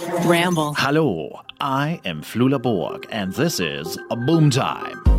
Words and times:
Ramble. 0.00 0.74
Hello, 0.74 1.40
I 1.60 2.00
am 2.04 2.22
Flula 2.22 2.60
Borg, 2.62 3.06
and 3.10 3.32
this 3.32 3.58
is 3.58 3.98
Boom 4.26 4.50
Time. 4.50 5.17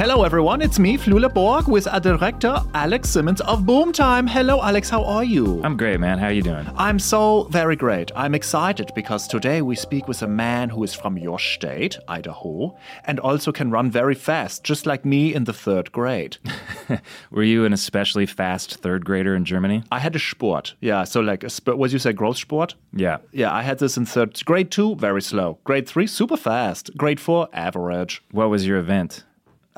Hello, 0.00 0.22
everyone. 0.22 0.62
It's 0.62 0.78
me, 0.78 0.96
Flula 0.96 1.28
Borg, 1.28 1.68
with 1.68 1.86
our 1.86 2.00
director, 2.00 2.58
Alex 2.72 3.10
Simmons 3.10 3.42
of 3.42 3.64
Boomtime. 3.64 4.26
Hello, 4.26 4.62
Alex. 4.62 4.88
How 4.88 5.04
are 5.04 5.24
you? 5.24 5.60
I'm 5.62 5.76
great, 5.76 6.00
man. 6.00 6.16
How 6.16 6.28
are 6.28 6.32
you 6.32 6.40
doing? 6.40 6.66
I'm 6.74 6.98
so 6.98 7.42
very 7.50 7.76
great. 7.76 8.10
I'm 8.16 8.34
excited 8.34 8.90
because 8.94 9.28
today 9.28 9.60
we 9.60 9.76
speak 9.76 10.08
with 10.08 10.22
a 10.22 10.26
man 10.26 10.70
who 10.70 10.82
is 10.84 10.94
from 10.94 11.18
your 11.18 11.38
state, 11.38 11.98
Idaho, 12.08 12.74
and 13.04 13.20
also 13.20 13.52
can 13.52 13.70
run 13.70 13.90
very 13.90 14.14
fast, 14.14 14.64
just 14.64 14.86
like 14.86 15.04
me 15.04 15.34
in 15.34 15.44
the 15.44 15.52
third 15.52 15.92
grade. 15.92 16.38
Were 17.30 17.42
you 17.42 17.66
an 17.66 17.74
especially 17.74 18.24
fast 18.24 18.76
third 18.76 19.04
grader 19.04 19.34
in 19.36 19.44
Germany? 19.44 19.82
I 19.92 19.98
had 19.98 20.16
a 20.16 20.18
sport. 20.18 20.76
Yeah, 20.80 21.04
so 21.04 21.20
like 21.20 21.44
a 21.44 21.50
sport. 21.50 21.76
What 21.76 21.92
you 21.92 21.98
say, 21.98 22.14
growth 22.14 22.38
sport? 22.38 22.74
Yeah. 22.94 23.18
Yeah, 23.32 23.52
I 23.52 23.60
had 23.60 23.80
this 23.80 23.98
in 23.98 24.06
third 24.06 24.42
grade 24.46 24.70
two, 24.70 24.96
very 24.96 25.20
slow. 25.20 25.58
Grade 25.64 25.86
three, 25.86 26.06
super 26.06 26.38
fast. 26.38 26.96
Grade 26.96 27.20
four, 27.20 27.50
average. 27.52 28.22
What 28.30 28.48
was 28.48 28.66
your 28.66 28.78
event? 28.78 29.24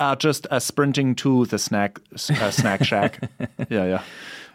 Uh, 0.03 0.17
just 0.17 0.49
uh, 0.51 0.59
sprinting 0.59 1.15
to 1.15 1.47
the 1.47 1.59
snack 1.59 2.01
uh, 2.13 2.51
snack 2.51 2.83
shack. 2.83 3.21
yeah, 3.69 3.85
yeah. 3.85 4.03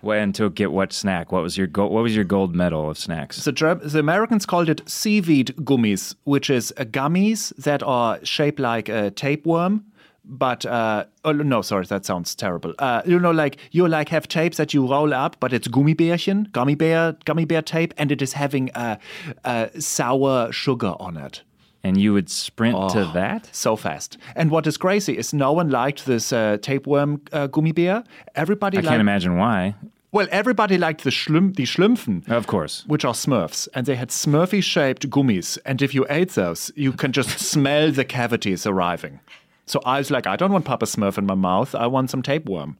When 0.02 0.34
to 0.34 0.50
get 0.50 0.73
what 0.73 0.92
snack? 0.92 1.32
What 1.32 1.42
was 1.42 1.58
your 1.58 1.68
go- 1.68 1.88
what 1.88 2.04
was 2.04 2.14
your 2.14 2.26
gold 2.26 2.54
medal 2.54 2.90
of 2.90 2.98
snacks? 2.98 3.46
The, 3.46 3.54
Ger- 3.54 3.76
the 3.76 4.00
Americans 4.00 4.46
called 4.46 4.68
it 4.68 4.82
seaweed 4.90 5.56
gummies, 5.60 6.16
which 6.26 6.50
is 6.50 6.73
uh, 6.76 6.84
gummies 6.84 7.56
that 7.64 7.82
are 7.82 8.20
shaped 8.26 8.60
like 8.60 8.90
a 8.90 9.10
tapeworm. 9.12 9.86
But 10.26 10.66
uh, 10.66 11.06
oh 11.23 11.32
no, 11.32 11.62
sorry, 11.62 11.86
that 11.86 12.06
sounds 12.06 12.36
terrible. 12.36 12.73
Uh, 12.78 13.02
you 13.06 13.18
know, 13.18 13.32
like 13.32 13.56
you 13.72 13.88
like 13.88 14.09
have 14.09 14.28
tapes 14.28 14.58
that 14.58 14.73
you 14.73 14.86
roll 14.86 15.14
up, 15.14 15.38
but 15.40 15.54
it's 15.54 15.70
gummy 15.70 15.95
Gummibärchen, 15.95 16.52
gummy 16.52 16.76
bear, 16.76 17.16
gummy 17.23 17.45
bear 17.45 17.61
tape, 17.61 17.94
and 17.98 18.11
it 18.11 18.22
is 18.22 18.34
having 18.34 18.70
a, 18.76 19.00
a 19.45 19.70
sour 19.80 20.52
sugar 20.52 20.94
on 21.00 21.16
it. 21.16 21.44
And 21.88 21.99
you 21.99 22.13
would 22.13 22.30
sprint 22.30 22.77
to 22.91 23.05
that? 23.13 23.49
so 23.53 23.75
fast. 23.75 24.17
And 24.35 24.52
what 24.52 24.67
is 24.67 24.77
crazy 24.77 25.17
is 25.17 25.33
no 25.33 25.53
one 25.53 25.69
liked 25.69 26.05
this 26.05 26.33
uh, 26.33 26.57
tapeworm 26.61 27.21
uh, 27.31 27.47
Gummibär. 27.47 28.03
Everybody 28.35 28.77
I 28.77 28.81
liked. 28.81 28.89
can't 28.89 29.02
imagine 29.02 29.38
why. 29.38 29.75
Well, 30.11 30.27
everybody 30.31 30.77
liked 30.77 31.03
the 31.03 31.09
Schlüm- 31.11 31.55
the 31.55 31.63
Schlümpfen. 31.63 32.27
Of 32.30 32.47
course. 32.47 32.83
Which 32.88 33.05
are 33.05 33.13
Smurfs, 33.13 33.67
and 33.73 33.85
they 33.85 33.95
had 33.95 34.09
Smurfy 34.09 34.61
shaped 34.63 35.09
gummies. 35.09 35.58
And 35.65 35.81
if 35.81 35.93
you 35.93 36.05
ate 36.09 36.31
those, 36.31 36.71
you 36.75 36.91
can 36.91 37.11
just 37.11 37.39
smell 37.52 37.91
the 37.91 38.05
cavities 38.05 38.65
arriving. 38.65 39.19
So 39.65 39.81
I 39.85 39.97
was 39.99 40.09
like, 40.11 40.25
I 40.27 40.35
don't 40.35 40.52
want 40.52 40.65
Papa 40.65 40.85
Smurf 40.85 41.17
in 41.17 41.25
my 41.25 41.35
mouth. 41.35 41.75
I 41.75 41.88
want 41.88 42.09
some 42.09 42.21
tapeworm. 42.21 42.77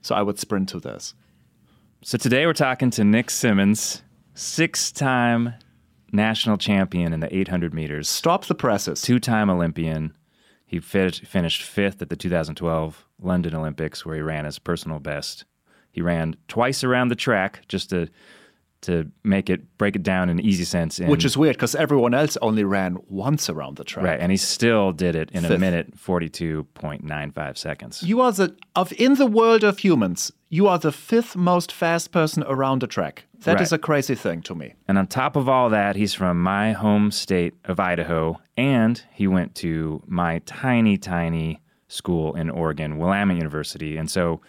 So 0.00 0.14
I 0.14 0.22
would 0.22 0.38
sprint 0.38 0.68
to 0.70 0.80
this. 0.80 1.14
So 2.02 2.18
today 2.18 2.44
we're 2.46 2.54
talking 2.54 2.90
to 2.90 3.04
Nick 3.04 3.30
Symmonds, 3.30 4.02
six-time 4.34 5.54
national 6.12 6.58
champion 6.58 7.12
in 7.12 7.20
the 7.20 7.34
800 7.34 7.74
meters, 7.74 8.08
Stop 8.08 8.44
the 8.46 8.54
presses. 8.54 9.02
two-time 9.02 9.50
Olympian. 9.50 10.14
He 10.66 10.78
fit, 10.80 11.16
finished 11.16 11.62
fifth 11.62 12.00
at 12.00 12.08
the 12.08 12.16
2012 12.16 13.06
London 13.20 13.54
Olympics, 13.54 14.04
where 14.06 14.14
he 14.16 14.22
ran 14.22 14.44
his 14.44 14.58
personal 14.58 15.00
best. 15.00 15.44
He 15.90 16.00
ran 16.00 16.36
twice 16.48 16.82
around 16.82 17.08
the 17.08 17.14
track 17.14 17.62
just 17.68 17.90
to 17.90 18.08
to 18.82 19.10
make 19.24 19.48
it 19.48 19.60
break 19.78 19.96
it 19.96 20.02
down 20.02 20.28
in 20.28 20.38
easy 20.40 20.64
sense. 20.64 21.00
In, 21.00 21.08
Which 21.08 21.24
is 21.24 21.36
weird 21.36 21.56
because 21.56 21.74
everyone 21.74 22.14
else 22.14 22.36
only 22.42 22.64
ran 22.64 22.98
once 23.08 23.48
around 23.48 23.76
the 23.76 23.84
track. 23.84 24.04
right, 24.04 24.20
and 24.20 24.30
he 24.30 24.36
still 24.36 24.92
did 24.92 25.14
it 25.16 25.30
in 25.32 25.44
a 25.44 25.58
minute 25.58 25.96
42.95 25.96 27.56
seconds. 27.56 28.02
You 28.02 28.20
are 28.20 28.32
the 28.32 28.54
of 28.76 28.92
in 28.98 29.14
the 29.14 29.26
world 29.26 29.64
of 29.64 29.78
humans. 29.78 30.32
You 30.48 30.68
are 30.68 30.78
the 30.78 30.92
fifth 30.92 31.34
most 31.36 31.72
fast 31.72 32.12
person 32.12 32.42
around 32.46 32.80
the 32.82 32.86
track. 32.86 33.24
That 33.44 33.60
is 33.60 33.72
Right. 33.72 33.78
a 33.78 33.82
crazy 33.82 34.14
thing 34.14 34.42
to 34.42 34.54
me. 34.54 34.74
And 34.86 34.98
on 34.98 35.06
top 35.06 35.34
of 35.36 35.48
all 35.48 35.70
that, 35.70 35.96
he's 35.96 36.14
from 36.14 36.40
my 36.42 36.72
home 36.72 37.10
state 37.10 37.54
of 37.64 37.80
Idaho, 37.80 38.40
and 38.56 39.02
he 39.12 39.26
went 39.26 39.54
to 39.56 40.02
my 40.06 40.40
tiny, 40.46 40.96
tiny 40.98 41.60
school 41.88 42.34
in 42.34 42.50
Oregon, 42.50 42.98
Willamette 42.98 43.36
University. 43.36 43.96
And 43.96 44.10
so, 44.10 44.40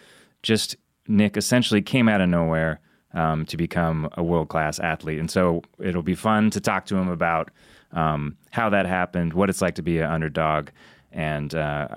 just 0.42 0.76
Nick 1.08 1.36
essentially 1.36 1.82
came 1.82 2.08
out 2.08 2.20
of 2.20 2.28
nowhere 2.28 2.80
um, 3.14 3.46
to 3.46 3.56
become 3.56 4.08
a 4.12 4.22
world 4.22 4.48
class 4.48 4.78
athlete. 4.78 5.18
And 5.18 5.30
so, 5.30 5.62
it'll 5.78 6.02
be 6.02 6.14
fun 6.14 6.50
to 6.50 6.60
talk 6.60 6.86
to 6.86 6.96
him 6.96 7.08
about 7.08 7.50
um, 7.92 8.36
how 8.50 8.68
that 8.70 8.86
happened, 8.86 9.32
what 9.32 9.48
it's 9.48 9.62
like 9.62 9.76
to 9.76 9.82
be 9.82 10.00
an 10.00 10.10
underdog. 10.10 10.68
And 11.12 11.54
uh, 11.54 11.88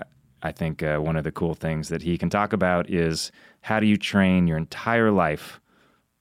I 0.42 0.52
think 0.52 0.82
uh, 0.82 0.98
one 0.98 1.16
of 1.16 1.24
the 1.24 1.32
cool 1.32 1.54
things 1.54 1.88
that 1.88 2.02
he 2.02 2.16
can 2.16 2.30
talk 2.30 2.52
about 2.52 2.88
is 2.88 3.32
how 3.60 3.80
do 3.80 3.86
you 3.86 3.96
train 3.96 4.46
your 4.46 4.56
entire 4.56 5.10
life 5.10 5.60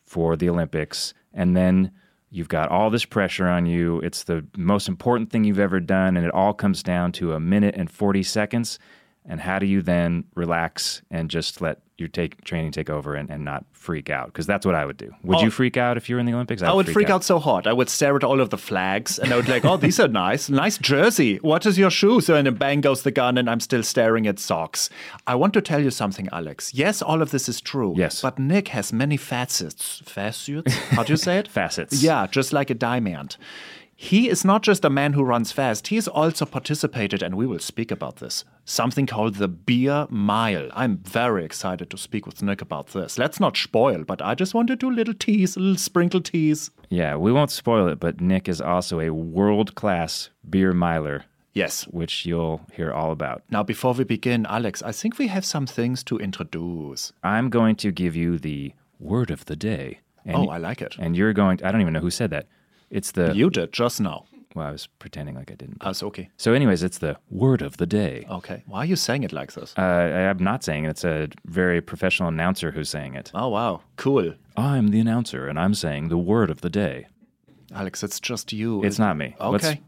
for 0.06 0.36
the 0.36 0.50
Olympics, 0.50 1.14
and 1.34 1.56
then 1.56 1.92
you've 2.30 2.50
got 2.50 2.70
all 2.70 2.90
this 2.90 3.06
pressure 3.06 3.48
on 3.48 3.66
you. 3.66 4.00
It's 4.00 4.24
the 4.24 4.46
most 4.58 4.88
important 4.88 5.32
thing 5.32 5.44
you've 5.44 5.60
ever 5.60 5.80
done, 5.80 6.18
and 6.18 6.26
it 6.26 6.34
all 6.34 6.54
comes 6.54 6.82
down 6.82 7.12
to 7.14 7.34
a 7.34 7.40
minute 7.40 7.76
and 7.78 7.92
40 7.92 8.24
seconds. 8.24 8.80
And 9.26 9.42
how 9.42 9.60
do 9.60 9.66
you 9.66 9.82
then 9.82 10.24
relax 10.36 11.02
and 11.12 11.30
just 11.30 11.62
let 11.62 11.82
your 11.98 12.10
take, 12.10 12.44
training 12.44 12.72
take 12.72 12.90
over 12.90 13.16
and, 13.16 13.30
and 13.30 13.44
not 13.44 13.66
freak 13.74 14.10
out? 14.10 14.28
Because 14.28 14.46
that's 14.46 14.66
what 14.66 14.76
I 14.76 14.86
would 14.86 14.98
do. 14.98 15.14
Would 15.24 15.42
you 15.42 15.48
oh. 15.48 15.52
freak 15.52 15.78
out 15.78 15.98
if 15.98 16.10
you 16.10 16.16
were 16.16 16.20
in 16.20 16.26
the 16.26 16.34
Olympics? 16.34 16.62
I 16.62 16.74
would 16.74 16.90
freak 16.90 17.10
out 17.10 17.24
so 17.24 17.40
hard. 17.40 17.68
I 17.68 17.74
would 17.74 17.90
stare 17.90 18.16
at 18.16 18.24
all 18.24 18.40
of 18.42 18.50
the 18.50 18.58
flags 18.58 19.20
and 19.20 19.34
I 19.34 19.36
would 19.36 19.48
like, 19.48 19.66
oh, 19.66 19.78
these 19.78 20.00
are 20.00 20.08
nice. 20.08 20.50
Nice 20.50 20.78
jersey. 20.78 21.38
What 21.38 21.66
is 21.66 21.78
your 21.78 21.90
shoe? 21.90 22.22
So, 22.22 22.36
and 22.36 22.48
then 22.48 22.56
bang 22.56 22.82
goes 22.82 23.04
the 23.04 23.12
gun 23.12 23.38
and 23.38 23.50
I'm 23.50 23.60
still 23.60 23.84
staring 23.84 24.28
at 24.28 24.40
socks. 24.40 24.90
I 25.26 25.36
want 25.36 25.54
to 25.54 25.62
tell 25.62 25.82
you 25.82 25.92
something, 25.92 26.30
Alex. 26.32 26.74
Yes, 26.74 27.02
all 27.02 27.22
of 27.22 27.32
this 27.32 27.50
is 27.50 27.62
true. 27.62 27.94
Yes. 27.98 28.22
But 28.22 28.40
Nick 28.40 28.70
has 28.70 28.94
many 28.94 29.18
facets. 29.18 30.02
Facets? 30.06 30.74
How 30.90 31.04
do 31.04 31.14
you 31.14 31.18
say 31.18 31.38
it? 31.38 31.48
Facets. 31.58 32.02
Yeah, 32.02 32.28
just 32.28 32.54
like 32.54 32.70
a 32.70 32.76
diamond. 32.76 33.38
He 34.00 34.30
is 34.30 34.46
not 34.46 34.62
just 34.62 34.86
a 34.86 34.92
man 34.92 35.14
who 35.14 35.24
runs 35.24 35.52
fast, 35.52 35.88
he's 35.88 36.08
also 36.08 36.46
participated, 36.46 37.24
and 37.24 37.34
we 37.34 37.48
will 37.48 37.58
speak 37.58 37.90
about 37.92 38.18
this, 38.18 38.46
something 38.64 39.08
called 39.08 39.36
the 39.36 39.48
Beer 39.48 40.06
Mile. 40.12 40.70
I'm 40.76 40.98
very 40.98 41.44
excited 41.44 41.90
to 41.90 41.98
speak 41.98 42.28
with 42.28 42.44
Nick 42.44 42.62
about 42.62 42.90
this. 42.90 43.18
Let's 43.18 43.40
not 43.40 43.58
spoil, 43.58 44.04
but 44.04 44.22
I 44.22 44.36
just 44.36 44.54
want 44.54 44.68
to 44.68 44.76
do 44.76 44.92
a 44.92 44.94
little 44.94 45.16
tease, 45.16 45.56
a 45.58 45.60
little 45.60 45.78
sprinkle 45.78 46.22
tease. 46.22 46.70
Yeah, 46.90 47.16
we 47.16 47.32
won't 47.32 47.50
spoil 47.50 47.88
it, 47.88 48.00
but 48.00 48.22
Nick 48.22 48.48
is 48.48 48.62
also 48.62 49.00
a 49.00 49.10
world 49.10 49.74
class 49.74 50.30
beer 50.48 50.74
miler, 50.74 51.26
Yes. 51.56 51.86
which 51.86 52.24
you'll 52.24 52.62
hear 52.74 52.92
all 52.92 53.12
about. 53.12 53.42
Now, 53.50 53.64
before 53.64 53.94
we 53.94 54.04
begin, 54.04 54.46
Alex, 54.46 54.84
I 54.84 54.92
think 54.92 55.18
we 55.18 55.26
have 55.30 55.44
some 55.44 55.66
things 55.66 56.04
to 56.04 56.20
introduce. 56.20 57.14
I'm 57.24 57.50
going 57.50 57.76
to 57.78 57.92
give 57.92 58.16
you 58.16 58.38
the 58.38 58.74
word 59.00 59.32
of 59.32 59.46
the 59.46 59.56
day. 59.56 60.02
And, 60.24 60.36
Oh, 60.38 60.50
I 60.50 60.58
like 60.58 60.84
it. 60.84 60.98
And 61.00 61.18
you're 61.18 61.34
going, 61.34 61.64
I 61.64 61.72
don't 61.72 61.82
even 61.82 61.94
know 61.94 62.00
who 62.02 62.12
said 62.12 62.30
that. 62.30 62.46
It's 62.90 63.12
the, 63.12 63.34
You 63.36 63.50
did 63.50 63.74
just 63.74 64.00
now. 64.02 64.26
well, 64.56 64.68
I 64.68 64.72
was 64.72 64.88
pretending 65.00 65.36
like 65.36 65.52
I 65.52 65.56
didn't. 65.56 65.82
That's 65.84 66.02
okay. 66.04 66.30
So, 66.38 66.54
anyways, 66.54 66.84
it's 66.84 66.98
the 67.00 67.18
word 67.30 67.62
of 67.62 67.78
the 67.78 67.86
day. 67.86 68.26
Okay. 68.30 68.64
Why 68.66 68.80
are 68.80 68.86
you 68.86 68.96
saying 68.96 69.24
it 69.24 69.32
like 69.34 69.54
this? 69.54 69.74
Uh, 69.78 69.82
I'm 69.82 70.42
not 70.44 70.64
saying 70.64 70.86
it. 70.86 70.90
It's 70.90 71.04
a 71.04 71.28
very 71.46 71.82
professional 71.82 72.30
announcer 72.30 72.72
who's 72.72 72.90
saying 72.90 73.16
it. 73.16 73.32
oh, 73.34 73.50
wow. 73.50 73.82
Cool. 73.98 74.34
I'm 74.56 74.88
the 74.90 75.00
announcer, 75.00 75.48
and 75.48 75.60
I'm 75.60 75.74
saying 75.74 76.10
the 76.10 76.18
word 76.18 76.50
of 76.50 76.62
the 76.62 76.70
day. 76.70 77.08
Alex, 77.76 78.04
it's 78.04 78.20
just 78.20 78.54
you. 78.54 78.84
It's 78.84 78.98
not 79.00 79.18
me. 79.18 79.36
Okay. 79.40 79.82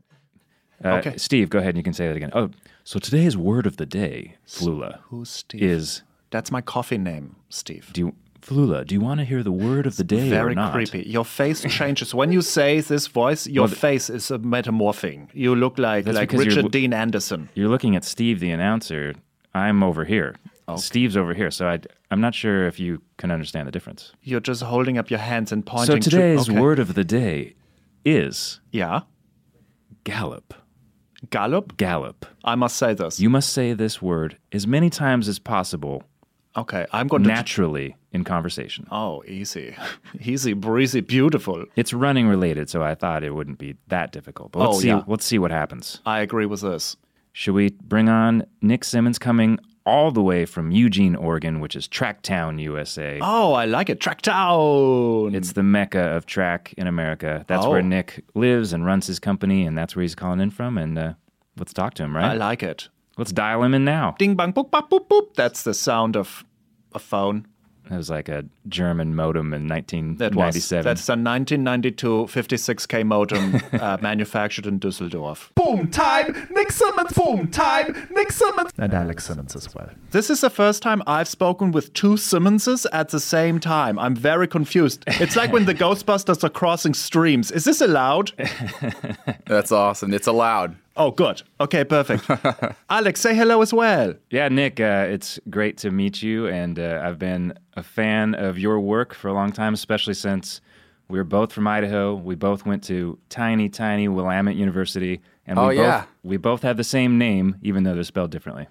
uh, 0.83 0.95
Okay. 0.97 1.17
Steve, 1.17 1.49
go 1.49 1.59
ahead 1.59 1.69
and 1.69 1.77
you 1.77 1.83
can 1.83 1.93
say 1.93 2.07
that 2.07 2.17
again. 2.17 2.31
Oh, 2.33 2.49
so 2.83 2.99
today's 2.99 3.37
word 3.37 3.65
of 3.65 3.77
the 3.77 3.85
day, 3.85 4.35
Flula, 4.47 4.99
Who's 5.09 5.29
Steve? 5.29 5.61
is 5.63 6.03
That's 6.31 6.51
my 6.51 6.61
coffee 6.61 6.97
name, 6.97 7.35
Steve. 7.49 7.89
do 7.93 8.01
you, 8.01 8.15
Flula, 8.41 8.85
do 8.85 8.95
you 8.95 9.01
want 9.01 9.19
to 9.19 9.25
hear 9.25 9.43
the 9.43 9.51
word 9.51 9.85
of 9.85 9.97
the 9.97 10.03
day 10.03 10.29
Very 10.29 10.53
or 10.53 10.55
not? 10.55 10.73
creepy. 10.73 11.03
Your 11.07 11.25
face 11.25 11.61
changes 11.69 12.13
when 12.13 12.31
you 12.31 12.41
say 12.41 12.79
this 12.81 13.07
voice. 13.07 13.47
Your 13.47 13.67
face 13.67 14.09
is 14.09 14.31
a 14.31 14.39
metamorphing. 14.39 15.29
You 15.33 15.55
look 15.55 15.77
like 15.77 16.05
like 16.07 16.31
Richard 16.31 16.71
Dean 16.71 16.93
Anderson. 16.93 17.49
You're 17.53 17.69
looking 17.69 17.95
at 17.95 18.03
Steve, 18.05 18.39
the 18.39 18.51
announcer. 18.51 19.15
I'm 19.53 19.83
over 19.83 20.05
here. 20.05 20.35
Steve's 20.77 21.17
over 21.17 21.33
here. 21.33 21.49
So 21.51 21.67
I, 21.67 21.79
I'm 22.11 22.21
not 22.21 22.35
sure 22.35 22.67
if 22.67 22.79
you 22.79 23.01
can 23.17 23.31
understand 23.31 23.67
the 23.67 23.71
difference. 23.71 24.13
You're 24.21 24.39
just 24.39 24.61
holding 24.61 24.97
up 24.99 25.09
your 25.09 25.19
hands 25.19 25.51
and 25.51 25.63
So 25.67 25.71
pointing. 25.75 25.99
today's 26.01 26.11
to, 26.11 26.17
okay. 26.17 26.37
So 26.37 26.43
today's 26.45 26.61
word 26.61 26.79
of 26.79 26.93
the 26.93 27.03
day 27.03 27.55
is 28.05 28.61
Yeah, 28.71 29.01
gallop. 30.03 30.53
gallop. 31.29 31.75
Gallop. 31.77 32.25
I 32.43 32.55
must 32.55 32.77
say 32.77 32.93
this. 32.93 33.19
You 33.19 33.29
must 33.29 33.51
say 33.51 33.73
this 33.73 34.01
word 34.01 34.37
as 34.51 34.65
many 34.67 34.89
times 34.89 35.27
as 35.27 35.39
possible 35.39 36.03
okay, 36.59 36.85
I'm 36.91 37.07
going 37.07 37.23
to. 37.23 37.29
naturally 37.29 37.95
in 38.11 38.23
conversation. 38.23 38.87
oh, 38.91 39.23
easy, 39.27 39.75
easy, 40.21 40.53
breezy, 40.53 41.01
beautiful. 41.01 41.65
It's 41.75 41.93
running 41.93 42.27
related, 42.27 42.69
so 42.69 42.81
I 42.83 42.95
thought 42.95 43.23
it 43.23 43.31
wouldn't 43.35 43.57
be 43.59 43.75
that 43.87 44.11
difficult. 44.11 44.51
But 44.51 44.59
let's 44.59 44.77
Oh, 44.77 44.79
see 44.79 44.87
yeah. 44.87 45.03
let's 45.07 45.25
see 45.25 45.39
what 45.39 45.51
happens. 45.51 46.01
I 46.05 46.19
agree 46.21 46.45
with 46.45 46.61
this. 46.61 46.95
Should 47.33 47.53
we 47.53 47.69
bring 47.69 48.09
on 48.09 48.45
Nick 48.61 48.83
Symmonds 48.83 49.19
coming 49.19 49.59
all 49.85 50.11
the 50.11 50.21
way 50.21 50.45
from 50.45 50.71
Eugene, 50.71 51.15
Oregon, 51.15 51.59
which 51.59 51.75
is 51.75 51.87
Tracktown, 51.87 52.59
USA. 52.61 53.17
Oh, 53.21 53.53
I 53.53 53.65
like 53.65 53.89
it. 53.89 53.99
Tracktown. 53.99 55.33
It's 55.35 55.53
the 55.53 55.63
mecca 55.63 55.99
of 56.15 56.25
track 56.25 56.73
in 56.77 56.85
America. 56.87 57.43
That's 57.47 57.65
Oh. 57.65 57.71
where 57.71 57.81
Nick 57.81 58.23
lives 58.35 58.73
and 58.73 58.85
runs 58.85 59.07
his 59.07 59.19
company, 59.19 59.65
and 59.65 59.77
that's 59.77 59.95
where 59.95 60.01
he's 60.01 60.15
calling 60.15 60.39
in 60.41 60.51
from. 60.51 60.77
And 60.77 60.97
uh, 60.97 61.13
let's 61.57 61.73
talk 61.73 61.93
to 61.95 62.03
him, 62.03 62.15
right? 62.15 62.31
I 62.31 62.33
like 62.33 62.61
it. 62.63 62.89
let's 63.17 63.31
dial 63.31 63.63
him 63.63 63.73
in 63.73 63.83
now. 63.83 64.15
Ding 64.19 64.35
bang 64.35 64.53
boop 64.53 64.69
bop 64.71 64.89
boop 64.89 65.07
boop. 65.07 65.33
That's 65.35 65.63
the 65.63 65.73
sound 65.73 66.15
of 66.15 66.43
A 66.93 66.99
phone. 66.99 67.45
It 67.91 67.95
was 67.95 68.09
like 68.09 68.29
a 68.29 68.45
German 68.67 69.15
modem 69.15 69.51
in 69.51 69.67
That 69.67 69.89
was. 70.35 70.53
1997. 70.69 70.83
That's 70.83 71.09
a 71.09 71.13
1992 71.13 72.27
56k 72.27 73.03
modem 73.03 73.59
uh, 73.81 73.97
manufactured 74.01 74.67
in 74.67 74.79
Düsseldorf. 74.79 75.49
Boom 75.55 75.89
time, 75.89 76.47
Nick 76.51 76.71
Symmonds. 76.71 77.13
Boom 77.13 77.47
time, 77.47 78.07
Nick 78.11 78.31
Symmonds. 78.31 78.71
And 78.77 78.93
Alex 78.93 79.25
Simmons 79.25 79.55
as 79.55 79.73
well. 79.73 79.89
This 80.11 80.29
is 80.29 80.41
the 80.41 80.51
first 80.51 80.83
time 80.83 81.01
I've 81.07 81.27
spoken 81.27 81.71
with 81.71 81.91
two 81.93 82.15
Simmonses 82.15 82.85
at 82.93 83.09
the 83.09 83.19
same 83.19 83.59
time. 83.59 83.97
I'm 83.97 84.15
very 84.15 84.47
confused. 84.47 85.03
It's 85.07 85.35
like 85.35 85.51
when 85.51 85.65
the 85.65 85.73
Ghostbusters 85.83 86.43
are 86.43 86.49
crossing 86.49 86.93
streams. 86.93 87.49
Is 87.49 87.63
this 87.63 87.81
allowed? 87.81 88.33
That's 89.47 89.71
awesome. 89.71 90.13
It's 90.13 90.27
allowed. 90.27 90.75
Oh, 90.99 91.11
good. 91.11 91.41
Okay, 91.61 91.85
perfect. 91.85 92.29
Alex, 92.89 93.21
say 93.21 93.33
hello 93.33 93.61
as 93.61 93.73
well. 93.73 94.13
Yeah, 94.31 94.49
Nick, 94.49 94.81
uh, 94.81 95.05
it's 95.09 95.39
great 95.49 95.77
to 95.77 95.91
meet 95.91 96.21
you. 96.21 96.47
And 96.47 96.77
uh, 96.77 97.01
I've 97.01 97.17
been 97.17 97.53
a 97.77 97.83
fan 97.83 98.35
of 98.35 98.59
your 98.59 98.81
work 98.81 99.13
for 99.13 99.29
a 99.29 99.33
long 99.33 99.53
time, 99.53 99.73
especially 99.73 100.13
since 100.13 100.59
we 101.07 101.17
were 101.17 101.23
both 101.23 101.53
from 101.53 101.67
Idaho. 101.67 102.15
We 102.15 102.35
both 102.35 102.65
went 102.65 102.83
to 102.85 103.17
tiny, 103.29 103.69
tiny 103.69 104.09
Willamette 104.09 104.57
University. 104.57 105.21
And 105.47 105.57
we 105.57 105.63
Oh, 105.63 105.67
both, 105.69 105.77
yeah. 105.77 106.03
We 106.23 106.35
both 106.35 106.63
have 106.63 106.75
the 106.75 106.83
same 106.83 107.17
name, 107.17 107.55
even 107.61 107.83
though 107.83 107.95
they're 107.95 108.03
spelled 108.03 108.31
differently. 108.31 108.67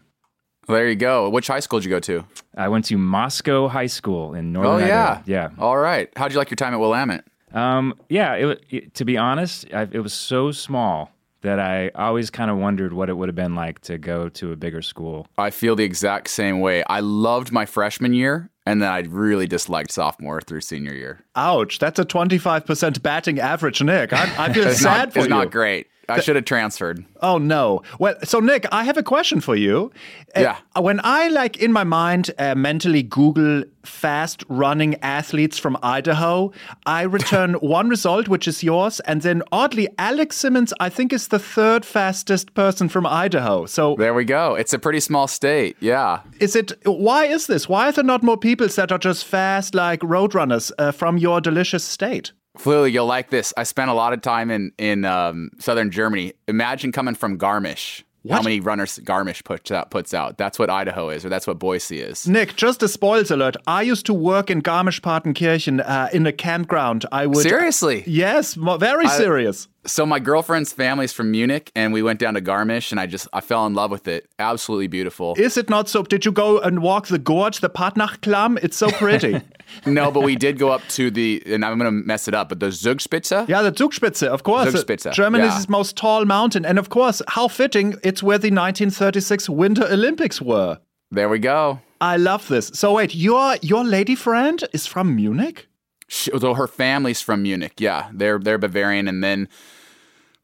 There 0.68 0.86
you 0.86 0.96
go. 0.96 1.30
Which 1.30 1.46
high 1.46 1.60
school 1.60 1.78
did 1.78 1.86
you 1.86 1.90
go 1.90 2.00
to? 2.00 2.24
I 2.54 2.68
went 2.68 2.84
to 2.86 2.98
Moscow 2.98 3.68
High 3.68 3.86
School 3.86 4.34
in 4.34 4.54
Oh 4.54 4.60
northern 4.62 4.86
yeah, 4.86 5.10
Idaho. 5.12 5.22
Yeah. 5.24 5.48
All 5.58 5.78
right. 5.78 6.10
How'd 6.14 6.32
you 6.32 6.38
like 6.38 6.50
your 6.50 6.56
time 6.56 6.74
at 6.74 6.78
Willamette? 6.80 7.24
Um, 7.54 7.94
yeah, 8.10 8.34
it, 8.34 8.64
it, 8.68 8.94
to 8.96 9.06
be 9.06 9.16
honest, 9.16 9.64
I, 9.72 9.88
it 9.90 10.00
was 10.00 10.12
so 10.12 10.52
small 10.52 11.10
that 11.42 11.60
I 11.60 11.90
always 11.94 12.30
kind 12.30 12.50
of 12.50 12.56
wondered 12.58 12.92
what 12.92 13.08
it 13.08 13.16
would 13.16 13.28
have 13.28 13.36
been 13.36 13.54
like 13.54 13.80
to 13.82 13.98
go 13.98 14.28
to 14.30 14.52
a 14.52 14.56
bigger 14.56 14.82
school. 14.82 15.26
I 15.36 15.50
feel 15.50 15.76
the 15.76 15.84
exact 15.84 16.28
same 16.28 16.60
way. 16.60 16.82
I 16.84 17.00
loved 17.00 17.52
my 17.52 17.64
freshman 17.66 18.12
year, 18.12 18.50
and 18.66 18.82
then 18.82 18.90
I 18.90 19.00
really 19.00 19.46
disliked 19.46 19.92
sophomore 19.92 20.40
through 20.40 20.62
senior 20.62 20.94
year. 20.94 21.24
Ouch, 21.36 21.78
that's 21.78 21.98
a 21.98 22.04
25% 22.04 23.02
batting 23.02 23.38
average, 23.38 23.82
Nick. 23.82 24.12
I, 24.12 24.46
I 24.46 24.52
feel 24.52 24.70
sad 24.72 24.98
not, 25.06 25.12
for 25.12 25.18
it's 25.20 25.26
you. 25.26 25.30
not 25.30 25.50
great. 25.50 25.86
I 26.08 26.20
should 26.20 26.36
have 26.36 26.44
transferred. 26.46 27.04
Oh 27.20 27.38
no. 27.38 27.82
Well, 27.98 28.14
so 28.24 28.40
Nick, 28.40 28.66
I 28.72 28.84
have 28.84 28.96
a 28.96 29.02
question 29.02 29.40
for 29.40 29.54
you. 29.56 29.90
Uh, 30.36 30.40
Yeah. 30.40 30.56
when 30.80 31.00
I 31.04 31.28
like 31.28 31.56
in 31.58 31.72
my 31.72 31.84
mind 31.84 32.30
uh, 32.38 32.54
mentally 32.54 33.02
Google 33.02 33.64
fast 33.84 34.44
running 34.48 34.94
athletes 35.02 35.58
from 35.58 35.76
Idaho, 35.82 36.52
I 36.86 37.02
return 37.18 37.54
one 37.54 37.88
result, 37.88 38.28
which 38.28 38.48
is 38.48 38.62
yours, 38.62 39.00
and 39.00 39.22
then 39.22 39.42
oddly, 39.52 39.88
Alex 39.98 40.36
Simmons, 40.36 40.72
I 40.80 40.88
think, 40.90 41.12
is 41.12 41.28
the 41.28 41.38
third 41.38 41.84
fastest 41.84 42.54
person 42.54 42.88
from 42.88 43.06
Idaho. 43.06 43.66
So 43.66 43.94
There 43.98 44.14
we 44.14 44.24
go. 44.24 44.54
It's 44.54 44.72
a 44.72 44.78
pretty 44.78 45.00
small 45.00 45.26
state. 45.28 45.76
Yeah. 45.80 46.20
is 46.40 46.56
it? 46.56 46.72
Why 46.84 47.24
is 47.26 47.46
this? 47.46 47.68
Why 47.68 47.88
are 47.88 47.92
there 47.92 48.04
not 48.04 48.22
more 48.22 48.36
people 48.38 48.68
that 48.68 48.92
are 48.92 48.98
just 48.98 49.24
fast 49.24 49.74
like 49.74 50.00
roadrunners 50.00 50.70
uh, 50.78 50.92
from 50.92 51.18
your 51.18 51.40
delicious 51.40 51.84
state? 51.84 52.32
Fluey, 52.58 52.92
you'll 52.92 53.06
like 53.06 53.30
this. 53.30 53.54
I 53.56 53.62
spent 53.62 53.90
a 53.90 53.94
lot 53.94 54.12
of 54.12 54.20
time 54.22 54.50
in 54.50 54.72
in 54.78 55.04
um, 55.04 55.50
southern 55.58 55.90
Germany. 55.90 56.34
Imagine 56.46 56.92
coming 56.92 57.14
from 57.14 57.38
Garmisch. 57.38 58.02
How 58.28 58.42
many 58.42 58.60
runners 58.60 58.98
Garmisch 58.98 59.42
puts 59.44 59.70
out? 59.70 59.90
Puts 59.90 60.12
out. 60.12 60.36
That's 60.36 60.58
what 60.58 60.68
Idaho 60.68 61.08
is, 61.08 61.24
or 61.24 61.28
that's 61.28 61.46
what 61.46 61.58
Boise 61.58 62.00
is. 62.00 62.28
Nick, 62.28 62.56
just 62.56 62.82
a 62.82 62.88
spoils 62.88 63.30
alert. 63.30 63.56
I 63.66 63.82
used 63.82 64.04
to 64.06 64.12
work 64.12 64.50
in 64.50 64.60
Garmisch-Partenkirchen 64.60 65.82
uh, 65.86 66.08
in 66.12 66.26
a 66.26 66.32
campground. 66.32 67.06
I 67.10 67.26
would 67.26 67.38
Seriously. 67.38 68.04
Yes, 68.06 68.54
very 68.54 69.08
serious. 69.08 69.68
So 69.86 70.04
my 70.04 70.18
girlfriend's 70.18 70.72
family's 70.72 71.12
from 71.12 71.30
Munich, 71.30 71.72
and 71.74 71.92
we 71.92 72.02
went 72.02 72.18
down 72.18 72.34
to 72.34 72.42
Garmisch, 72.42 72.90
and 72.90 73.00
I 73.00 73.06
just 73.06 73.28
I 73.32 73.40
fell 73.40 73.64
in 73.66 73.74
love 73.74 73.90
with 73.90 74.06
it. 74.06 74.28
Absolutely 74.38 74.88
beautiful. 74.88 75.34
Is 75.38 75.56
it 75.56 75.70
not 75.70 75.88
so? 75.88 76.02
Did 76.02 76.24
you 76.24 76.32
go 76.32 76.58
and 76.58 76.82
walk 76.82 77.06
the 77.06 77.18
gorge, 77.18 77.60
the 77.60 77.70
Patnachklamm? 77.70 78.58
It's 78.62 78.76
so 78.76 78.90
pretty. 78.90 79.40
no, 79.86 80.10
but 80.10 80.22
we 80.22 80.36
did 80.36 80.58
go 80.58 80.70
up 80.70 80.86
to 80.90 81.10
the, 81.10 81.42
and 81.46 81.64
I'm 81.64 81.78
gonna 81.78 81.90
mess 81.90 82.28
it 82.28 82.34
up, 82.34 82.48
but 82.48 82.60
the 82.60 82.66
Zugspitze. 82.66 83.48
yeah, 83.48 83.62
the 83.62 83.72
Zugspitze, 83.72 84.26
of 84.26 84.42
course. 84.42 84.74
Zugspitze, 84.74 85.12
Germany's 85.12 85.60
yeah. 85.60 85.64
most 85.68 85.96
tall 85.96 86.24
mountain. 86.24 86.64
And 86.64 86.78
of 86.78 86.88
course, 86.88 87.22
how 87.28 87.48
fitting, 87.48 87.94
it's 88.02 88.22
where 88.22 88.38
the 88.38 88.48
1936 88.48 89.48
Winter 89.48 89.84
Olympics 89.84 90.40
were. 90.40 90.78
There 91.10 91.28
we 91.28 91.38
go. 91.38 91.80
I 92.00 92.16
love 92.16 92.48
this. 92.48 92.70
So 92.74 92.94
wait, 92.94 93.14
your 93.14 93.56
your 93.62 93.84
lady 93.84 94.14
friend 94.14 94.62
is 94.72 94.86
from 94.86 95.16
Munich? 95.16 95.66
She, 96.06 96.30
so 96.38 96.54
her 96.54 96.66
family's 96.66 97.20
from 97.20 97.42
Munich. 97.42 97.74
Yeah, 97.78 98.10
they're 98.12 98.38
they're 98.38 98.58
Bavarian, 98.58 99.08
and 99.08 99.22
then 99.22 99.48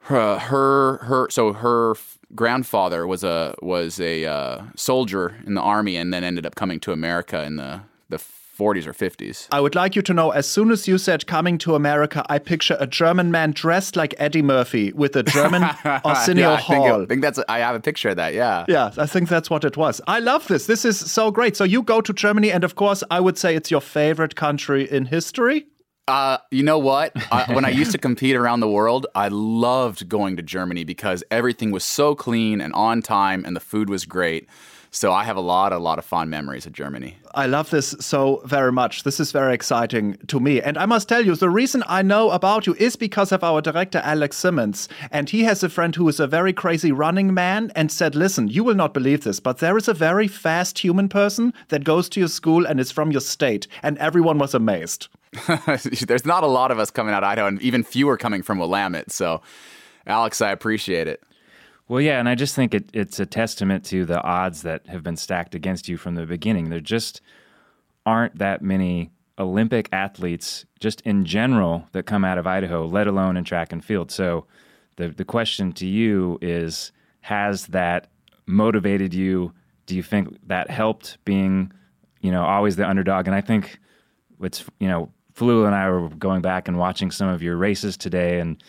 her 0.00 0.38
her, 0.38 0.98
her 0.98 1.30
so 1.30 1.52
her 1.52 1.92
f- 1.92 2.18
grandfather 2.34 3.06
was 3.06 3.22
a 3.24 3.54
was 3.62 4.00
a 4.00 4.24
uh, 4.24 4.62
soldier 4.76 5.36
in 5.46 5.54
the 5.54 5.60
army, 5.60 5.96
and 5.96 6.12
then 6.12 6.24
ended 6.24 6.44
up 6.44 6.54
coming 6.54 6.80
to 6.80 6.92
America 6.92 7.42
in 7.44 7.56
the 7.56 7.82
the 8.08 8.18
40s 8.56 8.86
or 8.86 8.92
50s. 8.92 9.48
I 9.50 9.60
would 9.60 9.74
like 9.74 9.96
you 9.96 10.02
to 10.02 10.14
know 10.14 10.30
as 10.30 10.48
soon 10.48 10.70
as 10.70 10.86
you 10.86 10.98
said 10.98 11.26
coming 11.26 11.58
to 11.58 11.74
America, 11.74 12.24
I 12.28 12.38
picture 12.38 12.76
a 12.78 12.86
German 12.86 13.30
man 13.30 13.52
dressed 13.52 13.96
like 13.96 14.14
Eddie 14.18 14.42
Murphy 14.42 14.92
with 14.92 15.16
a 15.16 15.22
German 15.22 15.64
Arsenio 16.04 16.48
yeah, 16.50 16.54
I 16.54 16.60
think, 16.60 16.86
Hall. 16.86 17.02
I 17.02 17.06
think 17.06 17.22
that's 17.22 17.40
I 17.48 17.58
have 17.58 17.74
a 17.74 17.80
picture 17.80 18.10
of 18.10 18.16
that. 18.16 18.34
Yeah. 18.34 18.64
Yeah, 18.68 18.90
I 18.96 19.06
think 19.06 19.28
that's 19.28 19.50
what 19.50 19.64
it 19.64 19.76
was. 19.76 20.00
I 20.06 20.20
love 20.20 20.46
this. 20.48 20.66
This 20.66 20.84
is 20.84 20.98
so 20.98 21.30
great. 21.30 21.56
So 21.56 21.64
you 21.64 21.82
go 21.82 22.00
to 22.00 22.12
Germany, 22.12 22.50
and 22.52 22.64
of 22.64 22.76
course, 22.76 23.02
I 23.10 23.20
would 23.20 23.38
say 23.38 23.54
it's 23.56 23.70
your 23.70 23.80
favorite 23.80 24.36
country 24.36 24.90
in 24.90 25.06
history. 25.06 25.66
Uh, 26.06 26.36
you 26.50 26.62
know 26.62 26.78
what? 26.78 27.12
I, 27.32 27.52
when 27.54 27.64
I 27.64 27.70
used 27.70 27.92
to 27.92 27.98
compete 27.98 28.36
around 28.36 28.60
the 28.60 28.68
world, 28.68 29.06
I 29.14 29.28
loved 29.28 30.08
going 30.08 30.36
to 30.36 30.42
Germany 30.42 30.84
because 30.84 31.24
everything 31.30 31.70
was 31.70 31.82
so 31.82 32.14
clean 32.14 32.60
and 32.60 32.74
on 32.74 33.00
time, 33.00 33.44
and 33.44 33.56
the 33.56 33.60
food 33.60 33.88
was 33.88 34.04
great. 34.04 34.46
So 34.94 35.12
I 35.12 35.24
have 35.24 35.36
a 35.36 35.40
lot, 35.40 35.72
a 35.72 35.78
lot 35.78 35.98
of 35.98 36.04
fond 36.04 36.30
memories 36.30 36.66
of 36.66 36.72
Germany. 36.72 37.16
I 37.34 37.46
love 37.46 37.70
this 37.70 37.96
so 37.98 38.40
very 38.44 38.70
much. 38.70 39.02
This 39.02 39.18
is 39.18 39.32
very 39.32 39.52
exciting 39.52 40.16
to 40.28 40.38
me. 40.38 40.62
And 40.62 40.78
I 40.78 40.86
must 40.86 41.08
tell 41.08 41.26
you, 41.26 41.34
the 41.34 41.50
reason 41.50 41.82
I 41.88 42.00
know 42.02 42.30
about 42.30 42.64
you 42.68 42.76
is 42.78 42.94
because 42.94 43.32
of 43.32 43.42
our 43.42 43.60
director, 43.60 44.00
Alex 44.04 44.36
Simmons. 44.36 44.88
And 45.10 45.28
he 45.28 45.42
has 45.42 45.64
a 45.64 45.68
friend 45.68 45.96
who 45.96 46.06
is 46.06 46.20
a 46.20 46.28
very 46.28 46.52
crazy 46.52 46.92
running 46.92 47.34
man 47.34 47.72
and 47.74 47.90
said, 47.90 48.14
Listen, 48.14 48.46
you 48.46 48.62
will 48.62 48.76
not 48.76 48.94
believe 48.94 49.24
this, 49.24 49.40
but 49.40 49.58
there 49.58 49.76
is 49.76 49.88
a 49.88 49.94
very 49.94 50.28
fast 50.28 50.78
human 50.78 51.08
person 51.08 51.52
that 51.70 51.82
goes 51.82 52.08
to 52.10 52.20
your 52.20 52.28
school 52.28 52.64
and 52.64 52.78
is 52.78 52.92
from 52.92 53.10
your 53.10 53.20
state. 53.20 53.66
And 53.82 53.98
everyone 53.98 54.38
was 54.38 54.54
amazed. 54.54 55.08
There's 56.06 56.24
not 56.24 56.44
a 56.44 56.46
lot 56.46 56.70
of 56.70 56.78
us 56.78 56.92
coming 56.92 57.14
out 57.14 57.24
of 57.24 57.30
Idaho, 57.30 57.48
and 57.48 57.60
even 57.62 57.82
fewer 57.82 58.16
coming 58.16 58.44
from 58.44 58.60
Willamette. 58.60 59.10
So, 59.10 59.42
Alex, 60.06 60.40
I 60.40 60.52
appreciate 60.52 61.08
it. 61.08 61.20
Well, 61.86 62.00
yeah, 62.00 62.18
and 62.18 62.28
I 62.28 62.34
just 62.34 62.54
think 62.54 62.72
it, 62.72 62.88
it's 62.94 63.20
a 63.20 63.26
testament 63.26 63.84
to 63.86 64.06
the 64.06 64.22
odds 64.22 64.62
that 64.62 64.86
have 64.86 65.02
been 65.02 65.16
stacked 65.16 65.54
against 65.54 65.86
you 65.88 65.98
from 65.98 66.14
the 66.14 66.24
beginning. 66.24 66.70
There 66.70 66.80
just 66.80 67.20
aren't 68.06 68.38
that 68.38 68.62
many 68.62 69.10
Olympic 69.38 69.88
athletes, 69.92 70.64
just 70.80 71.02
in 71.02 71.26
general, 71.26 71.86
that 71.92 72.06
come 72.06 72.24
out 72.24 72.38
of 72.38 72.46
Idaho, 72.46 72.86
let 72.86 73.06
alone 73.06 73.36
in 73.36 73.44
track 73.44 73.70
and 73.72 73.84
field. 73.84 74.10
So 74.10 74.46
the, 74.96 75.08
the 75.08 75.24
question 75.24 75.72
to 75.72 75.86
you 75.86 76.38
is 76.40 76.92
Has 77.20 77.66
that 77.68 78.08
motivated 78.46 79.12
you? 79.12 79.52
Do 79.86 79.94
you 79.94 80.02
think 80.02 80.38
that 80.46 80.70
helped 80.70 81.18
being, 81.26 81.70
you 82.20 82.30
know, 82.30 82.44
always 82.44 82.76
the 82.76 82.88
underdog? 82.88 83.26
And 83.26 83.34
I 83.34 83.42
think 83.42 83.78
it's, 84.40 84.64
you 84.80 84.88
know, 84.88 85.12
Flu 85.34 85.66
and 85.66 85.74
I 85.74 85.90
were 85.90 86.08
going 86.08 86.40
back 86.40 86.68
and 86.68 86.78
watching 86.78 87.10
some 87.10 87.28
of 87.28 87.42
your 87.42 87.56
races 87.56 87.98
today, 87.98 88.40
and 88.40 88.62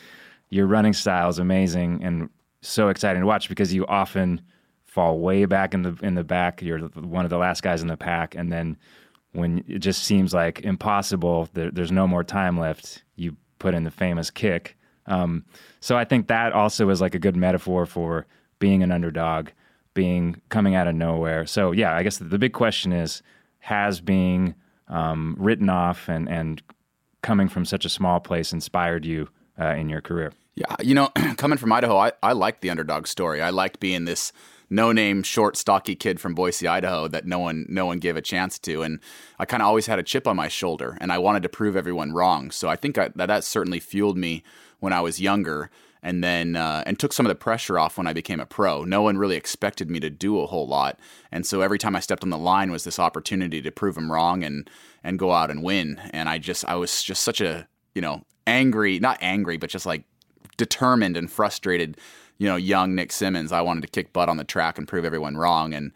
your 0.50 0.68
running 0.68 0.94
style 0.94 1.30
is 1.30 1.40
amazing 1.40 2.04
and 2.04 2.30
so 2.68 2.90
exciting 2.90 3.22
to 3.22 3.28
watch 3.28 3.50
because 3.50 3.74
you 3.74 3.86
often 3.88 4.42
fall 4.84 5.20
way 5.20 5.46
back 5.46 5.74
in 5.74 5.82
the 5.82 5.98
in 6.02 6.16
the 6.16 6.24
back. 6.24 6.62
You're 6.62 6.80
one 6.80 7.26
of 7.26 7.30
the 7.30 7.38
last 7.38 7.62
guys 7.62 7.82
in 7.82 7.88
the 7.88 7.98
pack, 7.98 8.36
and 8.36 8.52
then 8.52 8.78
when 9.34 9.64
it 9.68 9.80
just 9.80 10.04
seems 10.04 10.34
like 10.34 10.62
impossible, 10.62 11.50
there, 11.54 11.70
there's 11.70 11.92
no 11.92 12.08
more 12.08 12.24
time 12.24 12.58
left. 12.58 13.04
You 13.16 13.36
put 13.60 13.74
in 13.74 13.84
the 13.84 13.92
famous 13.92 14.32
kick. 14.32 14.78
Um, 15.08 15.44
so 15.82 15.98
I 15.98 16.06
think 16.06 16.28
that 16.28 16.54
also 16.54 16.90
is 16.90 17.02
like 17.02 17.14
a 17.14 17.20
good 17.20 17.36
metaphor 17.36 17.86
for 17.86 18.26
being 18.60 18.82
an 18.82 18.92
underdog, 18.92 19.50
being 19.94 20.42
coming 20.50 20.74
out 20.74 20.88
of 20.88 20.96
nowhere. 20.96 21.46
So 21.46 21.72
yeah, 21.72 21.94
I 21.94 22.02
guess 22.02 22.18
the, 22.18 22.40
big 22.40 22.54
question 22.54 22.92
is: 22.92 23.22
Has 23.60 24.02
being 24.02 24.56
um, 24.88 25.36
written 25.38 25.70
off 25.70 26.08
and 26.08 26.30
and 26.30 26.62
coming 27.22 27.50
from 27.50 27.66
such 27.66 27.86
a 27.86 27.90
small 27.90 28.20
place 28.20 28.54
inspired 28.54 29.06
you 29.06 29.28
uh, 29.60 29.74
in 29.76 29.90
your 29.90 30.02
career? 30.02 30.32
Yeah, 30.56 30.76
you 30.82 30.96
know, 30.96 31.10
coming 31.38 31.58
from 31.58 31.74
Idaho, 31.74 31.98
I, 31.98 32.14
I 32.24 32.32
liked 32.32 32.62
the 32.62 32.70
underdog 32.70 33.08
story. 33.08 33.42
I 33.42 33.50
liked 33.50 33.80
being 33.80 34.06
this 34.06 34.32
no-name, 34.70 35.22
short, 35.22 35.58
stocky 35.58 35.96
kid 35.96 36.20
from 36.20 36.34
Boise, 36.34 36.68
Idaho 36.68 37.08
that 37.10 37.26
no 37.26 37.40
one 37.40 37.66
no 37.70 37.86
one 37.86 38.00
gave 38.00 38.16
a 38.16 38.22
chance 38.22 38.58
to, 38.60 38.82
and 38.82 39.00
I 39.38 39.46
kind 39.46 39.62
of 39.62 39.68
always 39.68 39.86
had 39.86 40.00
a 40.00 40.04
chip 40.04 40.28
on 40.28 40.36
my 40.36 40.48
shoulder, 40.48 40.98
and 41.00 41.12
I 41.12 41.18
wanted 41.18 41.44
to 41.44 41.50
prove 41.50 41.76
everyone 41.76 42.14
wrong. 42.14 42.52
So 42.52 42.70
I 42.70 42.76
think 42.76 42.98
I, 42.98 43.10
that 43.16 43.28
that 43.28 43.44
certainly 43.44 43.80
fueled 43.80 44.18
me 44.18 44.44
when 44.80 44.94
I 44.94 45.02
was 45.02 45.22
younger, 45.22 45.70
and 46.02 46.24
then 46.24 46.56
uh, 46.56 46.84
and 46.86 46.98
took 46.98 47.14
some 47.14 47.26
of 47.26 47.30
the 47.30 47.36
pressure 47.36 47.78
off 47.78 47.98
when 47.98 48.08
I 48.08 48.14
became 48.14 48.40
a 48.40 48.46
pro. 48.46 48.84
No 48.86 49.02
one 49.02 49.18
really 49.18 49.36
expected 49.36 49.92
me 49.92 50.00
to 50.00 50.10
do 50.10 50.40
a 50.40 50.48
whole 50.48 50.68
lot, 50.68 51.00
and 51.32 51.46
so 51.46 51.62
every 51.62 51.78
time 51.78 51.96
I 51.96 52.00
stepped 52.00 52.24
on 52.24 52.30
the 52.30 52.38
line 52.38 52.72
was 52.72 52.86
this 52.86 52.98
opportunity 52.98 53.62
to 53.62 53.72
prove 53.72 53.96
them 53.96 54.12
wrong 54.12 54.44
and 54.44 54.70
and 55.04 55.20
go 55.20 55.32
out 55.32 55.52
and 55.52 55.64
win. 55.64 56.02
And 56.12 56.30
I 56.30 56.38
just 56.38 56.66
I 56.66 56.76
was 56.76 57.04
just 57.04 57.24
such 57.24 57.42
a 57.42 57.68
you 57.94 58.02
know 58.02 58.24
angry, 58.48 59.00
not 59.00 59.18
angry, 59.22 59.58
but 59.58 59.70
just 59.70 59.86
like 59.86 60.06
determined 60.58 61.18
and 61.18 61.32
frustrated, 61.32 61.98
you 62.38 62.48
know, 62.48 62.56
young 62.56 62.96
Nick 62.96 63.12
Symmonds. 63.12 63.52
I 63.52 63.62
wanted 63.62 63.82
to 63.82 63.88
kick 63.88 64.14
butt 64.14 64.30
on 64.30 64.38
the 64.38 64.44
track 64.44 64.78
and 64.78 64.88
prove 64.88 65.06
everyone 65.06 65.38
wrong. 65.38 65.74
And 65.74 65.92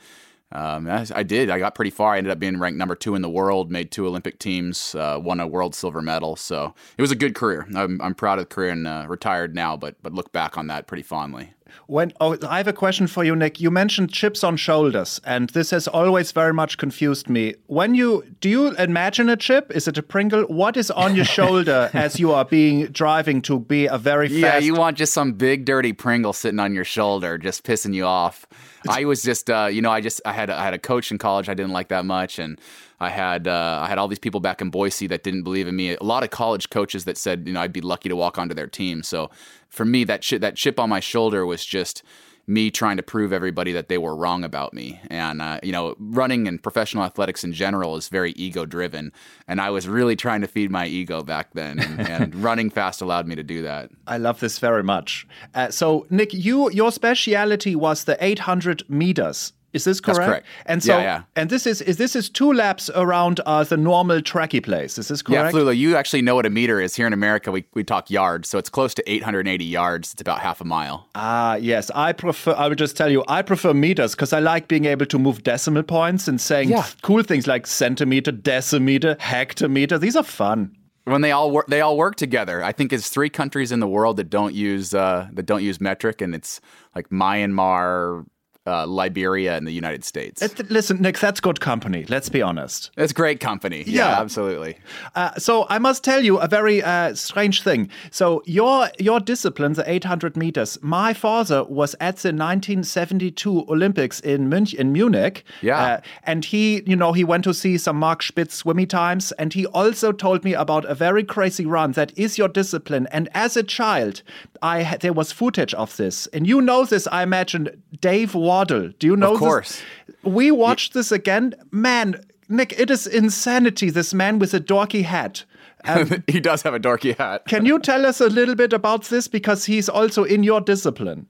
Um, 0.52 0.88
I, 0.90 1.06
I 1.14 1.22
did. 1.24 1.52
I 1.52 1.60
got 1.60 1.76
pretty 1.76 1.92
far. 1.92 2.16
I 2.16 2.18
ended 2.18 2.32
up 2.32 2.40
being 2.40 2.58
ranked 2.58 2.80
number 2.80 2.96
two 2.96 3.14
in 3.14 3.22
the 3.22 3.30
world. 3.30 3.70
Made 3.70 3.92
two 3.92 4.08
Olympic 4.08 4.40
teams. 4.40 4.96
Uh, 4.96 5.20
won 5.22 5.40
a 5.40 5.46
world 5.46 5.76
silver 5.76 6.02
medal. 6.02 6.36
So 6.36 6.74
it 6.98 7.02
was 7.04 7.12
a 7.12 7.16
good 7.16 7.36
career. 7.36 7.68
I'm, 7.76 8.02
I'm 8.02 8.16
proud 8.16 8.40
of 8.40 8.46
the 8.50 8.56
career 8.56 8.72
and 8.72 8.88
uh, 8.88 9.06
retired 9.08 9.54
now, 9.54 9.78
but 9.78 10.02
but 10.02 10.14
look 10.14 10.32
back 10.32 10.58
on 10.58 10.66
that 10.68 10.88
pretty 10.88 11.04
fondly. 11.04 11.54
When 11.88 12.14
oh, 12.20 12.38
I 12.48 12.58
have 12.58 12.68
a 12.68 12.74
question 12.74 13.08
for 13.08 13.24
you, 13.24 13.36
Nick. 13.36 13.60
You 13.60 13.72
mentioned 13.72 14.12
chips 14.12 14.44
on 14.44 14.58
shoulders, 14.58 15.20
and 15.24 15.50
this 15.52 15.72
has 15.72 15.88
always 15.88 16.32
very 16.32 16.54
much 16.54 16.78
confused 16.78 17.30
me. 17.30 17.56
When 17.68 17.96
you 17.96 18.24
do 18.42 18.50
you 18.50 18.76
imagine 18.76 19.30
a 19.30 19.38
chip? 19.38 19.72
Is 19.74 19.88
it 19.88 19.98
a 19.98 20.04
Pringle? 20.04 20.44
What 20.44 20.78
is 20.78 20.92
on 20.92 21.16
your 21.16 21.26
shoulder 21.26 21.90
as 21.94 22.20
you 22.20 22.32
are 22.32 22.46
being 22.46 22.88
driving 22.88 23.42
to 23.44 23.60
be 23.60 23.86
a 23.86 23.98
very 23.98 24.28
fast? 24.28 24.40
Yeah, 24.40 24.58
you 24.58 24.76
want 24.76 24.98
just 24.98 25.14
some 25.14 25.34
big 25.34 25.66
dirty 25.66 25.94
Pringle 25.94 26.34
sitting 26.34 26.60
on 26.60 26.74
your 26.74 26.86
shoulder, 26.86 27.38
just 27.38 27.64
pissing 27.64 27.94
you 27.94 28.06
off. 28.06 28.48
I 28.88 29.06
was 29.06 29.22
just, 29.22 29.50
uh, 29.50 29.70
you 29.72 29.82
know, 29.82 29.92
I 29.92 30.02
just 30.02 30.22
I 30.26 30.34
had 30.34 30.50
I 30.50 30.64
had 30.64 30.74
a 30.74 30.80
coach 30.80 31.12
in 31.12 31.18
college 31.18 31.50
I 31.50 31.54
didn't 31.54 31.74
like 31.74 31.90
that 31.90 32.06
much, 32.06 32.40
and 32.40 32.60
I 33.00 33.10
had 33.10 33.48
uh, 33.48 33.80
I 33.82 33.88
had 33.88 33.98
all 33.98 34.08
these 34.08 34.20
people 34.20 34.40
back 34.40 34.62
in 34.62 34.70
Boise 34.70 35.08
that 35.08 35.24
didn't 35.24 35.44
believe 35.44 35.68
in 35.68 35.76
me. 35.76 35.96
A 35.96 36.04
lot 36.04 36.24
of 36.24 36.30
college 36.32 36.70
coaches 36.70 37.06
that 37.06 37.18
said, 37.18 37.48
you 37.48 37.54
know, 37.54 37.62
I'd 37.62 37.74
be 37.74 37.82
lucky 37.82 38.10
to 38.10 38.16
walk 38.16 38.38
onto 38.38 38.54
their 38.54 38.68
team. 38.68 39.04
So 39.04 39.30
for 39.70 39.86
me, 39.86 40.04
that 40.06 40.22
chip, 40.22 40.42
that 40.42 40.56
chip 40.56 40.80
on 40.80 40.90
my 40.90 41.00
shoulder 41.00 41.46
was 41.46 41.66
just 41.66 42.04
me 42.50 42.72
trying 42.72 42.98
to 42.98 43.04
prove 43.04 43.32
everybody 43.32 43.72
that 43.72 43.90
they 43.90 43.98
were 43.98 44.16
wrong 44.16 44.44
about 44.44 44.74
me. 44.74 45.00
And 45.10 45.42
uh, 45.42 45.60
you 45.64 45.72
know, 45.72 45.96
running 46.00 46.48
and 46.48 46.62
professional 46.62 47.04
athletics 47.04 47.44
in 47.44 47.54
general 47.54 47.96
is 47.96 48.10
very 48.10 48.32
ego 48.32 48.66
driven, 48.66 49.14
and 49.48 49.62
I 49.62 49.70
was 49.70 49.88
really 49.88 50.16
trying 50.16 50.42
to 50.42 50.48
feed 50.48 50.72
my 50.72 50.88
ego 50.88 51.22
back 51.22 51.54
then. 51.54 51.80
And, 51.80 52.00
and 52.10 52.36
running 52.36 52.70
fast 52.70 53.02
allowed 53.02 53.28
me 53.28 53.36
to 53.36 53.44
do 53.44 53.62
that. 53.62 53.92
I 54.08 54.18
love 54.18 54.40
this 54.40 54.60
very 54.60 54.84
much. 54.84 55.28
Uh, 55.54 55.70
so, 55.70 56.06
Nick, 56.10 56.34
you 56.34 56.70
your 56.72 56.92
speciality 56.92 57.76
was 57.76 58.04
the 58.04 58.18
800 58.20 58.90
meters. 58.90 59.54
Is 59.74 59.84
this 59.84 60.00
correct? 60.02 60.20
correct. 60.28 60.48
And 60.66 60.82
so, 60.84 60.98
Yeah, 60.98 61.04
yeah. 61.04 61.22
and 61.36 61.50
this 61.50 61.68
is 61.68 61.82
is 61.82 61.98
this 61.98 62.16
is 62.16 62.30
two 62.30 62.52
laps 62.54 62.90
around 62.96 63.40
uh, 63.46 63.64
the 63.64 63.78
normal 63.78 64.20
tracky 64.22 64.62
place. 64.64 64.98
Is 64.98 65.08
this 65.10 65.22
correct? 65.22 65.54
Yeah? 65.54 65.60
Flula, 65.62 65.78
you 65.78 65.96
actually 65.96 66.22
know 66.24 66.36
what 66.36 66.46
a 66.46 66.50
meter 66.50 66.82
is. 66.82 66.96
Here 66.96 67.06
in 67.08 67.14
America, 67.14 67.52
we, 67.52 67.66
we 67.76 67.84
talk 67.84 68.10
yards, 68.10 68.50
so 68.50 68.58
it's 68.58 68.70
close 68.70 68.94
to 68.96 69.04
880 69.12 69.64
yards. 69.66 70.12
It's 70.14 70.22
about 70.22 70.40
half 70.40 70.60
a 70.62 70.66
mile. 70.66 71.08
Ah, 71.14 71.56
yes. 71.56 71.92
I 71.94 72.14
prefer. 72.14 72.54
I 72.54 72.68
would 72.68 72.80
just 72.80 72.98
tell 72.98 73.12
you, 73.12 73.24
I 73.28 73.42
prefer 73.44 73.74
meters 73.74 74.16
because 74.16 74.34
I 74.34 74.40
like 74.40 74.68
being 74.68 74.86
able 74.86 75.06
to 75.06 75.20
move 75.20 75.44
decimal 75.44 75.84
points 75.84 76.28
and 76.28 76.42
saying 76.42 76.70
Yeah. 76.70 76.86
cool 77.04 77.22
things 77.24 77.46
like 77.46 77.68
centimeter, 77.68 78.32
decimeter, 78.32 79.16
hectometer. 79.18 80.00
These 80.00 80.16
are 80.16 80.24
fun. 80.24 80.72
when 81.06 81.22
they 81.22 81.32
all 81.32 81.50
work 81.52 81.66
they 81.68 81.82
all 81.82 81.98
work 81.98 82.16
together 82.18 82.64
i 82.64 82.72
think 82.72 82.94
it's 82.94 83.10
three 83.10 83.30
countries 83.30 83.72
in 83.72 83.80
the 83.80 83.88
world 83.88 84.16
that 84.18 84.30
don't 84.30 84.54
use 84.54 84.94
uh, 84.94 85.28
that 85.34 85.46
don't 85.52 85.64
use 85.64 85.82
metric 85.82 86.22
and 86.22 86.36
it's 86.36 86.62
like 86.96 87.10
myanmar 87.10 88.26
uh, 88.70 88.86
liberia 89.02 89.52
and 89.58 89.66
the 89.70 89.72
united 89.84 90.04
states 90.12 90.38
Listen, 90.70 90.96
Nick, 91.02 91.18
that's 91.26 91.40
good 91.48 91.60
company. 91.60 92.02
Let's 92.16 92.30
be 92.38 92.42
honest. 92.50 92.92
it's 93.04 93.14
great 93.22 93.40
company 93.50 93.80
yeah, 93.88 94.10
Yeah. 94.10 94.22
absolutely 94.26 94.74
Uh, 95.16 95.32
so 95.48 95.54
I 95.76 95.78
must 95.88 96.00
tell 96.10 96.22
you 96.24 96.38
a 96.38 96.48
very 96.48 96.78
uh, 96.84 97.14
strange 97.16 97.58
thing. 97.68 97.82
So 98.12 98.26
your 98.46 98.78
your 99.08 99.20
discipline, 99.34 99.74
the 99.74 99.86
800 99.90 100.38
meters. 100.44 100.78
My 100.82 101.14
father 101.14 101.60
was 101.80 101.92
at 102.00 102.16
the 102.24 102.32
1972 102.32 103.66
Olympics 103.70 104.20
in 104.20 104.50
Munich, 104.50 104.74
in 104.74 104.92
Munich. 104.92 105.44
Yeah. 105.62 105.82
Uh, 105.82 106.02
and 106.24 106.46
he, 106.46 106.82
you 106.86 106.96
know, 106.96 107.14
he 107.14 107.24
went 107.24 107.44
to 107.46 107.54
see 107.54 107.78
some 107.78 107.98
Mark 107.98 108.22
Spitz 108.24 108.56
swimmy 108.56 108.86
times, 108.86 109.32
and 109.34 109.54
he 109.54 109.66
also 109.68 110.12
told 110.12 110.44
me 110.44 110.54
about 110.54 110.86
a 110.86 110.96
very 110.96 111.24
crazy 111.24 111.66
run 111.66 111.92
that 111.94 112.12
is 112.18 112.38
your 112.38 112.48
discipline. 112.50 113.08
And 113.12 113.30
as 113.34 113.58
a 113.58 113.64
child, 113.64 114.22
I 114.62 114.84
had, 114.84 115.02
there 115.02 115.14
was 115.14 115.32
footage 115.32 115.74
of 115.74 115.96
this, 115.98 116.28
and 116.28 116.48
you 116.48 116.62
know 116.62 116.86
this, 116.86 117.08
I 117.08 117.24
imagine. 117.24 117.82
Dave 118.02 118.34
Wottle, 118.34 118.94
do 119.00 119.08
you 119.08 119.16
know? 119.16 119.34
Of 119.34 119.40
course. 119.40 119.82
We 120.24 120.52
watched 120.52 120.94
this 120.94 121.12
again, 121.12 121.56
man. 121.72 122.24
Nick, 122.50 122.78
it 122.80 122.90
is 122.90 123.06
insanity. 123.08 123.90
This 123.90 124.14
man 124.14 124.40
with 124.40 124.54
a 124.54 124.60
dorky 124.60 125.04
hat. 125.04 125.46
Um, 125.86 126.26
he 126.28 126.42
does 126.42 126.62
have 126.64 126.74
a 126.74 126.80
dorky 126.80 127.16
hat 127.16 127.46
can 127.46 127.66
you 127.66 127.80
tell 127.80 128.06
us 128.06 128.20
a 128.20 128.28
little 128.28 128.54
bit 128.54 128.74
about 128.74 129.06
this 129.06 129.30
because 129.30 129.64
he's 129.64 129.88
also 129.88 130.26
in 130.26 130.44
your 130.44 130.60
discipline? 130.60 131.26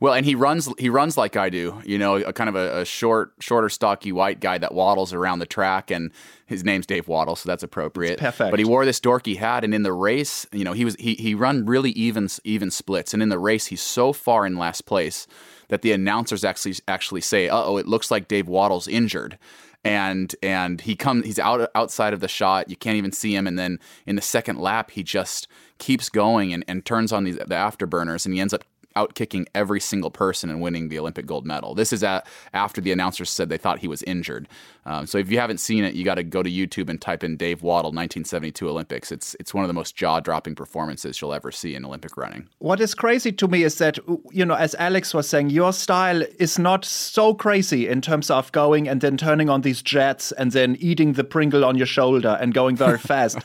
Well, 0.00 0.14
and 0.14 0.24
he 0.24 0.34
runs 0.34 0.66
he 0.78 0.88
runs 0.88 1.18
like 1.18 1.36
I 1.36 1.50
do, 1.50 1.80
you 1.84 1.98
know, 1.98 2.16
a 2.16 2.32
kind 2.32 2.48
of 2.48 2.56
a, 2.56 2.80
a 2.80 2.84
short, 2.86 3.34
shorter, 3.38 3.68
stocky 3.68 4.12
white 4.12 4.40
guy 4.40 4.56
that 4.56 4.74
waddles 4.74 5.12
around 5.12 5.40
the 5.40 5.46
track, 5.46 5.90
and 5.90 6.10
his 6.46 6.64
name's 6.64 6.86
Dave 6.86 7.06
Wottle, 7.06 7.36
so 7.36 7.46
that's 7.46 7.62
appropriate. 7.62 8.14
It's 8.14 8.22
perfect. 8.22 8.50
But 8.50 8.58
he 8.58 8.64
wore 8.64 8.86
this 8.86 8.98
dorky 8.98 9.36
hat, 9.36 9.62
and 9.62 9.74
in 9.74 9.82
the 9.82 9.92
race, 9.92 10.46
you 10.52 10.64
know, 10.64 10.72
he 10.72 10.86
was 10.86 10.96
he 10.96 11.14
he 11.16 11.34
run 11.34 11.66
really 11.66 11.90
even 11.90 12.28
even 12.44 12.70
splits, 12.70 13.12
and 13.12 13.22
in 13.22 13.28
the 13.28 13.38
race, 13.38 13.66
he's 13.66 13.82
so 13.82 14.14
far 14.14 14.46
in 14.46 14.56
last 14.56 14.86
place 14.86 15.26
that 15.68 15.82
the 15.82 15.92
announcers 15.92 16.44
actually 16.44 16.76
actually 16.88 17.20
say, 17.20 17.50
"Uh 17.50 17.62
oh, 17.62 17.76
it 17.76 17.86
looks 17.86 18.10
like 18.10 18.26
Dave 18.26 18.46
Wottle's 18.46 18.88
injured." 18.88 19.38
And 19.82 20.34
and 20.42 20.80
he 20.80 20.94
come 20.94 21.22
he's 21.22 21.38
out 21.38 21.70
outside 21.74 22.12
of 22.12 22.20
the 22.20 22.28
shot. 22.28 22.68
You 22.68 22.76
can't 22.76 22.96
even 22.96 23.12
see 23.12 23.34
him. 23.34 23.46
And 23.46 23.58
then 23.58 23.78
in 24.06 24.16
the 24.16 24.22
second 24.22 24.58
lap, 24.58 24.90
he 24.90 25.02
just 25.02 25.48
keeps 25.78 26.10
going 26.10 26.52
and, 26.52 26.64
and 26.68 26.84
turns 26.84 27.12
on 27.12 27.24
these 27.24 27.36
the 27.36 27.46
afterburners, 27.46 28.26
and 28.26 28.34
he 28.34 28.40
ends 28.40 28.52
up 28.52 28.64
out 29.00 29.14
kicking 29.14 29.46
every 29.54 29.80
single 29.80 30.10
person 30.10 30.50
and 30.50 30.60
winning 30.60 30.88
the 30.88 30.98
Olympic 30.98 31.26
gold 31.26 31.46
medal. 31.46 31.74
This 31.74 31.92
is 31.92 32.02
at, 32.02 32.26
after 32.52 32.80
the 32.80 32.92
announcers 32.92 33.30
said 33.30 33.48
they 33.48 33.58
thought 33.58 33.78
he 33.78 33.88
was 33.88 34.02
injured. 34.04 34.46
Um, 34.86 35.06
so 35.06 35.18
if 35.18 35.30
you 35.30 35.38
haven't 35.38 35.58
seen 35.58 35.84
it, 35.84 35.94
you 35.94 36.04
got 36.04 36.14
to 36.16 36.22
go 36.22 36.42
to 36.42 36.50
YouTube 36.50 36.88
and 36.88 37.00
type 37.00 37.22
in 37.24 37.36
Dave 37.36 37.60
Wottle 37.60 37.92
1972 37.92 38.68
Olympics. 38.68 39.12
It's 39.12 39.36
it's 39.40 39.54
one 39.54 39.64
of 39.64 39.68
the 39.68 39.74
most 39.74 39.96
jaw 39.96 40.20
dropping 40.20 40.54
performances 40.54 41.20
you'll 41.20 41.34
ever 41.34 41.52
see 41.52 41.74
in 41.74 41.84
Olympic 41.84 42.16
running. 42.16 42.48
What 42.58 42.80
is 42.80 42.94
crazy 42.94 43.32
to 43.32 43.48
me 43.48 43.62
is 43.62 43.78
that, 43.78 43.98
you 44.30 44.44
know, 44.44 44.54
as 44.54 44.74
Alex 44.76 45.14
was 45.14 45.28
saying, 45.28 45.50
your 45.50 45.72
style 45.72 46.22
is 46.38 46.58
not 46.58 46.84
so 46.84 47.34
crazy 47.34 47.88
in 47.88 48.00
terms 48.00 48.30
of 48.30 48.52
going 48.52 48.88
and 48.88 49.00
then 49.00 49.16
turning 49.16 49.48
on 49.48 49.62
these 49.62 49.82
jets 49.82 50.32
and 50.32 50.52
then 50.52 50.76
eating 50.80 51.12
the 51.14 51.24
Pringle 51.24 51.64
on 51.64 51.76
your 51.76 51.86
shoulder 51.86 52.38
and 52.40 52.54
going 52.54 52.76
very 52.76 52.98
fast. 53.10 53.38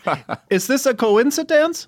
is 0.50 0.68
this 0.68 0.86
a 0.86 0.94
coincidence? 0.94 1.88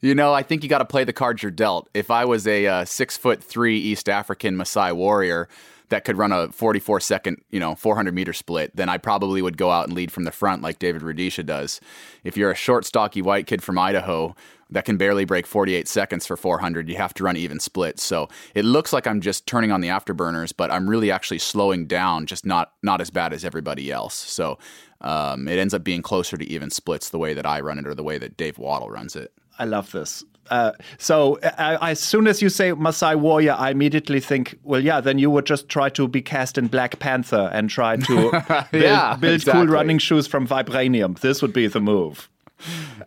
You 0.00 0.14
know, 0.14 0.34
I 0.34 0.42
think 0.42 0.62
you 0.62 0.68
got 0.68 0.78
to 0.78 0.84
play 0.84 1.04
the 1.04 1.12
cards 1.12 1.42
you're 1.42 1.50
dealt. 1.50 1.88
If 1.94 2.10
I 2.10 2.24
was 2.24 2.46
a 2.46 2.66
uh, 2.66 2.84
six 2.84 3.16
foot 3.16 3.42
three 3.42 3.78
East 3.78 4.08
African 4.08 4.56
Maasai 4.56 4.94
warrior 4.94 5.48
that 5.88 6.04
could 6.04 6.16
run 6.16 6.32
a 6.32 6.48
44 6.48 7.00
second, 7.00 7.42
you 7.50 7.60
know, 7.60 7.74
400 7.74 8.14
meter 8.14 8.32
split, 8.32 8.74
then 8.74 8.88
I 8.88 8.98
probably 8.98 9.42
would 9.42 9.56
go 9.56 9.70
out 9.70 9.86
and 9.86 9.94
lead 9.94 10.10
from 10.10 10.24
the 10.24 10.32
front 10.32 10.62
like 10.62 10.78
David 10.78 11.02
Rudisha 11.02 11.44
does. 11.44 11.80
If 12.22 12.36
you're 12.36 12.50
a 12.50 12.56
short, 12.56 12.84
stocky 12.84 13.22
white 13.22 13.46
kid 13.46 13.62
from 13.62 13.78
Idaho 13.78 14.34
that 14.70 14.84
can 14.84 14.96
barely 14.96 15.24
break 15.24 15.46
48 15.46 15.86
seconds 15.86 16.26
for 16.26 16.36
400, 16.36 16.88
you 16.88 16.96
have 16.96 17.14
to 17.14 17.24
run 17.24 17.36
even 17.36 17.60
splits. 17.60 18.02
So 18.02 18.28
it 18.54 18.64
looks 18.64 18.92
like 18.92 19.06
I'm 19.06 19.20
just 19.20 19.46
turning 19.46 19.70
on 19.70 19.82
the 19.82 19.88
afterburners, 19.88 20.52
but 20.56 20.70
I'm 20.70 20.88
really 20.88 21.10
actually 21.10 21.38
slowing 21.38 21.86
down, 21.86 22.26
just 22.26 22.44
not 22.44 22.72
not 22.82 23.00
as 23.00 23.10
bad 23.10 23.32
as 23.32 23.44
everybody 23.44 23.92
else. 23.92 24.14
So 24.14 24.58
um, 25.00 25.46
it 25.48 25.58
ends 25.58 25.74
up 25.74 25.84
being 25.84 26.02
closer 26.02 26.36
to 26.36 26.44
even 26.44 26.70
splits 26.70 27.10
the 27.10 27.18
way 27.18 27.34
that 27.34 27.46
I 27.46 27.60
run 27.60 27.78
it 27.78 27.86
or 27.86 27.94
the 27.94 28.02
way 28.02 28.18
that 28.18 28.36
Dave 28.36 28.56
Wottle 28.56 28.90
runs 28.90 29.14
it. 29.16 29.32
I 29.58 29.64
love 29.64 29.92
this. 29.92 30.24
Uh, 30.50 30.72
so 30.98 31.38
uh, 31.42 31.78
as 31.80 31.98
soon 32.00 32.26
as 32.26 32.42
you 32.42 32.50
say 32.50 32.70
Maasai 32.72 33.16
warrior, 33.18 33.54
I 33.58 33.70
immediately 33.70 34.20
think, 34.20 34.58
well, 34.62 34.80
yeah, 34.84 35.00
then 35.00 35.18
you 35.18 35.30
would 35.30 35.46
just 35.46 35.68
try 35.70 35.88
to 35.90 36.06
be 36.06 36.20
cast 36.20 36.58
in 36.58 36.66
Black 36.66 36.98
Panther 36.98 37.48
and 37.52 37.70
try 37.70 37.96
to 37.96 38.14
build, 38.72 38.82
Yeah, 38.84 39.16
build 39.16 39.34
exactly. 39.36 39.64
cool 39.64 39.72
running 39.72 39.98
shoes 39.98 40.26
from 40.26 40.46
vibranium. 40.46 41.18
This 41.20 41.40
would 41.40 41.54
be 41.54 41.66
the 41.66 41.80
move. 41.80 42.28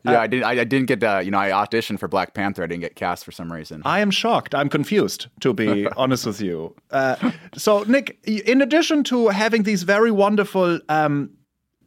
Yeah, 0.03 0.19
I 0.21 0.27
didn't. 0.27 0.43
I, 0.45 0.51
I 0.61 0.63
didn't 0.65 0.87
get. 0.87 1.03
Uh, 1.03 1.19
you 1.23 1.31
know, 1.31 1.39
I 1.39 1.49
auditioned 1.49 1.99
for 1.99 2.07
Black 2.07 2.33
Panther. 2.33 2.63
I 2.63 2.67
didn't 2.67 2.81
get 2.81 2.95
cast 2.95 3.23
for 3.25 3.31
some 3.31 3.51
reason. 3.51 3.81
I 3.85 4.01
am 4.01 4.11
shocked. 4.11 4.53
I'm 4.53 4.69
confused, 4.69 5.27
to 5.39 5.53
be 5.53 5.87
honest 5.97 6.25
with 6.27 6.41
you. 6.41 6.75
Uh, 6.91 7.31
so, 7.55 7.81
Nick, 7.83 8.19
in 8.25 8.61
addition 8.61 9.03
to 9.05 9.29
having 9.29 9.63
these 9.63 9.83
very 9.83 10.11
wonderful 10.11 10.79
um, 10.89 11.31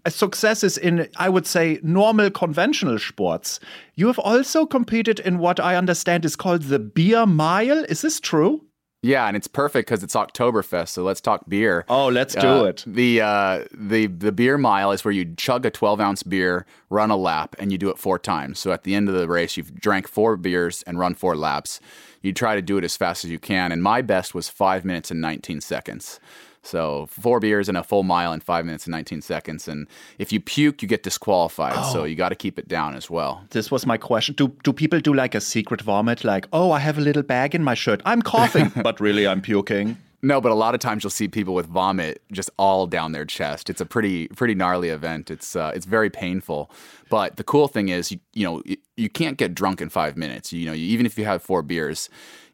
successes 0.09 0.79
in, 0.79 1.09
I 1.17 1.29
would 1.29 1.47
say, 1.47 1.79
normal 1.83 2.31
conventional 2.31 2.99
sports, 2.99 3.61
you 3.95 4.07
have 4.07 4.19
also 4.19 4.67
competed 4.67 5.21
in 5.21 5.39
what 5.39 5.61
I 5.61 5.77
understand 5.77 6.25
is 6.25 6.37
called 6.37 6.63
the 6.63 6.79
beer 6.79 7.27
mile. 7.27 7.85
Is 7.85 8.03
this 8.03 8.21
true? 8.21 8.65
yeah, 9.03 9.27
and 9.27 9.35
it's 9.35 9.47
perfect 9.49 9.89
because 9.89 10.03
it's 10.03 10.15
Oktoberfest. 10.15 10.89
So 10.91 11.03
let's 11.03 11.23
talk 11.23 11.49
beer. 11.49 11.87
Oh, 11.89 12.09
let's 12.09 12.35
do 12.35 12.47
Uh, 12.47 12.65
it. 12.65 12.85
The 12.87 13.23
uh, 13.23 13.65
the 13.73 14.07
the 14.09 14.31
beer 14.31 14.59
mile 14.59 14.93
is 14.93 15.05
where 15.07 15.13
you 15.13 15.25
chug 15.37 15.65
a 15.65 15.71
12 15.71 16.01
ounce 16.01 16.23
beer, 16.23 16.67
run 16.91 17.11
a 17.11 17.17
lap, 17.17 17.57
and 17.59 17.73
you 17.73 17.79
do 17.79 17.89
it 17.89 17.97
four 17.99 18.19
times. 18.19 18.59
So 18.59 18.73
at 18.73 18.85
the 18.85 18.95
end 18.95 19.09
of 19.09 19.15
the 19.15 19.27
race, 19.27 19.57
you've 19.57 19.75
drank 19.75 20.07
four 20.07 20.37
beers 20.37 20.83
and 20.87 20.99
run 20.99 21.15
four 21.15 21.35
laps. 21.35 21.81
You 22.21 22.35
try 22.35 22.55
to 22.57 22.61
do 22.63 22.77
it 22.77 22.85
as 22.85 22.95
fast 22.95 23.25
as 23.25 23.31
you 23.31 23.39
can, 23.39 23.73
and 23.73 23.83
my 23.83 24.03
best 24.03 24.35
was 24.35 24.51
five 24.51 24.85
minutes 24.85 25.11
and 25.11 25.19
19 25.23 25.63
seconds. 25.63 26.21
So 26.63 27.07
four 27.07 27.41
beers 27.41 27.69
and 27.69 27.79
a 27.79 27.83
full 27.83 28.03
mile 28.03 28.33
in 28.33 28.41
five 28.41 28.65
minutes 28.65 28.87
and 28.87 28.93
19 28.93 29.23
seconds. 29.23 29.67
And 29.67 29.89
if 30.19 30.33
you 30.33 30.41
puke, 30.41 30.83
you 30.83 30.89
get 30.89 31.03
disqualified. 31.03 31.75
Oh. 31.77 31.93
So 31.93 32.05
you 32.05 32.15
got 32.15 32.29
to 32.31 32.35
keep 32.35 32.59
it 32.59 32.69
down 32.69 32.95
as 32.95 33.09
well. 33.09 33.45
This 33.51 33.71
was 33.71 33.87
my 33.87 33.97
question. 33.97 34.35
Do 34.35 34.49
do 34.63 34.73
people 34.73 35.01
do 35.01 35.15
like 35.15 35.35
a 35.35 35.41
secret 35.41 35.81
vomit? 35.81 36.25
Like, 36.25 36.47
oh, 36.53 36.71
I 36.73 36.79
have 36.81 36.99
a 36.99 37.01
little 37.01 37.23
bag 37.23 37.55
in 37.55 37.65
my 37.65 37.75
shirt. 37.75 38.03
I'm 38.05 38.23
coughing, 38.23 38.73
but 38.83 39.01
really 39.01 39.27
I'm 39.27 39.41
puking. 39.41 39.97
No, 40.23 40.41
but 40.41 40.53
a 40.53 40.55
lot 40.55 40.75
of 40.75 40.81
times 40.81 41.03
you'll 41.03 41.11
see 41.11 41.29
people 41.29 41.55
with 41.55 41.67
vomit 41.67 42.23
just 42.31 42.51
all 42.59 42.87
down 42.87 43.13
their 43.13 43.25
chest. 43.25 43.71
It's 43.71 43.81
a 43.81 43.87
pretty 43.87 44.29
pretty 44.29 44.55
gnarly 44.55 44.91
event. 44.91 45.31
It's 45.31 45.57
uh, 45.57 45.73
it's 45.75 45.87
very 45.87 46.11
painful. 46.11 46.71
But 47.09 47.37
the 47.37 47.45
cool 47.45 47.69
thing 47.69 47.89
is, 47.89 48.13
you, 48.13 48.21
you 48.35 48.45
know, 48.45 48.63
you, 48.67 48.77
you 48.97 49.09
can't 49.09 49.39
get 49.39 49.55
drunk 49.55 49.81
in 49.81 49.89
five 49.89 50.17
minutes. 50.17 50.53
You 50.53 50.67
know, 50.67 50.75
even 50.75 51.07
if 51.07 51.19
you 51.19 51.25
have 51.25 51.43
four 51.43 51.63
beers, 51.63 52.11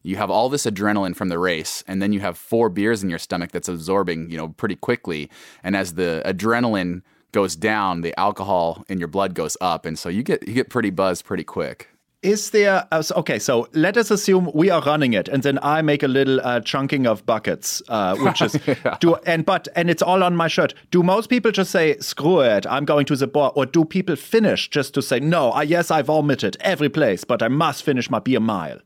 you 0.06 0.16
have 0.16 0.30
all 0.30 0.48
this 0.48 0.66
adrenaline 0.66 1.16
from 1.16 1.28
the 1.30 1.38
race, 1.38 1.82
and 1.88 2.00
then 2.00 2.12
you 2.12 2.20
have 2.20 2.38
four 2.38 2.68
beers 2.68 3.02
in 3.02 3.10
your 3.10 3.18
stomach 3.18 3.50
that's 3.50 3.68
absorbing, 3.68 4.30
you 4.30 4.36
know, 4.36 4.50
pretty 4.50 4.76
quickly. 4.76 5.28
And 5.64 5.75
as 5.75 5.94
the 5.94 6.22
adrenaline 6.25 7.02
goes 7.32 7.56
down, 7.56 8.02
the 8.02 8.18
alcohol 8.18 8.84
in 8.88 8.98
your 8.98 9.08
blood 9.08 9.34
goes 9.34 9.56
up, 9.60 9.84
and 9.84 9.98
so 9.98 10.08
you 10.08 10.22
get 10.22 10.46
you 10.46 10.54
get 10.54 10.70
pretty 10.70 10.90
buzzed 10.90 11.25
pretty 11.25 11.42
quick. 11.42 11.88
Is 12.22 12.50
there 12.50 12.86
uh, 12.92 13.02
okay? 13.16 13.38
So 13.40 13.68
let 13.72 13.96
us 13.96 14.12
assume 14.12 14.50
we 14.54 14.70
are 14.70 14.80
running 14.82 15.12
it, 15.12 15.28
and 15.28 15.42
then 15.42 15.58
I 15.60 15.82
make 15.82 16.04
a 16.04 16.08
little 16.08 16.40
uh, 16.40 16.60
chunking 16.60 17.06
of 17.08 17.26
buckets, 17.26 17.82
uh, 17.88 18.16
which 18.16 18.40
is 18.42 18.56
do 19.00 19.16
and 19.26 19.44
but 19.44 19.66
and 19.75 19.90
it's 19.90 20.02
all 20.02 20.22
on 20.22 20.36
my 20.36 20.46
shirt. 20.46 20.72
Do 20.92 21.02
most 21.02 21.28
people 21.28 21.50
just 21.50 21.72
say 21.72 21.98
screw 21.98 22.40
it, 22.40 22.64
I'm 22.68 22.84
going 22.84 23.06
to 23.06 23.16
the 23.16 23.26
bar, 23.26 23.52
or 23.56 23.66
do 23.66 23.84
people 23.84 24.14
finish 24.14 24.68
just 24.70 24.94
to 24.94 25.02
say 25.02 25.18
no? 25.18 25.50
I, 25.50 25.64
yes, 25.64 25.90
I 25.90 26.02
vomited 26.02 26.56
every 26.60 26.88
place, 26.88 27.25
but 27.25 27.42
I 27.42 27.48
must 27.48 27.82
finish 27.82 28.08
my 28.08 28.20
beer 28.20 28.40
mile. 28.40 28.78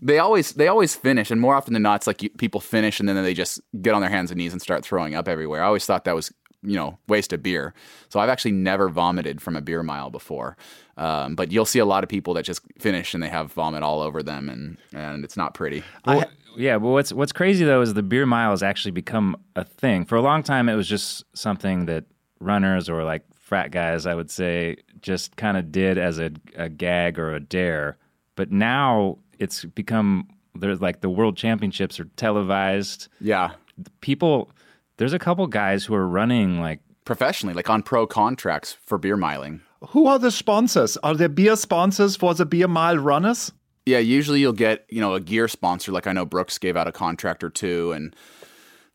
They 0.00 0.18
always 0.18 0.52
they 0.52 0.68
always 0.68 0.94
finish, 0.94 1.30
and 1.30 1.40
more 1.40 1.54
often 1.54 1.74
than 1.74 1.82
not, 1.82 1.96
it's 1.96 2.06
like 2.06 2.22
you, 2.22 2.30
people 2.30 2.60
finish 2.60 3.00
and 3.00 3.08
then 3.08 3.22
they 3.22 3.34
just 3.34 3.60
get 3.82 3.94
on 3.94 4.00
their 4.00 4.10
hands 4.10 4.30
and 4.30 4.38
knees 4.38 4.52
and 4.52 4.62
start 4.62 4.84
throwing 4.84 5.14
up 5.14 5.28
everywhere. 5.28 5.62
I 5.62 5.66
always 5.66 5.86
thought 5.86 6.04
that 6.04 6.14
was 6.14 6.32
you 6.62 6.76
know 6.76 6.98
waste 7.08 7.32
of 7.32 7.42
beer. 7.42 7.74
So 8.08 8.20
I've 8.20 8.28
actually 8.28 8.52
never 8.52 8.88
vomited 8.88 9.40
from 9.40 9.56
a 9.56 9.60
beer 9.60 9.82
mile 9.82 10.10
before. 10.10 10.56
Um, 10.96 11.34
but 11.34 11.52
you'll 11.52 11.64
see 11.64 11.78
a 11.78 11.84
lot 11.84 12.02
of 12.04 12.10
people 12.10 12.34
that 12.34 12.44
just 12.44 12.62
finish 12.78 13.14
and 13.14 13.22
they 13.22 13.28
have 13.28 13.52
vomit 13.52 13.82
all 13.82 14.00
over 14.00 14.22
them, 14.22 14.48
and 14.48 14.78
and 14.94 15.24
it's 15.24 15.36
not 15.36 15.54
pretty. 15.54 15.82
Well, 16.06 16.24
yeah, 16.56 16.78
but 16.78 16.88
what's 16.88 17.12
what's 17.12 17.32
crazy 17.32 17.64
though 17.64 17.80
is 17.80 17.94
the 17.94 18.02
beer 18.02 18.26
mile 18.26 18.50
has 18.50 18.62
actually 18.62 18.92
become 18.92 19.36
a 19.56 19.64
thing. 19.64 20.04
For 20.04 20.16
a 20.16 20.22
long 20.22 20.42
time, 20.42 20.68
it 20.68 20.74
was 20.74 20.88
just 20.88 21.24
something 21.34 21.86
that 21.86 22.04
runners 22.40 22.88
or 22.88 23.04
like 23.04 23.22
frat 23.34 23.70
guys, 23.70 24.06
I 24.06 24.14
would 24.14 24.30
say, 24.30 24.76
just 25.00 25.36
kind 25.36 25.56
of 25.56 25.72
did 25.72 25.98
as 25.98 26.18
a, 26.18 26.30
a 26.56 26.68
gag 26.68 27.18
or 27.18 27.34
a 27.34 27.40
dare. 27.40 27.96
But 28.36 28.52
now 28.52 29.18
it's 29.38 29.64
become 29.64 30.28
there's 30.54 30.80
like 30.80 31.00
the 31.00 31.10
world 31.10 31.36
championships 31.36 32.00
are 32.00 32.04
televised. 32.16 33.08
Yeah, 33.20 33.52
People, 34.00 34.50
there's 34.96 35.12
a 35.12 35.18
couple 35.18 35.46
guys 35.46 35.84
who 35.84 35.94
are 35.94 36.06
running 36.06 36.60
like 36.60 36.80
professionally, 37.04 37.54
like 37.54 37.70
on 37.70 37.82
pro 37.82 38.06
contracts 38.06 38.76
for 38.84 38.98
beer 38.98 39.16
miling. 39.16 39.60
Who 39.90 40.06
are 40.06 40.18
the 40.18 40.32
sponsors? 40.32 40.96
Are 40.98 41.14
there 41.14 41.28
beer 41.28 41.54
sponsors 41.54 42.16
for 42.16 42.34
the 42.34 42.44
beer 42.44 42.66
mile 42.66 42.98
runners? 42.98 43.52
Yeah, 43.86 43.98
usually 43.98 44.40
you'll 44.40 44.52
get 44.52 44.84
you 44.90 45.00
know 45.00 45.14
a 45.14 45.20
gear 45.20 45.48
sponsor. 45.48 45.92
Like 45.92 46.06
I 46.06 46.12
know 46.12 46.24
Brooks 46.26 46.58
gave 46.58 46.76
out 46.76 46.88
a 46.88 46.92
contract 46.92 47.44
or 47.44 47.50
two, 47.50 47.92
and 47.92 48.14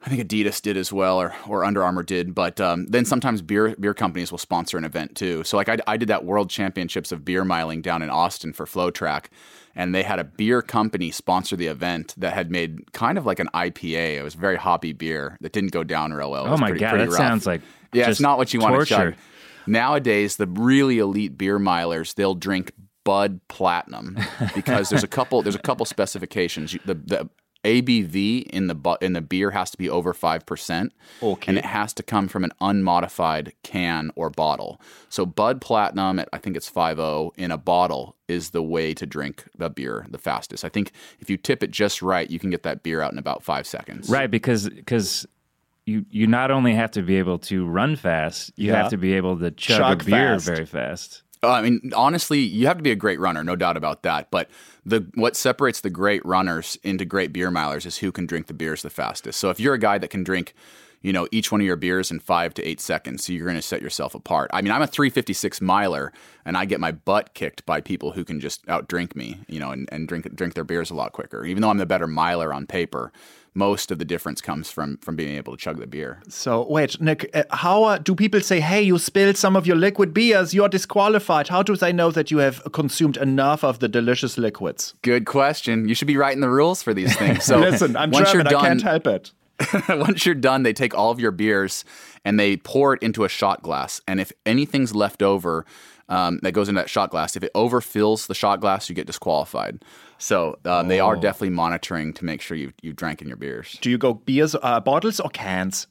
I 0.05 0.09
think 0.09 0.27
Adidas 0.27 0.61
did 0.61 0.75
as 0.75 0.91
well, 0.91 1.19
or 1.21 1.33
or 1.47 1.63
Under 1.63 1.81
Armour 1.81 2.03
did. 2.03 2.35
But 2.35 2.59
um, 2.59 2.85
then 2.87 3.05
sometimes 3.05 3.41
beer 3.41 3.73
beer 3.79 3.93
companies 3.93 4.31
will 4.31 4.37
sponsor 4.37 4.77
an 4.77 4.83
event 4.83 5.15
too. 5.15 5.43
So 5.45 5.55
like 5.57 5.69
I, 5.69 5.77
I 5.87 5.95
did 5.97 6.09
that 6.09 6.25
World 6.25 6.49
Championships 6.49 7.11
of 7.13 7.23
beer 7.23 7.43
miling 7.45 7.81
down 7.81 8.01
in 8.01 8.09
Austin 8.09 8.51
for 8.51 8.65
FloTrack, 8.65 9.25
and 9.75 9.95
they 9.95 10.03
had 10.03 10.19
a 10.19 10.25
beer 10.25 10.61
company 10.61 11.09
sponsor 11.09 11.55
the 11.55 11.67
event 11.67 12.13
that 12.17 12.33
had 12.33 12.51
made 12.51 12.91
kind 12.91 13.17
of 13.17 13.25
like 13.25 13.39
an 13.39 13.47
IPA. 13.53 14.17
It 14.17 14.23
was 14.23 14.33
very 14.33 14.57
hoppy 14.57 14.91
beer 14.91 15.37
that 15.39 15.53
didn't 15.53 15.71
go 15.71 15.85
down 15.85 16.11
real 16.11 16.31
well. 16.31 16.47
Oh 16.47 16.57
my 16.57 16.67
pretty- 16.69 16.79
God, 16.81 16.89
pretty 16.89 17.05
that 17.05 17.09
rough. 17.11 17.17
sounds 17.17 17.47
like 17.47 17.61
yeah, 17.93 18.09
it's 18.09 18.19
not 18.19 18.37
what 18.37 18.53
you 18.53 18.59
want 18.59 18.73
to 18.73 18.77
torture. 18.85 19.11
chug. 19.11 19.19
Nowadays, 19.67 20.35
the 20.35 20.47
really 20.47 20.99
elite 20.99 21.37
beer 21.37 21.57
milers 21.59 22.13
they'll 22.15 22.35
drink 22.35 22.71
Bud 23.05 23.39
Platinum 23.47 24.17
because 24.55 24.89
there's 24.89 25.03
a 25.03 25.07
couple 25.07 25.41
there's 25.41 25.55
a 25.55 25.59
couple 25.59 25.85
specifications. 25.97 26.73
You- 26.73 26.81
The 26.85 26.95
the 26.95 27.29
ABV 27.63 28.43
in 28.43 28.67
the 28.67 28.75
bu- 28.75 28.97
in 29.01 29.13
the 29.13 29.21
beer 29.21 29.51
has 29.51 29.71
to 29.71 29.77
be 29.77 29.89
over 29.89 30.13
five 30.13 30.45
percent, 30.45 30.93
Okay. 31.21 31.49
and 31.49 31.57
it 31.57 31.65
has 31.65 31.93
to 31.93 32.03
come 32.03 32.27
from 32.27 32.43
an 32.43 32.51
unmodified 32.61 33.53
can 33.63 34.11
or 34.15 34.29
bottle. 34.29 34.79
So 35.09 35.25
Bud 35.25 35.61
Platinum 35.61 36.19
at 36.19 36.29
I 36.33 36.37
think 36.37 36.55
it's 36.57 36.69
5.0 36.69 37.31
in 37.37 37.51
a 37.51 37.57
bottle 37.57 38.15
is 38.27 38.49
the 38.51 38.61
way 38.63 38.93
to 38.93 39.05
drink 39.05 39.45
the 39.57 39.69
beer 39.69 40.05
the 40.09 40.17
fastest. 40.17 40.65
I 40.65 40.69
think 40.69 40.91
if 41.19 41.29
you 41.29 41.37
tip 41.37 41.63
it 41.63 41.71
just 41.71 42.01
right, 42.01 42.29
you 42.29 42.39
can 42.39 42.49
get 42.49 42.63
that 42.63 42.83
beer 42.83 43.01
out 43.01 43.11
in 43.13 43.17
about 43.17 43.43
five 43.43 43.65
seconds. 43.65 44.09
Right, 44.09 44.29
because 44.29 44.69
because 44.69 45.25
you 45.85 46.05
you 46.11 46.27
not 46.27 46.51
only 46.51 46.73
have 46.75 46.91
to 46.91 47.01
be 47.01 47.17
able 47.17 47.39
to 47.39 47.65
run 47.65 47.95
fast, 47.95 48.51
you 48.55 48.69
Yeah. 48.71 48.83
have 48.83 48.91
to 48.91 48.97
be 48.97 49.13
able 49.13 49.37
to 49.39 49.51
chug, 49.51 49.79
Chug 49.79 50.01
a 50.01 50.05
beer 50.05 50.33
fast. 50.35 50.45
very 50.45 50.65
fast. 50.65 51.22
Uh, 51.43 51.51
I 51.51 51.61
mean, 51.61 51.91
honestly, 51.93 52.39
you 52.39 52.67
have 52.67 52.77
to 52.77 52.83
be 52.83 52.91
a 52.91 52.95
great 52.95 53.19
runner, 53.19 53.43
no 53.43 53.55
doubt 53.55 53.75
about 53.75 54.03
that. 54.03 54.31
But 54.31 54.49
the 54.85 55.05
what 55.15 55.35
separates 55.35 55.81
the 55.81 55.89
great 55.89 56.25
runners 56.25 56.77
into 56.83 57.03
great 57.05 57.33
beer 57.33 57.51
milers 57.51 57.85
is 57.85 57.97
who 57.97 58.11
can 58.11 58.25
drink 58.25 58.47
the 58.47 58.53
beers 58.53 58.81
the 58.81 58.89
fastest. 58.89 59.39
So 59.39 59.49
if 59.49 59.59
you're 59.59 59.73
a 59.73 59.79
guy 59.79 59.97
that 59.97 60.09
can 60.09 60.23
drink, 60.23 60.53
you 61.03 61.13
know, 61.13 61.27
each 61.31 61.51
one 61.51 61.61
of 61.61 61.67
your 61.67 61.75
beers 61.75 62.09
in 62.09 62.19
five 62.19 62.53
to 62.55 62.63
eight 62.63 62.79
seconds, 62.79 63.25
so 63.25 63.33
you're 63.33 63.45
going 63.45 63.55
to 63.57 63.61
set 63.61 63.81
yourself 63.81 64.15
apart. 64.15 64.49
I 64.53 64.61
mean, 64.61 64.71
I'm 64.71 64.81
a 64.81 64.87
356 64.87 65.61
miler, 65.61 66.11
and 66.45 66.57
I 66.57 66.65
get 66.65 66.79
my 66.79 66.91
butt 66.91 67.33
kicked 67.35 67.65
by 67.65 67.81
people 67.81 68.13
who 68.13 68.23
can 68.23 68.39
just 68.39 68.65
outdrink 68.65 69.15
me, 69.15 69.39
you 69.47 69.59
know, 69.59 69.71
and, 69.71 69.87
and 69.91 70.07
drink 70.07 70.33
drink 70.35 70.55
their 70.55 70.63
beers 70.63 70.89
a 70.89 70.95
lot 70.95 71.11
quicker. 71.11 71.45
Even 71.45 71.61
though 71.61 71.69
I'm 71.69 71.77
the 71.77 71.85
better 71.85 72.07
miler 72.07 72.53
on 72.53 72.65
paper, 72.65 73.11
most 73.53 73.91
of 73.91 73.99
the 73.99 74.05
difference 74.05 74.39
comes 74.41 74.71
from 74.71 74.97
from 74.97 75.15
being 75.15 75.35
able 75.35 75.55
to 75.55 75.61
chug 75.61 75.77
the 75.79 75.87
beer. 75.87 76.21
So 76.29 76.65
wait, 76.69 76.99
Nick, 77.01 77.29
uh, 77.35 77.43
how 77.51 77.83
uh, 77.83 77.97
do 77.97 78.15
people 78.15 78.39
say, 78.41 78.61
"Hey, 78.61 78.81
you 78.81 78.97
spilled 78.97 79.35
some 79.37 79.55
of 79.57 79.67
your 79.67 79.75
liquid 79.75 80.13
beers, 80.13 80.53
you're 80.53 80.69
disqualified"? 80.69 81.49
How 81.49 81.61
do 81.63 81.75
they 81.75 81.91
know 81.93 82.11
that 82.11 82.31
you 82.31 82.37
have 82.37 82.63
consumed 82.71 83.17
enough 83.17 83.63
of 83.63 83.79
the 83.79 83.89
delicious 83.89 84.37
liquids? 84.37 84.93
Good 85.01 85.25
question. 85.25 85.87
You 85.89 85.95
should 85.95 86.07
be 86.07 86.17
writing 86.17 86.39
the 86.41 86.49
rules 86.49 86.81
for 86.81 86.93
these 86.93 87.15
things. 87.17 87.43
So 87.53 87.59
Listen, 87.59 87.97
I'm 87.97 88.11
German, 88.11 88.47
you're 88.49 88.57
I 88.57 88.67
can't 88.67 88.79
done- 88.79 88.89
help 88.89 89.07
it. 89.07 89.31
once 89.89 90.25
you're 90.25 90.35
done, 90.35 90.63
they 90.63 90.73
take 90.73 90.95
all 90.95 91.11
of 91.11 91.19
your 91.19 91.31
beers 91.31 91.85
and 92.25 92.39
they 92.39 92.57
pour 92.57 92.93
it 92.95 93.03
into 93.03 93.23
a 93.23 93.29
shot 93.29 93.61
glass. 93.61 94.01
And 94.07 94.19
if 94.19 94.31
anything's 94.45 94.93
left 94.95 95.21
over 95.21 95.65
um, 96.09 96.39
that 96.43 96.51
goes 96.51 96.67
into 96.69 96.81
that 96.81 96.89
shot 96.89 97.09
glass, 97.11 97.35
if 97.35 97.43
it 97.43 97.53
overfills 97.53 98.27
the 98.27 98.35
shot 98.35 98.59
glass, 98.59 98.89
you 98.89 98.95
get 98.95 99.07
disqualified. 99.07 99.83
So 100.17 100.57
um, 100.65 100.87
they 100.87 100.99
Oh. 100.99 101.07
are 101.07 101.15
definitely 101.15 101.51
monitoring 101.51 102.13
to 102.13 102.25
make 102.25 102.41
sure 102.41 102.55
you 102.57 102.71
you 102.81 102.93
drank 102.93 103.21
in 103.21 103.27
your 103.27 103.37
beers. 103.37 103.77
Do 103.81 103.89
you 103.89 103.97
go 103.97 104.13
beers, 104.13 104.55
uh, 104.61 104.79
bottles, 104.79 105.19
or 105.19 105.29
cans? 105.29 105.87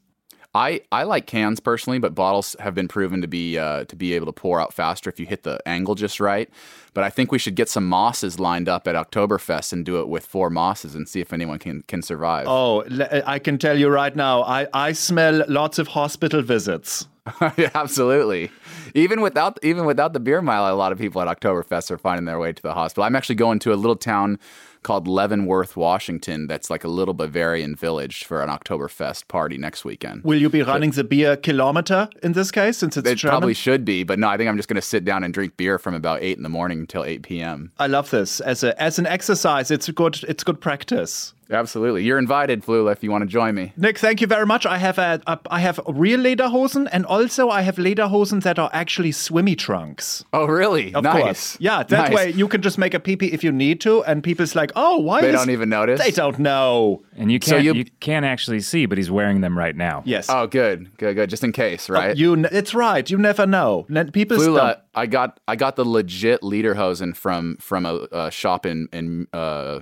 I, 0.54 0.82
I 0.92 1.04
like 1.04 1.26
cans 1.26 1.60
personally, 1.60 1.98
but 1.98 2.14
bottles 2.14 2.54
have 2.60 2.74
been 2.74 2.86
proven 2.86 3.22
to 3.22 3.28
be 3.28 3.58
uh, 3.58 3.84
to 3.84 3.96
be 3.96 4.12
able 4.12 4.26
to 4.26 4.32
pour 4.32 4.60
out 4.60 4.74
faster 4.74 5.08
if 5.08 5.18
you 5.18 5.24
hit 5.24 5.44
the 5.44 5.66
angle 5.66 5.94
just 5.94 6.20
right. 6.20 6.50
But 6.92 7.04
I 7.04 7.10
think 7.10 7.32
we 7.32 7.38
should 7.38 7.54
get 7.54 7.70
some 7.70 7.88
mosses 7.88 8.38
lined 8.38 8.68
up 8.68 8.86
at 8.86 8.94
Oktoberfest 8.94 9.72
and 9.72 9.84
do 9.84 10.00
it 10.00 10.08
with 10.08 10.26
four 10.26 10.50
mosses 10.50 10.94
and 10.94 11.08
see 11.08 11.20
if 11.20 11.32
anyone 11.32 11.58
can 11.58 11.82
can 11.88 12.02
survive. 12.02 12.46
Oh, 12.48 12.84
I 13.26 13.38
can 13.38 13.56
tell 13.56 13.78
you 13.78 13.88
right 13.88 14.14
now, 14.14 14.42
I, 14.42 14.66
I 14.74 14.92
smell 14.92 15.42
lots 15.48 15.78
of 15.78 15.88
hospital 15.88 16.42
visits. 16.42 17.06
Absolutely. 17.74 18.50
Even 18.94 19.22
without 19.22 19.58
even 19.62 19.86
without 19.86 20.12
the 20.12 20.20
beer 20.20 20.42
mile, 20.42 20.72
a 20.72 20.76
lot 20.76 20.92
of 20.92 20.98
people 20.98 21.22
at 21.22 21.40
Oktoberfest 21.40 21.90
are 21.90 21.98
finding 21.98 22.26
their 22.26 22.38
way 22.38 22.52
to 22.52 22.62
the 22.62 22.74
hospital. 22.74 23.04
I'm 23.04 23.16
actually 23.16 23.36
going 23.36 23.58
to 23.60 23.72
a 23.72 23.76
little 23.76 23.96
town 23.96 24.38
called 24.82 25.06
Leavenworth, 25.06 25.76
Washington. 25.76 26.46
That's 26.46 26.70
like 26.70 26.84
a 26.84 26.88
little 26.88 27.14
Bavarian 27.14 27.74
village 27.76 28.24
for 28.24 28.42
an 28.42 28.48
Oktoberfest 28.48 29.28
party 29.28 29.56
next 29.58 29.84
weekend. 29.84 30.24
Will 30.24 30.40
you 30.40 30.48
be 30.48 30.62
running 30.62 30.90
the 30.90 31.04
beer 31.04 31.36
kilometer 31.36 32.08
in 32.22 32.32
this 32.32 32.50
case, 32.50 32.78
since 32.78 32.96
it's 32.96 33.08
It 33.08 33.16
German? 33.16 33.32
probably 33.32 33.54
should 33.54 33.84
be, 33.84 34.04
but 34.04 34.18
no, 34.18 34.28
I 34.28 34.36
think 34.36 34.48
I'm 34.48 34.56
just 34.56 34.68
going 34.68 34.76
to 34.76 34.82
sit 34.82 35.04
down 35.04 35.24
and 35.24 35.32
drink 35.32 35.56
beer 35.56 35.78
from 35.78 35.94
about 35.94 36.22
eight 36.22 36.36
in 36.36 36.42
the 36.42 36.48
morning 36.48 36.80
until 36.80 37.04
eight 37.04 37.22
p.m. 37.22 37.72
I 37.78 37.86
love 37.86 38.10
this 38.10 38.40
as 38.40 38.62
a 38.64 38.80
as 38.82 38.98
an 38.98 39.06
exercise. 39.06 39.70
It's 39.70 39.88
good 39.90 40.22
it's 40.24 40.44
good 40.44 40.60
practice. 40.60 41.34
Absolutely, 41.50 42.04
you're 42.04 42.18
invited, 42.18 42.62
Flula, 42.62 42.92
if 42.92 43.02
you 43.02 43.10
want 43.10 43.22
to 43.22 43.28
join 43.28 43.54
me. 43.54 43.72
Nick, 43.76 43.98
thank 43.98 44.20
you 44.20 44.26
very 44.26 44.46
much. 44.46 44.64
I 44.64 44.78
have 44.78 44.98
a, 44.98 45.20
a 45.26 45.38
I 45.50 45.60
have 45.60 45.80
real 45.86 46.20
lederhosen 46.20 46.88
and 46.92 47.04
also 47.06 47.50
I 47.50 47.62
have 47.62 47.76
lederhosen 47.76 48.42
that 48.42 48.58
are 48.58 48.70
actually 48.72 49.12
swimmy 49.12 49.54
trunks. 49.56 50.24
Oh, 50.32 50.46
really? 50.46 50.94
Of 50.94 51.04
nice. 51.04 51.22
course. 51.22 51.56
Yeah, 51.60 51.82
that 51.82 52.10
Nice. 52.10 52.14
way 52.14 52.30
you 52.30 52.48
can 52.48 52.62
just 52.62 52.78
make 52.78 52.94
a 52.94 53.00
pee 53.00 53.16
pee 53.16 53.26
if 53.32 53.44
you 53.44 53.52
need 53.52 53.80
to, 53.82 54.02
and 54.04 54.22
people's 54.22 54.54
like, 54.54 54.72
oh, 54.76 54.98
why 54.98 55.20
They 55.20 55.28
is 55.30 55.34
don't 55.34 55.50
even 55.50 55.68
notice? 55.68 56.00
They 56.00 56.10
don't 56.10 56.38
know. 56.38 57.02
And 57.16 57.30
you 57.30 57.38
can't 57.38 57.62
you- 57.64 57.74
you, 57.74 57.84
can't 58.00 58.24
actually 58.24 58.60
see, 58.60 58.86
but 58.86 58.96
he's 58.98 59.10
wearing 59.10 59.40
them 59.42 59.56
right 59.58 59.76
now. 59.76 60.02
Yes. 60.06 60.26
Oh, 60.28 60.46
good, 60.46 60.96
good, 60.96 61.14
good. 61.16 61.28
Just 61.30 61.44
in 61.44 61.52
case, 61.52 61.88
right? 61.90 62.16
You, 62.16 62.32
n- 62.34 62.48
it's 62.50 62.74
right. 62.74 63.08
You 63.10 63.18
never 63.18 63.46
know. 63.46 63.86
Ne- 63.88 64.10
People 64.10 64.36
Flula, 64.38 64.56
don't. 64.56 64.78
I 64.94 65.06
got 65.06 65.40
I 65.48 65.56
got 65.56 65.76
the 65.76 65.84
legit 65.84 66.40
lederhosen 66.42 67.14
from 67.16 67.56
from 67.60 67.84
a, 67.86 68.06
a 68.12 68.30
shop 68.30 68.64
in 68.66 68.88
in 68.92 69.26
uh, 69.32 69.80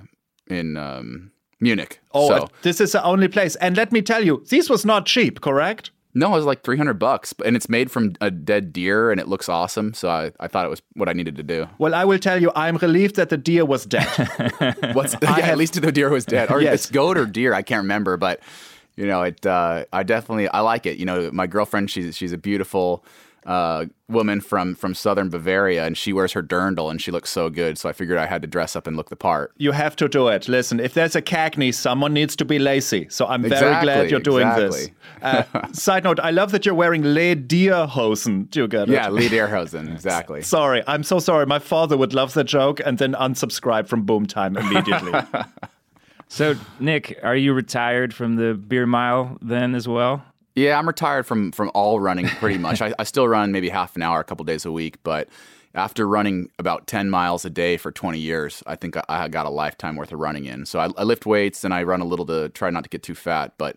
in 0.48 0.76
um, 0.76 1.30
Munich. 1.60 2.00
Oh, 2.12 2.28
so, 2.28 2.48
this 2.62 2.80
is 2.80 2.92
the 2.92 3.04
only 3.04 3.28
place. 3.28 3.56
And 3.56 3.76
let 3.76 3.92
me 3.92 4.02
tell 4.02 4.24
you, 4.24 4.44
this 4.48 4.68
was 4.70 4.84
not 4.84 5.06
cheap, 5.06 5.40
correct? 5.40 5.90
no, 6.12 6.32
it 6.32 6.36
was 6.36 6.44
like 6.44 6.62
three 6.62 6.76
hundred 6.76 6.98
bucks, 6.98 7.32
and 7.44 7.54
it's 7.54 7.68
made 7.68 7.90
from 7.90 8.14
a 8.20 8.30
dead 8.30 8.72
deer, 8.72 9.12
and 9.12 9.20
it 9.20 9.28
looks 9.28 9.48
awesome. 9.48 9.94
So 9.94 10.08
I, 10.08 10.32
I 10.40 10.48
thought 10.48 10.66
it 10.66 10.68
was 10.68 10.82
what 10.94 11.08
I 11.08 11.12
needed 11.12 11.36
to 11.36 11.42
do. 11.44 11.68
Well, 11.78 11.94
I 11.94 12.04
will 12.04 12.18
tell 12.18 12.40
you, 12.42 12.50
I'm 12.56 12.76
relieved 12.78 13.14
that 13.16 13.28
the 13.28 13.36
deer 13.36 13.64
was 13.64 13.86
dead. 13.86 14.08
What's 14.92 15.14
yeah, 15.22 15.38
at 15.38 15.56
least 15.58 15.80
the 15.80 15.92
deer 15.92 16.10
was 16.10 16.24
dead, 16.24 16.50
or 16.50 16.60
Yes. 16.62 16.74
it's 16.74 16.90
goat 16.90 17.16
or 17.16 17.26
deer, 17.26 17.54
I 17.54 17.62
can't 17.62 17.82
remember, 17.82 18.16
but 18.16 18.40
you 18.96 19.06
know, 19.06 19.22
it. 19.22 19.46
Uh, 19.46 19.84
I 19.92 20.02
definitely 20.02 20.48
I 20.48 20.60
like 20.60 20.84
it. 20.84 20.98
You 20.98 21.06
know, 21.06 21.30
my 21.32 21.46
girlfriend, 21.46 21.90
she's 21.90 22.16
she's 22.16 22.32
a 22.32 22.38
beautiful. 22.38 23.04
Uh, 23.46 23.86
woman 24.08 24.40
from 24.40 24.74
from 24.74 24.94
southern 24.94 25.30
Bavaria, 25.30 25.86
and 25.86 25.96
she 25.96 26.12
wears 26.12 26.32
her 26.32 26.42
dirndl, 26.42 26.90
and 26.90 27.00
she 27.00 27.10
looks 27.10 27.30
so 27.30 27.48
good. 27.48 27.78
So 27.78 27.88
I 27.88 27.92
figured 27.92 28.18
I 28.18 28.26
had 28.26 28.42
to 28.42 28.48
dress 28.48 28.76
up 28.76 28.86
and 28.86 28.96
look 28.98 29.08
the 29.08 29.16
part. 29.16 29.52
you 29.56 29.72
have 29.72 29.96
to 29.96 30.08
do 30.08 30.28
it. 30.28 30.46
Listen, 30.46 30.78
if 30.78 30.92
there's 30.92 31.16
a 31.16 31.22
cagney, 31.22 31.72
someone 31.72 32.12
needs 32.12 32.36
to 32.36 32.44
be 32.44 32.58
lazy. 32.58 33.06
So 33.08 33.26
I'm 33.26 33.42
very 33.42 33.80
glad 33.82 34.10
you're 34.10 34.20
doing 34.20 34.46
this. 34.56 34.90
Uh, 35.22 35.44
side 35.72 36.04
note, 36.04 36.20
I 36.20 36.30
love 36.32 36.52
that 36.52 36.66
you're 36.66 36.74
wearing 36.74 37.02
Lederhosen. 37.02 38.50
Do 38.50 38.60
you 38.60 38.68
get 38.68 38.88
it? 38.88 38.92
Yeah, 38.92 39.08
Lee 39.08 39.28
Deerhosen, 39.28 39.90
exactly. 39.92 40.42
Sorry, 40.56 40.82
I'm 40.86 41.02
so 41.02 41.18
sorry. 41.18 41.46
My 41.46 41.58
father 41.58 41.96
would 41.96 42.12
love 42.12 42.34
the 42.34 42.44
joke 42.44 42.80
and 42.84 42.98
then 42.98 43.14
unsubscribe 43.14 43.88
from 43.88 44.02
Boom 44.02 44.26
Time 44.26 44.56
immediately. 44.56 45.12
So, 46.32 46.54
Nick, 46.78 47.18
are 47.24 47.34
you 47.34 47.52
retired 47.52 48.14
from 48.14 48.36
the 48.36 48.54
beer 48.54 48.86
mile 48.86 49.36
then 49.42 49.74
as 49.74 49.88
well? 49.88 50.22
Yeah, 50.54 50.78
I'm 50.78 50.86
retired 50.86 51.26
from 51.26 51.52
from 51.52 51.70
all 51.74 52.00
running 52.00 52.26
pretty 52.26 52.58
much. 52.58 52.82
I, 52.82 52.92
I 52.98 53.04
still 53.04 53.28
run 53.28 53.52
maybe 53.52 53.68
half 53.68 53.96
an 53.96 54.02
hour 54.02 54.20
a 54.20 54.24
couple 54.24 54.44
days 54.44 54.64
a 54.64 54.72
week, 54.72 55.02
but 55.02 55.28
after 55.74 56.06
running 56.06 56.50
about 56.58 56.86
10 56.86 57.10
miles 57.10 57.44
a 57.44 57.50
day 57.50 57.76
for 57.76 57.92
20 57.92 58.18
years, 58.18 58.62
I 58.66 58.74
think 58.74 58.96
I, 58.96 59.04
I 59.08 59.28
got 59.28 59.46
a 59.46 59.50
lifetime 59.50 59.96
worth 59.96 60.12
of 60.12 60.18
running 60.18 60.46
in. 60.46 60.66
So 60.66 60.80
I, 60.80 60.88
I, 60.96 61.04
lift 61.04 61.26
weights 61.26 61.62
and 61.62 61.72
I 61.72 61.84
run 61.84 62.00
a 62.00 62.04
little 62.04 62.26
to 62.26 62.48
try 62.48 62.70
not 62.70 62.82
to 62.82 62.90
get 62.90 63.02
too 63.02 63.14
fat. 63.14 63.54
But 63.56 63.76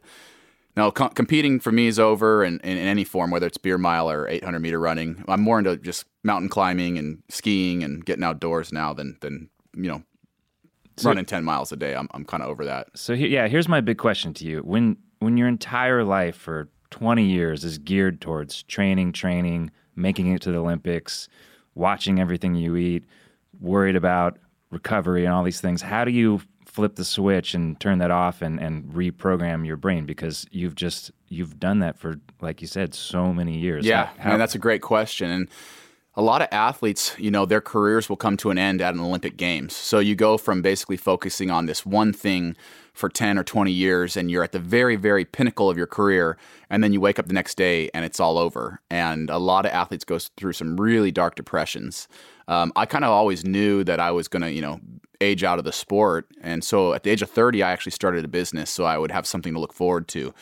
no, 0.76 0.90
com- 0.92 1.12
competing 1.12 1.60
for 1.60 1.72
me 1.72 1.86
is 1.88 2.00
over 2.00 2.44
in, 2.44 2.60
in, 2.62 2.78
in, 2.78 2.88
any 2.88 3.04
form, 3.04 3.30
whether 3.30 3.46
it's 3.46 3.60
beer 3.60 3.78
mile 3.78 4.10
or 4.10 4.28
800 4.28 4.60
meter 4.60 4.80
running. 4.80 5.24
I'm 5.28 5.42
more 5.42 5.60
into 5.60 5.78
just 5.78 6.06
mountain 6.24 6.50
climbing 6.50 6.98
and 6.98 7.22
skiing 7.30 7.84
and 7.84 8.04
getting 8.04 8.24
outdoors 8.24 8.72
now 8.72 8.94
than, 8.94 9.18
than 9.22 9.50
you 9.76 9.90
know, 9.90 10.04
so, 10.98 11.10
running 11.10 11.26
10 11.26 11.44
miles 11.44 11.72
a 11.72 11.76
day. 11.76 11.96
I'm, 11.96 12.08
I'm 12.12 12.26
kind 12.26 12.42
of 12.42 12.50
over 12.50 12.66
that. 12.66 12.88
So, 12.96 13.14
he, 13.16 13.28
yeah, 13.28 13.48
here's 13.48 13.68
my 13.68 13.82
big 13.82 14.00
question 14.00 14.34
to 14.36 14.46
you. 14.46 14.60
When, 14.60 14.98
when 15.24 15.38
your 15.38 15.48
entire 15.48 16.04
life 16.04 16.36
for 16.36 16.70
20 16.92 17.24
years 17.24 17.64
is 17.64 17.78
geared 17.78 18.22
towards 18.22 18.64
training, 18.64 19.14
training, 19.14 19.72
making 19.96 20.32
it 20.32 20.42
to 20.44 20.52
the 20.52 20.60
Olympics, 20.60 21.28
watching 21.76 22.20
everything 22.20 22.56
you 22.56 22.76
eat, 22.76 23.04
worried 23.60 23.96
about 23.96 24.38
recovery 24.70 25.26
and 25.26 25.34
all 25.34 25.44
these 25.44 25.62
things. 25.62 25.82
How 25.82 26.06
do 26.06 26.12
you 26.12 26.42
flip 26.66 26.96
the 26.96 27.06
switch 27.06 27.54
and 27.54 27.80
turn 27.80 28.00
that 28.00 28.12
off 28.12 28.42
and, 28.42 28.60
and 28.60 28.84
reprogram 28.86 29.66
your 29.66 29.78
brain? 29.78 30.06
Because 30.06 30.46
you've 30.52 30.76
just 30.76 31.12
you've 31.30 31.60
done 31.60 31.80
that 31.80 31.98
for, 31.98 32.20
like 32.42 32.62
you 32.62 32.68
said, 32.68 32.94
so 32.94 33.34
many 33.34 33.58
years. 33.58 33.86
Yeah, 33.86 34.10
how, 34.18 34.32
how, 34.32 34.38
that's 34.38 34.56
a 34.56 34.60
great 34.60 34.82
question. 34.82 35.30
And 35.30 35.48
a 36.16 36.22
lot 36.22 36.42
of 36.42 36.48
athletes, 36.52 37.16
you 37.18 37.32
know, 37.32 37.46
their 37.46 37.62
careers 37.62 38.08
will 38.08 38.18
come 38.18 38.38
to 38.38 38.52
an 38.52 38.58
end 38.58 38.82
at 38.82 38.94
an 38.94 39.00
Olympic 39.00 39.36
Games. 39.36 39.76
So 39.76 39.98
you 39.98 40.16
go 40.16 40.38
from 40.38 40.62
basically 40.62 40.98
focusing 40.98 41.50
on 41.50 41.66
this 41.66 41.86
one 41.86 42.14
thing 42.14 42.56
for 42.94 43.10
10 43.10 43.40
or 43.40 43.44
20 43.44 43.72
years 43.72 44.16
and 44.16 44.30
you're 44.30 44.44
at 44.44 44.52
the 44.52 44.60
very, 44.60 44.96
very 44.96 45.26
pinnacle 45.26 45.72
of 45.72 45.78
your 45.78 45.88
career. 45.88 46.38
And 46.70 46.84
then 46.84 46.94
you 46.94 47.02
wake 47.02 47.18
up 47.18 47.26
the 47.28 47.34
next 47.34 47.56
day 47.56 47.90
and 47.96 48.06
it's 48.06 48.20
all 48.20 48.38
over. 48.38 48.80
And 48.92 49.32
a 49.32 49.40
lot 49.40 49.66
of 49.66 49.72
athletes 49.72 50.06
go 50.06 50.20
through 50.38 50.54
some 50.54 50.80
really 50.80 51.12
dark 51.12 51.34
depressions. 51.34 52.08
Um, 52.48 52.72
I 52.76 52.86
kind 52.86 53.04
of 53.04 53.10
always 53.10 53.44
knew 53.44 53.84
that 53.84 54.00
I 54.00 54.12
was 54.12 54.28
going 54.28 54.44
to, 54.44 54.52
you 54.52 54.62
know, 54.62 54.80
age 55.20 55.44
out 55.44 55.58
of 55.58 55.66
the 55.66 55.72
sport. 55.72 56.28
And 56.42 56.64
so 56.64 56.94
at 56.94 57.04
the 57.04 57.10
age 57.10 57.24
of 57.24 57.30
30, 57.32 57.64
I 57.64 57.72
actually 57.72 57.94
started 57.94 58.24
a 58.24 58.28
business 58.28 58.70
so 58.70 58.84
I 58.84 59.00
would 59.00 59.12
have 59.12 59.26
something 59.26 59.54
to 59.54 59.60
look 59.60 59.74
forward 59.74 60.08
to. 60.10 60.34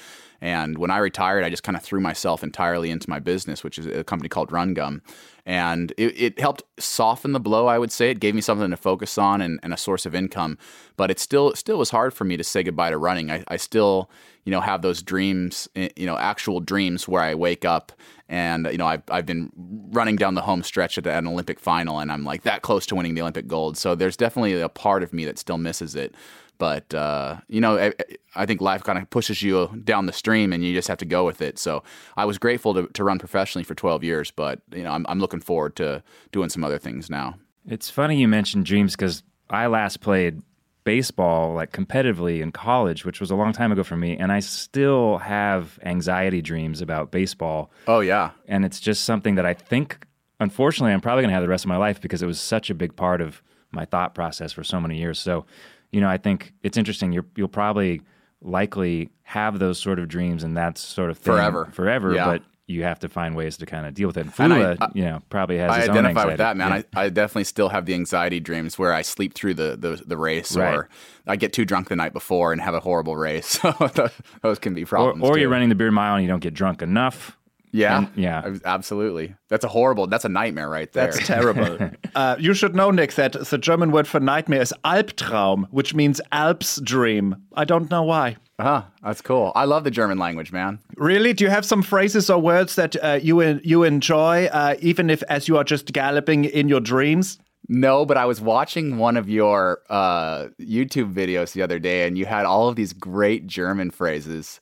And 0.41 0.79
when 0.79 0.89
I 0.89 0.97
retired, 0.97 1.43
I 1.43 1.51
just 1.51 1.61
kind 1.61 1.75
of 1.75 1.83
threw 1.83 1.99
myself 1.99 2.43
entirely 2.43 2.89
into 2.89 3.09
my 3.09 3.19
business, 3.19 3.63
which 3.63 3.77
is 3.77 3.85
a 3.85 4.03
company 4.03 4.27
called 4.27 4.51
Run 4.51 4.73
Gum. 4.73 5.03
And 5.45 5.91
it, 5.97 6.21
it, 6.21 6.39
helped 6.39 6.63
soften 6.79 7.31
the 7.31 7.39
blow, 7.39 7.67
I 7.67 7.77
would 7.77 7.91
say. 7.91 8.09
It 8.09 8.19
gave 8.19 8.35
me 8.35 8.41
something 8.41 8.69
to 8.69 8.77
focus 8.77 9.17
on 9.17 9.41
and, 9.41 9.59
and, 9.63 9.73
a 9.73 9.77
source 9.77 10.05
of 10.05 10.13
income. 10.13 10.57
But 10.97 11.09
it 11.09 11.19
still 11.19 11.55
still 11.55 11.79
was 11.79 11.89
hard 11.89 12.13
for 12.13 12.25
me 12.25 12.37
to 12.37 12.43
say 12.43 12.61
goodbye 12.61 12.91
to 12.91 12.97
running. 12.97 13.31
I, 13.31 13.43
I 13.47 13.57
still, 13.57 14.11
you 14.45 14.51
know, 14.51 14.61
have 14.61 14.83
those 14.83 15.01
dreams, 15.01 15.67
eh, 15.75 15.89
you 15.95 16.05
know, 16.05 16.17
actual 16.17 16.59
dreams 16.59 17.07
where 17.07 17.23
I 17.23 17.33
wake 17.33 17.65
up 17.65 17.91
and, 18.29 18.67
you 18.71 18.77
know, 18.77 18.85
I've, 18.85 19.03
I've 19.09 19.25
been 19.25 19.51
running 19.91 20.15
down 20.15 20.35
the 20.35 20.41
home 20.41 20.63
stretch 20.63 20.97
at 20.97 21.05
an 21.05 21.27
Olympic 21.27 21.59
final 21.59 21.99
and 21.99 22.11
I'm 22.11 22.23
like 22.23 22.43
that 22.43 22.61
close 22.61 22.85
to 22.87 22.95
winning 22.95 23.15
the 23.15 23.21
Olympic 23.21 23.47
gold. 23.47 23.77
So 23.77 23.93
there's 23.93 24.15
definitely 24.15 24.59
a 24.61 24.69
part 24.69 25.03
of 25.03 25.11
me 25.11 25.25
that 25.25 25.37
still 25.37 25.57
misses 25.57 25.95
it. 25.95 26.15
But 26.61 26.93
uh, 26.93 27.37
you 27.47 27.59
know, 27.59 27.79
I, 27.79 27.91
I, 28.35 28.45
think 28.45 28.61
life 28.61 28.83
kind 28.83 28.99
of 28.99 29.09
pushes 29.09 29.41
you 29.41 29.81
down 29.83 30.05
the 30.05 30.13
stream, 30.13 30.53
and 30.53 30.63
you 30.63 30.75
just 30.75 30.87
have 30.89 30.99
to 30.99 31.05
go 31.05 31.25
with 31.25 31.41
it. 31.41 31.57
So 31.57 31.81
I 32.15 32.25
was 32.25 32.37
grateful 32.37 32.75
to, 32.75 32.85
to 32.85 33.03
run 33.03 33.17
professionally 33.17 33.63
for 33.63 33.73
12 33.73 34.03
years, 34.03 34.29
but 34.29 34.61
you 34.71 34.83
know, 34.83 34.91
I'm, 34.91 35.03
I'm 35.09 35.19
looking 35.19 35.39
forward 35.39 35.75
to 35.77 36.03
doing 36.31 36.49
some 36.49 36.63
other 36.63 36.77
things 36.77 37.09
now. 37.09 37.39
It's 37.67 37.89
funny 37.89 38.19
you 38.19 38.27
mentioned 38.27 38.67
dreams 38.67 38.95
because 38.95 39.23
I 39.49 39.65
last 39.65 40.01
played 40.01 40.43
baseball 40.83 41.55
like 41.55 41.71
competitively 41.71 42.41
in 42.41 42.51
college, 42.51 43.05
which 43.05 43.19
was 43.19 43.31
a 43.31 43.35
long 43.35 43.53
time 43.53 43.71
ago 43.71 43.83
for 43.83 43.97
me, 43.97 44.15
and 44.15 44.31
I 44.31 44.39
still 44.39 45.17
have 45.17 45.79
anxiety 45.81 46.43
dreams 46.43 46.79
about 46.79 47.09
baseball. 47.09 47.71
Oh 47.87 48.01
yeah, 48.01 48.33
and 48.47 48.65
it's 48.65 48.79
just 48.79 49.03
something 49.03 49.33
that 49.33 49.47
I 49.47 49.55
think, 49.55 50.05
unfortunately, 50.39 50.93
I'm 50.93 51.01
probably 51.01 51.23
going 51.23 51.31
to 51.31 51.33
have 51.33 51.43
the 51.43 51.49
rest 51.49 51.65
of 51.65 51.69
my 51.69 51.77
life 51.77 51.99
because 51.99 52.21
it 52.21 52.27
was 52.27 52.39
such 52.39 52.69
a 52.69 52.75
big 52.75 52.95
part 52.95 53.19
of 53.19 53.41
my 53.71 53.85
thought 53.85 54.13
process 54.13 54.51
for 54.51 54.63
so 54.63 54.79
many 54.79 54.99
years. 54.99 55.17
So 55.19 55.47
you 55.91 56.01
know, 56.01 56.09
I 56.09 56.17
think 56.17 56.53
it's 56.63 56.77
interesting. 56.77 57.11
you 57.11 57.23
will 57.37 57.47
probably 57.47 58.01
likely 58.41 59.09
have 59.23 59.59
those 59.59 59.79
sort 59.79 59.99
of 59.99 60.07
dreams 60.07 60.43
and 60.43 60.57
that 60.57 60.77
sort 60.77 61.09
of 61.09 61.17
thing 61.17 61.33
forever, 61.33 61.69
forever. 61.71 62.13
Yeah. 62.13 62.25
But 62.25 62.43
you 62.67 62.83
have 62.83 62.99
to 62.99 63.09
find 63.09 63.35
ways 63.35 63.57
to 63.57 63.65
kind 63.65 63.85
of 63.85 63.93
deal 63.93 64.07
with 64.07 64.17
it. 64.17 64.21
And 64.21 64.33
Flula, 64.33 64.77
I, 64.79 64.85
I, 64.85 64.89
you 64.93 65.03
know, 65.03 65.21
probably 65.29 65.57
has. 65.57 65.71
I 65.71 65.83
identify 65.83 66.25
with 66.25 66.37
that, 66.37 66.57
man. 66.57 66.69
Yeah. 66.69 66.99
I, 66.99 67.05
I 67.05 67.09
definitely 67.09 67.43
still 67.43 67.69
have 67.69 67.85
the 67.85 67.93
anxiety 67.93 68.39
dreams 68.39 68.79
where 68.79 68.93
I 68.93 69.01
sleep 69.01 69.33
through 69.33 69.55
the 69.55 69.75
the, 69.77 70.01
the 70.05 70.17
race, 70.17 70.55
right. 70.55 70.73
or 70.73 70.89
I 71.27 71.35
get 71.35 71.53
too 71.53 71.65
drunk 71.65 71.89
the 71.89 71.95
night 71.95 72.13
before 72.13 72.51
and 72.51 72.61
have 72.61 72.73
a 72.73 72.79
horrible 72.79 73.15
race. 73.15 73.59
So 73.61 74.09
those 74.41 74.59
can 74.59 74.73
be 74.73 74.85
problems. 74.85 75.23
Or, 75.23 75.33
or 75.33 75.37
you're 75.37 75.49
running 75.49 75.69
the 75.69 75.75
beer 75.75 75.91
mile 75.91 76.15
and 76.15 76.23
you 76.23 76.27
don't 76.27 76.39
get 76.39 76.53
drunk 76.53 76.81
enough. 76.81 77.37
Yeah, 77.71 77.99
and, 77.99 78.09
yeah, 78.15 78.55
absolutely. 78.65 79.35
That's 79.49 79.63
a 79.63 79.67
horrible. 79.67 80.07
That's 80.07 80.25
a 80.25 80.29
nightmare 80.29 80.69
right 80.69 80.91
there. 80.91 81.11
That's 81.11 81.25
terrible. 81.25 81.91
uh, 82.15 82.35
you 82.39 82.53
should 82.53 82.75
know, 82.75 82.91
Nick, 82.91 83.13
that 83.13 83.33
the 83.33 83.57
German 83.57 83.91
word 83.91 84.07
for 84.07 84.19
nightmare 84.19 84.61
is 84.61 84.73
Albtraum, 84.83 85.65
which 85.71 85.93
means 85.93 86.19
Alp's 86.31 86.81
dream. 86.81 87.35
I 87.55 87.65
don't 87.65 87.89
know 87.89 88.03
why. 88.03 88.37
Ah, 88.59 88.87
that's 89.03 89.21
cool. 89.21 89.51
I 89.55 89.65
love 89.65 89.83
the 89.83 89.91
German 89.91 90.19
language, 90.19 90.51
man. 90.51 90.79
Really? 90.95 91.33
Do 91.33 91.43
you 91.43 91.49
have 91.49 91.65
some 91.65 91.81
phrases 91.81 92.29
or 92.29 92.39
words 92.39 92.75
that 92.75 92.95
uh, 93.03 93.19
you 93.21 93.41
you 93.63 93.83
enjoy, 93.83 94.45
uh, 94.47 94.75
even 94.79 95.09
if 95.09 95.23
as 95.23 95.47
you 95.47 95.57
are 95.57 95.63
just 95.63 95.91
galloping 95.93 96.45
in 96.45 96.69
your 96.69 96.81
dreams? 96.81 97.39
No, 97.67 98.05
but 98.05 98.17
I 98.17 98.25
was 98.25 98.41
watching 98.41 98.97
one 98.97 99.15
of 99.15 99.29
your 99.29 99.79
uh, 99.89 100.47
YouTube 100.59 101.13
videos 101.13 101.53
the 101.53 101.61
other 101.61 101.79
day, 101.79 102.05
and 102.05 102.17
you 102.17 102.25
had 102.25 102.45
all 102.45 102.67
of 102.67 102.75
these 102.75 102.91
great 102.91 103.47
German 103.47 103.91
phrases. 103.91 104.59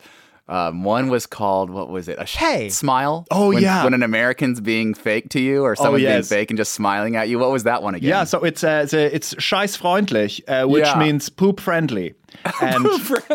Um, 0.50 0.84
one 0.84 1.10
was 1.10 1.28
called 1.28 1.70
what 1.70 1.90
was 1.90 2.08
it? 2.08 2.18
A 2.18 2.26
hey 2.26 2.70
smile. 2.70 3.26
Oh 3.30 3.50
when, 3.50 3.62
yeah. 3.62 3.84
When 3.84 3.94
an 3.94 4.02
American's 4.02 4.60
being 4.60 4.96
fake 4.96 5.30
to 5.30 5.40
you, 5.40 5.64
or 5.64 5.76
someone 5.76 5.96
oh, 5.96 5.98
yes. 5.98 6.28
being 6.28 6.40
fake 6.40 6.50
and 6.50 6.58
just 6.58 6.72
smiling 6.72 7.16
at 7.16 7.30
you. 7.30 7.38
What 7.38 7.52
was 7.52 7.64
that 7.64 7.84
one 7.84 7.94
again? 7.94 8.10
Yeah. 8.10 8.24
So 8.24 8.44
it's 8.44 8.64
uh, 8.64 8.88
it's 8.92 9.36
scheißfreundlich, 9.36 10.42
uh, 10.48 10.68
which 10.68 10.86
yeah. 10.86 10.98
means 10.98 11.30
poop 11.30 11.60
friendly. 11.60 12.16
and 12.62 12.86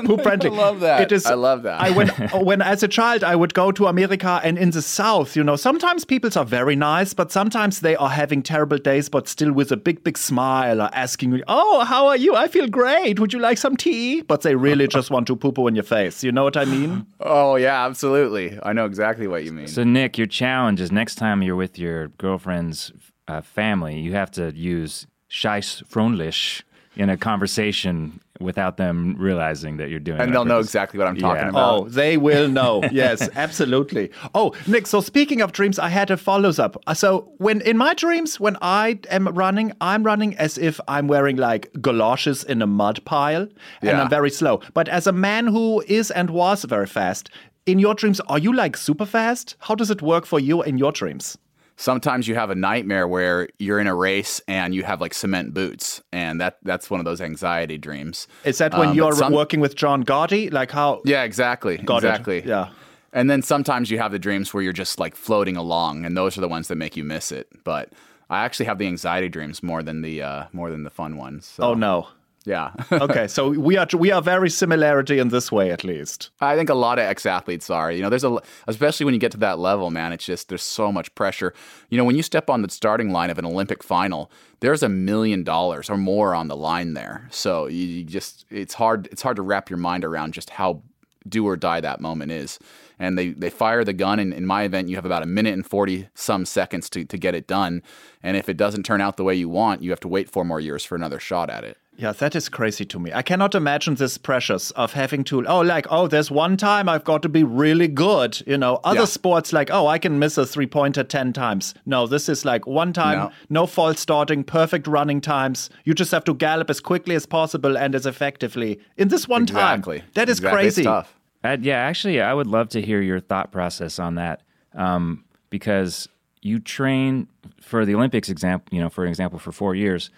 poop 0.06 0.22
friendly. 0.22 0.50
I 0.50 0.52
love 0.52 0.80
that. 0.80 1.00
It 1.02 1.12
is. 1.12 1.26
I 1.26 1.34
love 1.34 1.62
that. 1.62 1.80
I 1.80 1.90
when 1.90 2.08
when 2.34 2.62
as 2.62 2.82
a 2.82 2.88
child 2.88 3.24
I 3.24 3.36
would 3.36 3.54
go 3.54 3.72
to 3.72 3.86
America 3.86 4.40
and 4.42 4.58
in 4.58 4.70
the 4.70 4.82
South, 4.82 5.36
you 5.36 5.44
know, 5.44 5.56
sometimes 5.56 6.04
people 6.04 6.30
are 6.36 6.44
very 6.44 6.76
nice, 6.76 7.14
but 7.14 7.30
sometimes 7.32 7.80
they 7.80 7.96
are 7.96 8.10
having 8.10 8.42
terrible 8.42 8.78
days, 8.78 9.08
but 9.08 9.28
still 9.28 9.52
with 9.52 9.72
a 9.72 9.76
big 9.76 10.04
big 10.04 10.18
smile 10.18 10.80
or 10.80 10.90
asking 10.92 11.30
me, 11.32 11.42
"Oh, 11.48 11.84
how 11.84 12.06
are 12.06 12.16
you? 12.16 12.34
I 12.34 12.48
feel 12.48 12.68
great. 12.68 13.20
Would 13.20 13.32
you 13.32 13.40
like 13.40 13.58
some 13.58 13.76
tea?" 13.76 14.22
But 14.22 14.42
they 14.42 14.54
really 14.54 14.88
just 14.88 15.10
want 15.10 15.26
to 15.26 15.36
poo 15.36 15.52
poo 15.52 15.66
in 15.66 15.74
your 15.74 15.84
face. 15.84 16.24
You 16.24 16.32
know 16.32 16.44
what 16.44 16.56
I 16.56 16.64
mean? 16.64 17.06
Oh 17.26 17.56
yeah, 17.56 17.86
absolutely. 17.86 18.58
I 18.62 18.72
know 18.74 18.84
exactly 18.84 19.26
what 19.26 19.44
you 19.44 19.52
mean. 19.52 19.66
So 19.66 19.82
Nick, 19.82 20.18
your 20.18 20.26
challenge 20.26 20.80
is 20.80 20.92
next 20.92 21.14
time 21.14 21.42
you're 21.42 21.56
with 21.56 21.78
your 21.78 22.08
girlfriend's 22.18 22.92
uh, 23.28 23.40
family, 23.40 23.98
you 23.98 24.12
have 24.12 24.30
to 24.32 24.52
use 24.54 25.06
scheiß 25.30 25.82
freundlich 25.88 26.62
in 26.96 27.10
a 27.10 27.16
conversation 27.16 28.20
without 28.40 28.76
them 28.76 29.14
realizing 29.18 29.76
that 29.76 29.90
you're 29.90 30.00
doing 30.00 30.20
and 30.20 30.34
they'll 30.34 30.44
know 30.44 30.58
exactly 30.58 30.98
what 30.98 31.06
i'm 31.06 31.16
talking 31.16 31.42
yeah. 31.42 31.48
about. 31.50 31.82
oh 31.82 31.88
they 31.88 32.16
will 32.16 32.48
know. 32.58 32.82
Yes 32.90 33.28
absolutely. 33.36 34.10
Oh 34.34 34.54
nick 34.66 34.86
so 34.86 35.00
speaking 35.00 35.40
of 35.40 35.52
dreams 35.52 35.78
i 35.78 35.88
had 35.88 36.10
a 36.10 36.16
follow-up. 36.16 36.76
Uh, 36.86 36.94
so 36.94 37.32
when 37.38 37.60
in 37.60 37.76
my 37.76 37.94
dreams 37.94 38.40
when 38.40 38.56
i 38.60 38.98
am 39.10 39.28
running 39.28 39.72
i'm 39.80 40.02
running 40.02 40.36
as 40.36 40.58
if 40.58 40.80
i'm 40.88 41.06
wearing 41.06 41.36
like 41.36 41.70
galoshes 41.80 42.42
in 42.44 42.60
a 42.60 42.66
mud 42.66 43.04
pile 43.04 43.42
and 43.42 43.50
yeah. 43.82 44.02
i'm 44.02 44.10
very 44.10 44.30
slow. 44.30 44.60
But 44.72 44.88
as 44.88 45.06
a 45.06 45.12
man 45.12 45.46
who 45.46 45.82
is 45.86 46.10
and 46.10 46.30
was 46.30 46.64
very 46.64 46.86
fast 46.86 47.30
in 47.66 47.78
your 47.78 47.94
dreams 47.94 48.20
are 48.20 48.38
you 48.38 48.52
like 48.52 48.76
super 48.76 49.06
fast? 49.06 49.56
How 49.60 49.74
does 49.74 49.90
it 49.90 50.02
work 50.02 50.26
for 50.26 50.40
you 50.40 50.62
in 50.62 50.76
your 50.78 50.92
dreams 50.92 51.38
sometimes 51.76 52.28
you 52.28 52.34
have 52.34 52.50
a 52.50 52.54
nightmare 52.54 53.06
where 53.08 53.48
you're 53.58 53.80
in 53.80 53.86
a 53.86 53.94
race 53.94 54.40
and 54.46 54.74
you 54.74 54.82
have 54.84 55.00
like 55.00 55.14
cement 55.14 55.54
boots 55.54 56.02
and 56.12 56.40
that 56.40 56.58
that's 56.62 56.90
one 56.90 57.00
of 57.00 57.04
those 57.04 57.20
anxiety 57.20 57.78
dreams. 57.78 58.28
Is 58.44 58.58
that 58.58 58.76
when 58.76 58.90
um, 58.90 58.94
you're 58.94 59.12
some, 59.12 59.32
working 59.32 59.60
with 59.60 59.74
john 59.74 60.04
gotti? 60.04 60.52
Like 60.52 60.70
how 60.70 61.02
yeah 61.04 61.24
exactly 61.24 61.74
exactly. 61.74 62.42
Yeah. 62.44 62.70
And 63.12 63.30
then 63.30 63.42
sometimes 63.42 63.90
you 63.90 63.98
have 63.98 64.10
the 64.10 64.18
dreams 64.18 64.52
where 64.52 64.62
you're 64.62 64.72
just 64.72 64.98
like 64.98 65.14
floating 65.14 65.56
along 65.56 66.04
and 66.04 66.16
those 66.16 66.36
are 66.36 66.40
the 66.40 66.48
ones 66.48 66.68
that 66.68 66.76
make 66.76 66.96
you 66.96 67.04
miss 67.04 67.32
it. 67.32 67.48
But 67.64 67.92
i 68.30 68.44
actually 68.44 68.66
have 68.66 68.78
the 68.78 68.86
anxiety 68.86 69.28
dreams 69.28 69.62
more 69.62 69.82
than 69.82 70.02
the 70.02 70.22
uh, 70.22 70.44
more 70.52 70.70
than 70.70 70.82
the 70.84 70.90
fun 70.90 71.16
ones 71.16 71.44
so. 71.46 71.62
oh 71.62 71.74
no 71.74 72.08
yeah. 72.44 72.72
okay, 72.92 73.26
so 73.26 73.48
we 73.50 73.76
are 73.76 73.86
we 73.96 74.12
are 74.12 74.20
very 74.20 74.50
similarity 74.50 75.18
in 75.18 75.28
this 75.28 75.50
way, 75.50 75.70
at 75.70 75.82
least. 75.82 76.30
I 76.40 76.56
think 76.56 76.68
a 76.68 76.74
lot 76.74 76.98
of 76.98 77.04
ex 77.04 77.24
athletes 77.24 77.70
are. 77.70 77.90
You 77.90 78.02
know, 78.02 78.10
there's 78.10 78.24
a 78.24 78.38
especially 78.66 79.04
when 79.04 79.14
you 79.14 79.20
get 79.20 79.32
to 79.32 79.38
that 79.38 79.58
level, 79.58 79.90
man. 79.90 80.12
It's 80.12 80.26
just 80.26 80.48
there's 80.48 80.62
so 80.62 80.92
much 80.92 81.14
pressure. 81.14 81.54
You 81.88 81.98
know, 81.98 82.04
when 82.04 82.16
you 82.16 82.22
step 82.22 82.50
on 82.50 82.62
the 82.62 82.70
starting 82.70 83.10
line 83.10 83.30
of 83.30 83.38
an 83.38 83.46
Olympic 83.46 83.82
final, 83.82 84.30
there's 84.60 84.82
a 84.82 84.88
million 84.88 85.42
dollars 85.42 85.88
or 85.88 85.96
more 85.96 86.34
on 86.34 86.48
the 86.48 86.56
line 86.56 86.94
there. 86.94 87.28
So 87.30 87.66
you, 87.66 87.86
you 87.86 88.04
just 88.04 88.44
it's 88.50 88.74
hard 88.74 89.08
it's 89.10 89.22
hard 89.22 89.36
to 89.36 89.42
wrap 89.42 89.70
your 89.70 89.78
mind 89.78 90.04
around 90.04 90.34
just 90.34 90.50
how 90.50 90.82
do 91.28 91.46
or 91.46 91.56
die 91.56 91.80
that 91.80 92.00
moment 92.00 92.32
is. 92.32 92.58
And 92.98 93.18
they, 93.18 93.30
they 93.30 93.50
fire 93.50 93.84
the 93.84 93.92
gun. 93.92 94.18
And 94.18 94.32
in 94.32 94.46
my 94.46 94.62
event, 94.62 94.88
you 94.88 94.96
have 94.96 95.06
about 95.06 95.22
a 95.22 95.26
minute 95.26 95.54
and 95.54 95.66
40 95.66 96.08
some 96.14 96.44
seconds 96.44 96.88
to, 96.90 97.04
to 97.04 97.16
get 97.16 97.34
it 97.34 97.46
done. 97.46 97.82
And 98.22 98.36
if 98.36 98.48
it 98.48 98.56
doesn't 98.56 98.84
turn 98.84 99.00
out 99.00 99.16
the 99.16 99.24
way 99.24 99.34
you 99.34 99.48
want, 99.48 99.82
you 99.82 99.90
have 99.90 100.00
to 100.00 100.08
wait 100.08 100.30
four 100.30 100.44
more 100.44 100.60
years 100.60 100.84
for 100.84 100.94
another 100.94 101.18
shot 101.18 101.50
at 101.50 101.64
it. 101.64 101.78
Yeah, 101.96 102.10
that 102.12 102.34
is 102.34 102.48
crazy 102.48 102.84
to 102.86 102.98
me. 102.98 103.12
I 103.12 103.22
cannot 103.22 103.54
imagine 103.54 103.94
this 103.94 104.18
pressures 104.18 104.72
of 104.72 104.94
having 104.94 105.22
to, 105.24 105.46
oh, 105.46 105.60
like, 105.60 105.86
oh, 105.90 106.08
there's 106.08 106.28
one 106.30 106.56
time 106.56 106.88
I've 106.88 107.04
got 107.04 107.22
to 107.22 107.28
be 107.28 107.44
really 107.44 107.86
good. 107.86 108.42
You 108.48 108.58
know, 108.58 108.80
other 108.82 109.00
Yeah. 109.00 109.04
sports, 109.06 109.52
like, 109.52 109.70
oh, 109.70 109.86
I 109.86 109.98
can 109.98 110.18
miss 110.18 110.36
a 110.36 110.44
three 110.44 110.66
pointer 110.66 111.04
10 111.04 111.32
times. 111.32 111.72
No, 111.86 112.06
this 112.08 112.28
is 112.28 112.44
like 112.44 112.66
one 112.66 112.92
time, 112.92 113.18
No. 113.18 113.30
no, 113.48 113.66
false 113.66 114.00
starting, 114.00 114.42
perfect 114.42 114.88
running 114.88 115.20
times. 115.20 115.70
You 115.84 115.94
just 115.94 116.10
have 116.10 116.24
to 116.24 116.34
gallop 116.34 116.68
as 116.68 116.80
quickly 116.80 117.14
as 117.14 117.26
possible 117.26 117.78
and 117.78 117.94
as 117.94 118.06
effectively 118.06 118.80
in 118.96 119.06
this 119.08 119.28
one 119.28 119.42
Exactly. 119.42 120.00
time. 120.00 120.08
That 120.14 120.28
is 120.28 120.38
Exactly. 120.38 120.58
Crazy. 120.62 120.82
tough. 120.82 121.14
Uh, 121.44 121.56
yeah, 121.60 121.76
actually, 121.76 122.20
I 122.20 122.34
would 122.34 122.48
love 122.48 122.70
to 122.70 122.80
hear 122.82 123.00
your 123.02 123.20
thought 123.20 123.52
process 123.52 123.98
on 124.00 124.16
that 124.16 124.40
um, 124.74 125.22
because 125.50 126.08
you 126.42 126.58
train 126.58 127.28
for 127.60 127.84
the 127.86 127.94
Olympics 127.94 128.28
example, 128.28 128.74
you 128.74 128.82
know, 128.82 128.88
for 128.88 129.06
example, 129.06 129.38
for 129.38 129.52
four 129.52 129.74
years 129.76 130.10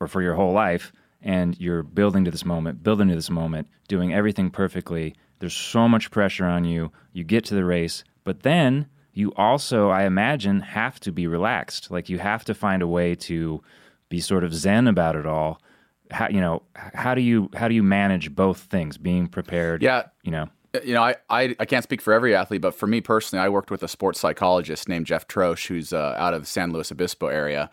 or 0.00 0.06
for 0.06 0.22
your 0.22 0.34
whole 0.34 0.52
life, 0.52 0.92
and 1.22 1.58
you're 1.60 1.82
building 1.82 2.24
to 2.24 2.30
this 2.30 2.44
moment, 2.44 2.82
building 2.82 3.08
to 3.08 3.14
this 3.14 3.30
moment, 3.30 3.68
doing 3.88 4.12
everything 4.14 4.50
perfectly. 4.50 5.14
There's 5.40 5.54
so 5.54 5.88
much 5.88 6.10
pressure 6.10 6.44
on 6.46 6.64
you. 6.64 6.90
You 7.12 7.24
get 7.24 7.44
to 7.46 7.54
the 7.54 7.64
race, 7.64 8.04
but 8.24 8.42
then 8.42 8.86
you 9.12 9.32
also, 9.36 9.88
I 9.90 10.04
imagine, 10.04 10.60
have 10.60 11.00
to 11.00 11.12
be 11.12 11.26
relaxed. 11.26 11.90
Like 11.90 12.08
you 12.08 12.18
have 12.18 12.44
to 12.44 12.54
find 12.54 12.82
a 12.82 12.86
way 12.86 13.14
to 13.16 13.62
be 14.08 14.20
sort 14.20 14.44
of 14.44 14.54
zen 14.54 14.86
about 14.86 15.16
it 15.16 15.26
all. 15.26 15.60
How, 16.10 16.28
you 16.28 16.40
know, 16.40 16.62
how 16.76 17.14
do 17.14 17.20
you 17.20 17.50
how 17.54 17.68
do 17.68 17.74
you 17.74 17.82
manage 17.82 18.34
both 18.34 18.60
things? 18.60 18.96
Being 18.96 19.26
prepared, 19.26 19.82
Yeah. 19.82 20.04
you 20.22 20.30
know. 20.30 20.48
you 20.84 20.94
know, 20.94 21.02
I, 21.02 21.16
I, 21.28 21.54
I 21.60 21.64
can't 21.66 21.82
speak 21.82 22.00
for 22.00 22.12
every 22.12 22.34
athlete, 22.34 22.62
but 22.62 22.74
for 22.74 22.86
me 22.86 23.00
personally, 23.00 23.44
I 23.44 23.48
worked 23.48 23.70
with 23.70 23.82
a 23.82 23.88
sports 23.88 24.18
psychologist 24.20 24.88
named 24.88 25.06
Jeff 25.06 25.26
Troesch, 25.28 25.66
who's 25.66 25.92
uh, 25.92 26.14
out 26.16 26.32
of 26.32 26.46
San 26.48 26.72
Luis 26.72 26.90
Obispo 26.92 27.26
area. 27.26 27.68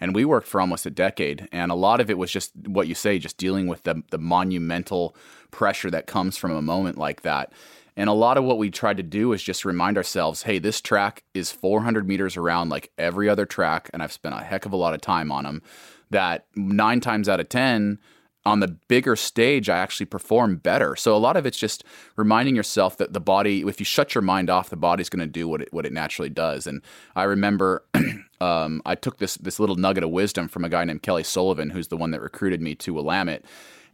And 0.00 0.14
we 0.14 0.24
worked 0.24 0.46
for 0.46 0.60
almost 0.60 0.86
a 0.86 0.90
decade. 0.90 1.48
And 1.52 1.70
a 1.70 1.74
lot 1.74 2.00
of 2.00 2.10
it 2.10 2.18
was 2.18 2.32
just 2.32 2.52
what 2.66 2.88
you 2.88 2.94
say, 2.94 3.18
just 3.18 3.36
dealing 3.36 3.66
with 3.66 3.82
the, 3.82 4.02
the 4.10 4.18
monumental 4.18 5.14
pressure 5.50 5.90
that 5.90 6.06
comes 6.06 6.36
from 6.36 6.52
a 6.52 6.62
moment 6.62 6.96
like 6.96 7.22
that. 7.22 7.52
And 7.96 8.08
a 8.08 8.14
lot 8.14 8.38
of 8.38 8.44
what 8.44 8.56
we 8.56 8.70
tried 8.70 8.96
to 8.96 9.02
do 9.02 9.32
is 9.32 9.42
just 9.42 9.64
remind 9.64 9.96
ourselves 9.96 10.42
hey, 10.42 10.58
this 10.58 10.80
track 10.80 11.24
is 11.34 11.52
400 11.52 12.08
meters 12.08 12.36
around 12.36 12.70
like 12.70 12.90
every 12.96 13.28
other 13.28 13.44
track. 13.44 13.90
And 13.92 14.02
I've 14.02 14.12
spent 14.12 14.34
a 14.34 14.38
heck 14.38 14.64
of 14.64 14.72
a 14.72 14.76
lot 14.76 14.94
of 14.94 15.00
time 15.00 15.30
on 15.30 15.44
them. 15.44 15.62
That 16.10 16.46
nine 16.56 17.00
times 17.00 17.28
out 17.28 17.40
of 17.40 17.48
10, 17.48 17.98
on 18.46 18.60
the 18.60 18.68
bigger 18.88 19.16
stage, 19.16 19.68
I 19.68 19.78
actually 19.78 20.06
perform 20.06 20.56
better. 20.56 20.96
So 20.96 21.14
a 21.14 21.18
lot 21.18 21.36
of 21.36 21.44
it's 21.44 21.58
just 21.58 21.84
reminding 22.16 22.56
yourself 22.56 22.96
that 22.96 23.12
the 23.12 23.20
body, 23.20 23.60
if 23.60 23.78
you 23.78 23.84
shut 23.84 24.14
your 24.14 24.22
mind 24.22 24.48
off, 24.48 24.70
the 24.70 24.76
body's 24.76 25.10
going 25.10 25.20
to 25.20 25.26
do 25.26 25.46
what 25.46 25.62
it 25.62 25.72
what 25.72 25.84
it 25.84 25.92
naturally 25.92 26.30
does. 26.30 26.66
And 26.66 26.82
I 27.14 27.24
remember 27.24 27.84
um, 28.40 28.80
I 28.86 28.94
took 28.94 29.18
this 29.18 29.34
this 29.36 29.60
little 29.60 29.76
nugget 29.76 30.04
of 30.04 30.10
wisdom 30.10 30.48
from 30.48 30.64
a 30.64 30.70
guy 30.70 30.84
named 30.84 31.02
Kelly 31.02 31.24
Sullivan, 31.24 31.70
who's 31.70 31.88
the 31.88 31.96
one 31.96 32.12
that 32.12 32.22
recruited 32.22 32.60
me 32.60 32.74
to 32.76 32.94
Willamette. 32.94 33.44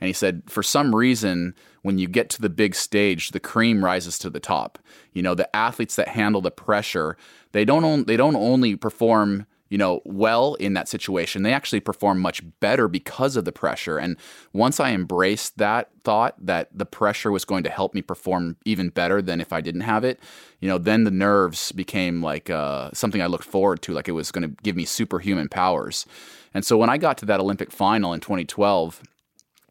And 0.00 0.08
he 0.08 0.12
said, 0.12 0.42
for 0.46 0.62
some 0.62 0.94
reason, 0.94 1.54
when 1.82 1.98
you 1.98 2.06
get 2.06 2.28
to 2.30 2.42
the 2.42 2.50
big 2.50 2.74
stage, 2.74 3.30
the 3.30 3.40
cream 3.40 3.84
rises 3.84 4.18
to 4.18 4.30
the 4.30 4.40
top. 4.40 4.78
You 5.14 5.22
know, 5.22 5.34
the 5.34 5.54
athletes 5.56 5.96
that 5.96 6.08
handle 6.08 6.42
the 6.42 6.50
pressure, 6.50 7.16
they 7.52 7.64
don't 7.64 7.84
on, 7.84 8.04
they 8.04 8.16
don't 8.16 8.36
only 8.36 8.76
perform 8.76 9.46
you 9.68 9.78
know, 9.78 10.00
well 10.04 10.54
in 10.54 10.74
that 10.74 10.88
situation. 10.88 11.42
They 11.42 11.52
actually 11.52 11.80
perform 11.80 12.20
much 12.20 12.42
better 12.60 12.88
because 12.88 13.36
of 13.36 13.44
the 13.44 13.52
pressure. 13.52 13.98
And 13.98 14.16
once 14.52 14.78
I 14.78 14.92
embraced 14.92 15.58
that 15.58 15.90
thought 16.04 16.34
that 16.44 16.68
the 16.72 16.86
pressure 16.86 17.32
was 17.32 17.44
going 17.44 17.64
to 17.64 17.70
help 17.70 17.94
me 17.94 18.02
perform 18.02 18.56
even 18.64 18.90
better 18.90 19.20
than 19.20 19.40
if 19.40 19.52
I 19.52 19.60
didn't 19.60 19.80
have 19.82 20.04
it, 20.04 20.20
you 20.60 20.68
know, 20.68 20.78
then 20.78 21.04
the 21.04 21.10
nerves 21.10 21.72
became 21.72 22.22
like 22.22 22.48
uh, 22.48 22.90
something 22.92 23.20
I 23.20 23.26
looked 23.26 23.44
forward 23.44 23.82
to, 23.82 23.92
like 23.92 24.08
it 24.08 24.12
was 24.12 24.30
going 24.30 24.48
to 24.48 24.62
give 24.62 24.76
me 24.76 24.84
superhuman 24.84 25.48
powers. 25.48 26.06
And 26.54 26.64
so 26.64 26.78
when 26.78 26.88
I 26.88 26.96
got 26.96 27.18
to 27.18 27.26
that 27.26 27.40
Olympic 27.40 27.70
final 27.70 28.12
in 28.12 28.20
2012, 28.20 29.02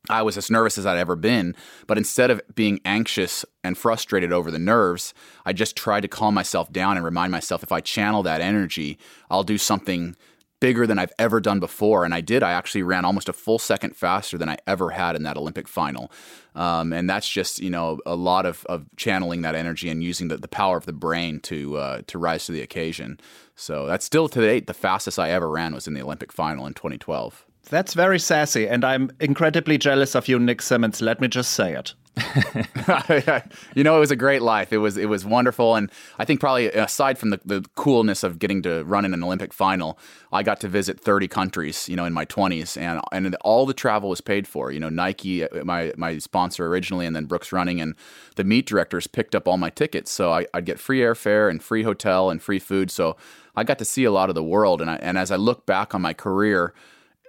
I 0.09 0.21
was 0.21 0.37
as 0.37 0.49
nervous 0.49 0.77
as 0.77 0.85
I'd 0.85 0.97
ever 0.97 1.15
been, 1.15 1.55
but 1.87 1.97
instead 1.97 2.31
of 2.31 2.41
being 2.53 2.79
anxious 2.85 3.45
and 3.63 3.77
frustrated 3.77 4.31
over 4.31 4.51
the 4.51 4.59
nerves, 4.59 5.13
I 5.45 5.53
just 5.53 5.75
tried 5.75 6.01
to 6.01 6.07
calm 6.07 6.33
myself 6.33 6.71
down 6.71 6.97
and 6.97 7.05
remind 7.05 7.31
myself 7.31 7.63
if 7.63 7.71
I 7.71 7.81
channel 7.81 8.23
that 8.23 8.41
energy, 8.41 8.97
I'll 9.29 9.43
do 9.43 9.57
something 9.57 10.15
bigger 10.59 10.87
than 10.87 10.97
I've 10.97 11.13
ever 11.19 11.39
done 11.39 11.59
before. 11.59 12.05
And 12.05 12.13
I 12.13 12.21
did. 12.21 12.41
I 12.41 12.51
actually 12.51 12.83
ran 12.83 13.05
almost 13.05 13.29
a 13.29 13.33
full 13.33 13.59
second 13.59 13.95
faster 13.95 14.37
than 14.37 14.49
I 14.49 14.57
ever 14.65 14.91
had 14.91 15.15
in 15.15 15.23
that 15.23 15.37
Olympic 15.37 15.67
final. 15.67 16.11
Um, 16.55 16.93
and 16.93 17.09
that's 17.09 17.29
just, 17.29 17.59
you 17.59 17.69
know, 17.69 17.99
a 18.05 18.15
lot 18.15 18.45
of, 18.45 18.65
of 18.65 18.85
channeling 18.95 19.41
that 19.41 19.55
energy 19.55 19.89
and 19.89 20.03
using 20.03 20.29
the, 20.29 20.37
the 20.37 20.47
power 20.47 20.77
of 20.77 20.85
the 20.85 20.93
brain 20.93 21.39
to, 21.41 21.77
uh, 21.77 22.01
to 22.07 22.17
rise 22.17 22.45
to 22.45 22.51
the 22.51 22.61
occasion. 22.61 23.19
So 23.55 23.85
that's 23.85 24.05
still 24.05 24.29
to 24.29 24.41
date 24.41 24.67
the 24.67 24.73
fastest 24.73 25.19
I 25.19 25.31
ever 25.31 25.49
ran 25.49 25.73
was 25.73 25.87
in 25.87 25.93
the 25.93 26.01
Olympic 26.01 26.31
final 26.31 26.65
in 26.65 26.73
2012. 26.73 27.44
That's 27.69 27.93
very 27.93 28.19
sassy, 28.19 28.67
and 28.67 28.83
I'm 28.83 29.11
incredibly 29.19 29.77
jealous 29.77 30.15
of 30.15 30.27
you, 30.27 30.39
Nick 30.39 30.61
Symmonds. 30.61 31.01
Let 31.01 31.19
me 31.19 31.27
just 31.27 31.51
say 31.51 31.73
it. 31.73 31.93
you 33.75 33.83
know, 33.83 33.97
it 33.97 33.99
was 33.99 34.11
a 34.11 34.15
great 34.15 34.41
life. 34.41 34.71
It 34.71 34.77
was 34.77 34.95
it 34.95 35.09
was 35.09 35.25
wonderful, 35.25 35.75
and 35.75 35.91
I 36.17 36.23
think 36.23 36.39
probably 36.39 36.67
aside 36.67 37.17
from 37.17 37.31
the, 37.31 37.41
the 37.43 37.65
coolness 37.75 38.23
of 38.23 38.39
getting 38.39 38.61
to 38.61 38.83
run 38.85 39.03
in 39.03 39.13
an 39.13 39.21
Olympic 39.21 39.51
final, 39.51 39.99
I 40.31 40.41
got 40.41 40.61
to 40.61 40.69
visit 40.69 40.99
30 40.99 41.27
countries. 41.27 41.89
You 41.89 41.97
know, 41.97 42.05
in 42.05 42.13
my 42.13 42.25
20s, 42.25 42.77
and 42.77 43.01
and 43.11 43.35
all 43.41 43.65
the 43.65 43.73
travel 43.73 44.09
was 44.09 44.21
paid 44.21 44.47
for. 44.47 44.71
You 44.71 44.79
know, 44.79 44.89
Nike, 44.89 45.43
uh, 45.43 45.65
my 45.65 45.91
my 45.97 46.17
sponsor 46.19 46.67
originally, 46.67 47.05
and 47.05 47.15
then 47.15 47.25
Brooks 47.25 47.51
Running, 47.51 47.81
and 47.81 47.95
the 48.37 48.45
meet 48.45 48.65
directors 48.65 49.07
picked 49.07 49.35
up 49.35 49.45
all 49.45 49.57
my 49.57 49.69
tickets, 49.69 50.09
so 50.09 50.31
I, 50.31 50.45
I'd 50.53 50.65
get 50.65 50.79
free 50.79 50.99
airfare 50.99 51.49
and 51.49 51.61
free 51.61 51.83
hotel 51.83 52.29
and 52.29 52.41
free 52.41 52.59
food. 52.59 52.91
So 52.91 53.17
I 53.57 53.65
got 53.65 53.77
to 53.79 53.85
see 53.85 54.05
a 54.05 54.11
lot 54.11 54.29
of 54.29 54.35
the 54.35 54.43
world, 54.43 54.79
and 54.79 54.89
I, 54.89 54.95
and 54.97 55.17
as 55.17 55.31
I 55.31 55.35
look 55.35 55.65
back 55.65 55.93
on 55.93 56.01
my 56.01 56.13
career 56.13 56.73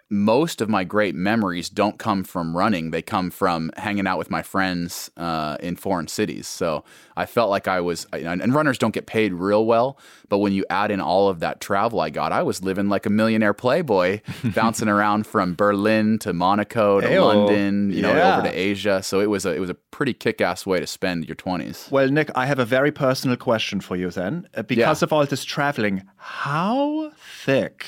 most 0.09 0.61
of 0.61 0.69
my 0.69 0.85
great 0.85 1.17
memories 1.17 1.69
don't 1.69 1.99
come 1.99 2.23
from 2.23 2.57
running. 2.57 2.93
They 2.93 3.03
come 3.03 3.29
from 3.29 3.73
hanging 3.77 4.07
out 4.07 4.19
with 4.19 4.31
my 4.31 4.41
friends 4.41 5.11
uh, 5.17 5.57
in 5.59 5.75
foreign 5.75 6.07
cities. 6.07 6.47
So 6.47 6.85
I 7.17 7.27
felt 7.27 7.51
like 7.51 7.67
I 7.67 7.81
was, 7.81 8.07
and 8.13 8.55
runners 8.55 8.79
don't 8.79 8.95
get 8.95 9.07
paid 9.07 9.33
real 9.33 9.67
well, 9.67 9.99
but 10.29 10.39
when 10.39 10.53
you 10.53 10.65
add 10.71 10.93
in 10.93 11.01
all 11.01 11.29
of 11.29 11.41
that 11.41 11.61
travel 11.61 11.99
I 12.01 12.11
got, 12.11 12.31
I 12.31 12.45
was 12.45 12.63
living 12.63 12.89
like 12.89 13.05
a 13.05 13.11
millionaire 13.11 13.53
playboy, 13.55 14.21
bouncing 14.55 14.89
around 14.89 15.27
from 15.27 15.57
Berlin 15.57 16.21
to 16.21 16.33
Monaco 16.33 17.01
to 17.01 17.07
Ayo. 17.09 17.25
London, 17.25 17.91
you 17.93 18.01
know, 18.03 18.15
Yeah. 18.15 18.39
over 18.39 18.49
to 18.49 18.55
Asia. 18.57 19.03
So 19.03 19.19
it 19.21 19.29
was 19.29 19.45
a 19.45 19.55
it 19.57 19.59
was 19.61 19.71
a 19.71 19.75
pretty 19.75 20.15
kick 20.15 20.41
ass 20.41 20.65
way 20.67 20.79
to 20.79 20.87
spend 20.87 21.27
your 21.27 21.35
twenties. 21.35 21.89
Well, 21.91 22.09
Nick, 22.11 22.31
I 22.37 22.47
have 22.47 22.61
a 22.61 22.65
very 22.65 22.93
personal 22.93 23.37
question 23.37 23.81
for 23.81 23.97
you 23.97 24.11
then. 24.11 24.47
Uh, 24.55 24.63
Because 24.63 25.03
Yeah. 25.03 25.07
of 25.07 25.13
all 25.13 25.27
this 25.27 25.45
traveling, 25.45 26.05
how 26.17 27.11
thick 27.45 27.87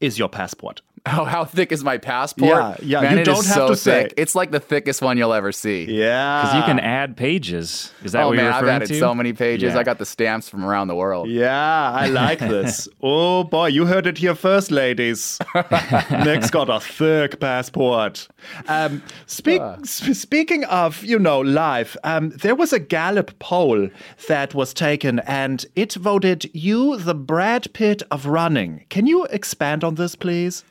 is 0.00 0.18
your 0.18 0.28
passport? 0.28 0.82
Oh, 1.14 1.24
how 1.24 1.44
thick 1.44 1.72
is 1.72 1.82
my 1.82 1.98
passport? 1.98 2.48
Yeah, 2.48 2.76
yeah, 2.80 3.00
Man, 3.00 3.12
you 3.14 3.18
it 3.18 3.20
is 3.22 3.34
don't 3.34 3.44
have 3.46 3.54
so 3.54 3.68
to 3.70 3.76
say. 3.76 4.02
thick. 4.04 4.14
It's 4.16 4.36
like 4.36 4.52
the 4.52 4.60
thickest 4.60 5.02
one 5.02 5.18
you'll 5.18 5.32
ever 5.32 5.50
see. 5.50 5.84
Yeah. 5.84 6.42
Because 6.42 6.56
you 6.56 6.62
can 6.62 6.78
add 6.78 7.16
pages. 7.16 7.92
Is 8.04 8.12
that 8.12 8.22
oh 8.22 8.28
what 8.28 8.34
you're 8.36 8.44
man, 8.44 8.52
I've 8.52 8.62
referring 8.62 8.76
added 8.76 8.88
to? 8.88 8.98
so 9.00 9.12
many 9.12 9.32
pages. 9.32 9.74
Yeah. 9.74 9.80
I 9.80 9.82
got 9.82 9.98
the 9.98 10.06
stamps 10.06 10.48
from 10.48 10.64
around 10.64 10.86
the 10.86 10.94
world. 10.94 11.28
Yeah, 11.28 11.90
I 11.90 12.06
like 12.06 12.38
this. 12.54 12.88
oh 13.02 13.42
boy, 13.42 13.66
you 13.66 13.86
heard 13.86 14.06
it 14.06 14.18
here 14.18 14.36
first, 14.36 14.70
ladies. 14.70 15.40
Nick's 16.24 16.50
got 16.50 16.70
a 16.70 16.78
thick 16.78 17.40
passport. 17.40 18.28
Um, 18.68 19.02
speak, 19.26 19.60
sp- 19.82 20.14
speaking 20.14 20.62
of, 20.66 21.02
you 21.04 21.18
know, 21.18 21.40
life, 21.40 21.96
um, 22.04 22.30
there 22.30 22.54
was 22.54 22.72
a 22.72 22.78
Gallup 22.78 23.36
poll 23.40 23.88
that 24.28 24.54
was 24.54 24.72
taken 24.72 25.18
and 25.20 25.66
it 25.74 25.94
voted 25.94 26.48
you 26.54 26.96
the 26.96 27.14
Brad 27.14 27.72
Pitt 27.72 28.04
of 28.12 28.26
running. 28.26 28.84
Can 28.88 29.06
you 29.08 29.24
expand 29.26 29.82
on 29.82 29.96
this, 29.96 30.14
please? 30.14 30.62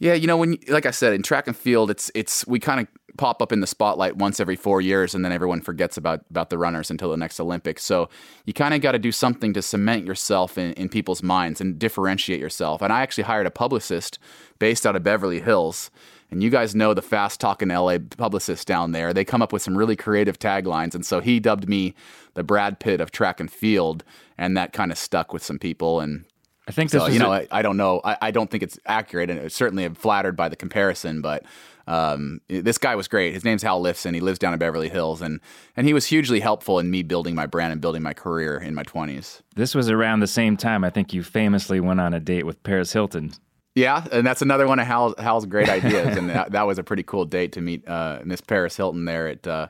Yeah, 0.00 0.14
you 0.14 0.28
know, 0.28 0.36
when 0.36 0.58
like 0.68 0.86
I 0.86 0.92
said, 0.92 1.12
in 1.12 1.22
track 1.22 1.48
and 1.48 1.56
field, 1.56 1.90
it's 1.90 2.10
it's 2.14 2.46
we 2.46 2.60
kind 2.60 2.80
of 2.80 2.86
pop 3.16 3.42
up 3.42 3.50
in 3.50 3.60
the 3.60 3.66
spotlight 3.66 4.16
once 4.16 4.38
every 4.38 4.54
four 4.54 4.80
years, 4.80 5.12
and 5.14 5.24
then 5.24 5.32
everyone 5.32 5.60
forgets 5.60 5.96
about 5.96 6.20
about 6.30 6.50
the 6.50 6.58
runners 6.58 6.90
until 6.90 7.10
the 7.10 7.16
next 7.16 7.40
Olympics. 7.40 7.82
So 7.82 8.08
you 8.46 8.52
kind 8.52 8.74
of 8.74 8.80
got 8.80 8.92
to 8.92 8.98
do 8.98 9.10
something 9.10 9.52
to 9.54 9.62
cement 9.62 10.06
yourself 10.06 10.56
in, 10.56 10.72
in 10.74 10.88
people's 10.88 11.22
minds 11.22 11.60
and 11.60 11.78
differentiate 11.78 12.38
yourself. 12.38 12.80
And 12.80 12.92
I 12.92 13.02
actually 13.02 13.24
hired 13.24 13.46
a 13.46 13.50
publicist 13.50 14.20
based 14.58 14.86
out 14.86 14.94
of 14.94 15.02
Beverly 15.02 15.40
Hills. 15.40 15.90
And 16.30 16.42
you 16.42 16.50
guys 16.50 16.74
know 16.74 16.92
the 16.92 17.00
fast 17.00 17.40
talking 17.40 17.68
LA 17.68 17.96
publicists 17.98 18.64
down 18.64 18.92
there. 18.92 19.14
They 19.14 19.24
come 19.24 19.40
up 19.40 19.50
with 19.50 19.62
some 19.62 19.78
really 19.78 19.96
creative 19.96 20.38
taglines. 20.38 20.94
And 20.94 21.04
so 21.04 21.20
he 21.20 21.40
dubbed 21.40 21.68
me 21.68 21.94
the 22.34 22.44
Brad 22.44 22.80
Pitt 22.80 23.00
of 23.00 23.10
track 23.10 23.40
and 23.40 23.50
field. 23.50 24.04
And 24.36 24.54
that 24.54 24.74
kind 24.74 24.92
of 24.92 24.98
stuck 24.98 25.32
with 25.32 25.42
some 25.42 25.58
people. 25.58 26.00
And 26.00 26.26
I 26.68 26.70
think 26.70 26.90
this 26.90 27.02
so 27.02 27.08
you 27.08 27.18
know, 27.18 27.32
I, 27.32 27.48
I 27.50 27.62
don't 27.62 27.78
know. 27.78 28.00
I, 28.04 28.18
I 28.20 28.30
don't 28.30 28.50
think 28.50 28.62
it's 28.62 28.78
accurate, 28.84 29.30
and 29.30 29.50
certainly 29.50 29.84
I'm 29.84 29.94
flattered 29.94 30.36
by 30.36 30.50
the 30.50 30.56
comparison. 30.56 31.22
But 31.22 31.44
um, 31.86 32.42
this 32.48 32.76
guy 32.76 32.94
was 32.94 33.08
great. 33.08 33.32
His 33.32 33.42
name's 33.42 33.62
Hal 33.62 33.82
Lifson. 33.82 34.14
He 34.14 34.20
lives 34.20 34.38
down 34.38 34.52
in 34.52 34.58
Beverly 34.58 34.90
Hills, 34.90 35.22
and 35.22 35.40
and 35.76 35.86
he 35.86 35.94
was 35.94 36.06
hugely 36.06 36.40
helpful 36.40 36.78
in 36.78 36.90
me 36.90 37.02
building 37.02 37.34
my 37.34 37.46
brand 37.46 37.72
and 37.72 37.80
building 37.80 38.02
my 38.02 38.12
career 38.12 38.58
in 38.58 38.74
my 38.74 38.84
20s. 38.84 39.40
this 39.56 39.74
was 39.74 39.88
around 39.88 40.20
the 40.20 40.26
same 40.26 40.58
time. 40.58 40.84
I 40.84 40.90
think 40.90 41.14
you 41.14 41.22
famously 41.22 41.80
went 41.80 42.00
on 42.00 42.12
a 42.12 42.20
date 42.20 42.44
with 42.44 42.62
Paris 42.62 42.92
Hilton. 42.92 43.32
Yeah, 43.74 44.04
and 44.12 44.26
that's 44.26 44.42
another 44.42 44.66
one 44.66 44.80
of 44.80 44.86
Hal's, 44.86 45.14
Hal's 45.18 45.46
great 45.46 45.68
ideas, 45.68 46.16
and 46.16 46.28
that, 46.30 46.50
that 46.52 46.66
was 46.66 46.78
a 46.78 46.82
pretty 46.82 47.04
cool 47.04 47.24
date 47.24 47.52
to 47.52 47.60
meet 47.60 47.88
uh, 47.88 48.20
Miss 48.24 48.40
Paris 48.40 48.76
Hilton 48.76 49.04
there 49.04 49.28
at 49.28 49.46
uh, 49.46 49.68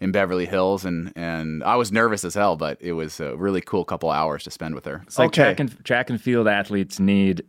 in 0.00 0.12
Beverly 0.12 0.46
Hills, 0.46 0.84
and 0.84 1.12
and 1.16 1.62
I 1.64 1.76
was 1.76 1.90
nervous 1.92 2.24
as 2.24 2.34
hell, 2.34 2.56
but 2.56 2.78
it 2.80 2.92
was 2.92 3.20
a 3.20 3.36
really 3.36 3.60
cool 3.60 3.84
couple 3.84 4.10
hours 4.10 4.44
to 4.44 4.50
spend 4.50 4.74
with 4.74 4.84
her. 4.84 5.02
It's 5.06 5.18
like 5.18 5.28
Okay. 5.28 5.42
track 5.42 5.60
and 5.60 5.84
track 5.84 6.10
and 6.10 6.20
field 6.20 6.46
athletes 6.48 7.00
need 7.00 7.42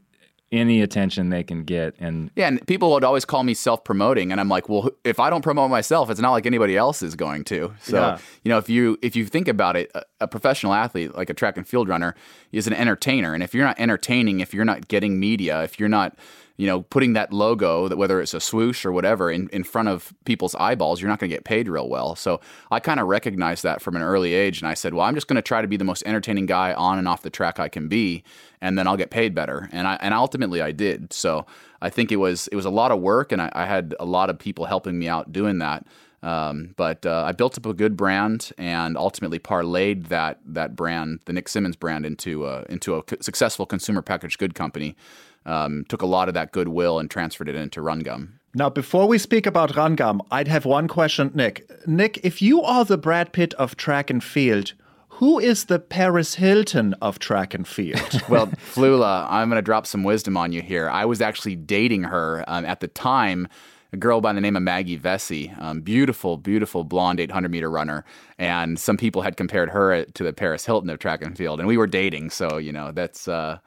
any 0.51 0.81
attention 0.81 1.29
they 1.29 1.43
can 1.43 1.63
get. 1.63 1.93
And 1.99 2.31
Yeah, 2.35 2.47
and 2.47 2.65
people 2.65 2.89
would 2.93 3.03
always 3.03 3.23
call 3.23 3.43
me 3.43 3.53
self-promoting, 3.53 4.31
and 4.31 4.41
I'm 4.41 4.49
like, 4.49 4.67
well, 4.67 4.89
if 5.03 5.19
I 5.19 5.29
don't 5.29 5.43
promote 5.43 5.69
myself, 5.69 6.09
it's 6.09 6.19
not 6.19 6.31
like 6.31 6.47
anybody 6.47 6.75
else 6.75 7.03
is 7.03 7.13
going 7.15 7.43
to. 7.45 7.71
So, 7.81 7.97
Yeah. 7.97 8.17
you 8.43 8.49
know, 8.49 8.57
if 8.57 8.67
you 8.67 8.97
if 9.03 9.15
you 9.15 9.25
think 9.27 9.47
about 9.47 9.75
it, 9.75 9.91
a, 9.93 10.01
a 10.21 10.27
professional 10.27 10.73
athlete 10.73 11.15
like 11.15 11.29
a 11.29 11.35
track 11.35 11.55
and 11.55 11.67
field 11.67 11.87
runner 11.87 12.15
is 12.51 12.65
an 12.65 12.73
entertainer, 12.73 13.35
and 13.35 13.43
if 13.43 13.53
you're 13.53 13.63
not 13.65 13.79
entertaining, 13.79 14.39
if 14.39 14.51
you're 14.51 14.65
not 14.65 14.87
getting 14.87 15.19
media, 15.19 15.61
if 15.63 15.79
you're 15.79 15.87
not 15.87 16.17
you 16.59 16.67
know, 16.67 16.81
putting 16.81 17.13
that 17.13 17.31
logo, 17.31 17.87
that 17.87 17.95
whether 17.95 18.19
it's 18.19 18.33
a 18.33 18.39
swoosh 18.41 18.85
or 18.85 18.91
whatever, 18.91 19.31
in, 19.31 19.47
in 19.53 19.63
front 19.63 19.87
of 19.87 20.13
people's 20.25 20.55
eyeballs, 20.55 20.99
you're 20.99 21.07
not 21.07 21.17
going 21.17 21.29
to 21.29 21.33
get 21.33 21.45
paid 21.45 21.69
real 21.69 21.87
well. 21.87 22.17
So 22.17 22.41
I 22.69 22.81
kind 22.81 22.99
of 22.99 23.07
recognized 23.07 23.63
that 23.63 23.81
from 23.81 23.95
an 23.95 24.01
early 24.01 24.33
age, 24.33 24.59
and 24.59 24.67
I 24.67 24.73
said, 24.73 24.93
well, 24.93 25.05
I'm 25.05 25.15
just 25.15 25.29
going 25.29 25.37
to 25.37 25.41
try 25.41 25.61
to 25.61 25.69
be 25.69 25.77
the 25.77 25.85
most 25.85 26.03
entertaining 26.05 26.47
guy 26.47 26.73
on 26.73 26.99
and 26.99 27.07
off 27.07 27.21
the 27.21 27.29
track 27.29 27.61
I 27.61 27.69
can 27.69 27.87
be, 27.87 28.25
and 28.59 28.77
then 28.77 28.87
I'll 28.87 28.97
get 28.97 29.09
paid 29.09 29.33
better. 29.33 29.69
And 29.71 29.87
I 29.87 29.97
and 30.01 30.13
ultimately 30.13 30.61
I 30.61 30.73
did. 30.73 31.13
So 31.13 31.45
I 31.81 31.89
think 31.89 32.11
it 32.11 32.17
was 32.17 32.49
it 32.49 32.57
was 32.57 32.65
a 32.65 32.69
lot 32.69 32.91
of 32.91 32.99
work, 32.99 33.31
and 33.31 33.41
I, 33.41 33.49
I 33.53 33.65
had 33.65 33.95
a 33.97 34.05
lot 34.05 34.29
of 34.29 34.37
people 34.37 34.65
helping 34.65 34.99
me 34.99 35.07
out 35.07 35.31
doing 35.31 35.59
that. 35.59 35.85
Um, 36.21 36.73
but 36.75 37.05
uh, 37.05 37.23
I 37.25 37.31
built 37.31 37.57
up 37.57 37.65
a 37.65 37.73
good 37.73 37.95
brand 37.95 38.51
and 38.57 38.97
ultimately 38.97 39.39
parlayed 39.39 40.09
that 40.09 40.39
that 40.45 40.75
brand, 40.75 41.21
the 41.23 41.31
Nick 41.31 41.47
Symmonds 41.47 41.77
brand, 41.77 42.05
into 42.05 42.45
a, 42.45 42.65
into 42.67 42.97
a 42.97 43.03
successful 43.21 43.65
consumer 43.65 44.01
packaged 44.01 44.37
good 44.37 44.53
company. 44.53 44.97
Um, 45.45 45.85
took 45.87 46.01
a 46.01 46.05
lot 46.05 46.27
of 46.27 46.33
that 46.33 46.51
goodwill 46.51 46.99
and 46.99 47.09
transferred 47.09 47.49
it 47.49 47.55
into 47.55 47.81
Run 47.81 47.99
Gum. 47.99 48.39
Now, 48.53 48.69
before 48.69 49.07
we 49.07 49.17
speak 49.17 49.45
about 49.45 49.75
Run 49.75 49.95
Gum, 49.95 50.21
I'd 50.31 50.47
have 50.47 50.65
one 50.65 50.87
question, 50.87 51.31
Nick. 51.35 51.69
Nick, 51.87 52.19
if 52.23 52.41
you 52.41 52.61
are 52.63 52.83
the 52.83 52.97
Brad 52.97 53.31
Pitt 53.31 53.53
of 53.55 53.75
track 53.75 54.09
and 54.09 54.23
field, 54.23 54.73
who 55.19 55.37
is 55.37 55.65
the 55.65 55.79
Paris 55.79 56.35
Hilton 56.35 56.93
of 57.01 57.19
track 57.19 57.53
and 57.53 57.67
field? 57.67 58.21
Well, 58.29 58.47
Flula, 58.47 59.27
I'm 59.29 59.49
going 59.49 59.57
to 59.57 59.61
drop 59.61 59.85
some 59.85 60.03
wisdom 60.03 60.37
on 60.37 60.51
you 60.51 60.61
here. 60.61 60.89
I 60.89 61.05
was 61.05 61.21
actually 61.21 61.55
dating 61.55 62.03
her 62.03 62.43
um, 62.47 62.65
at 62.65 62.79
the 62.79 62.87
time. 62.87 63.47
A 63.91 63.97
girl 63.97 64.21
by 64.21 64.33
the 64.33 64.41
name 64.41 64.55
of 64.55 64.61
Maggie 64.61 64.97
Vessey, 64.97 65.51
um, 65.57 65.81
beautiful, 65.81 66.37
beautiful 66.37 66.83
blonde 66.83 67.19
800 67.19 67.49
meter 67.49 67.71
runner, 67.71 68.05
and 68.37 68.79
some 68.79 68.97
people 68.97 69.23
had 69.23 69.35
compared 69.35 69.71
her 69.71 70.05
to 70.05 70.23
the 70.23 70.31
Paris 70.31 70.63
Hilton 70.63 70.91
of 70.91 70.99
track 70.99 71.23
and 71.23 71.35
field, 71.35 71.59
and 71.59 71.67
we 71.67 71.75
were 71.75 71.87
dating, 71.87 72.29
so 72.29 72.57
you 72.57 72.71
know 72.71 72.91
that's 72.91 73.27
uh, 73.27 73.57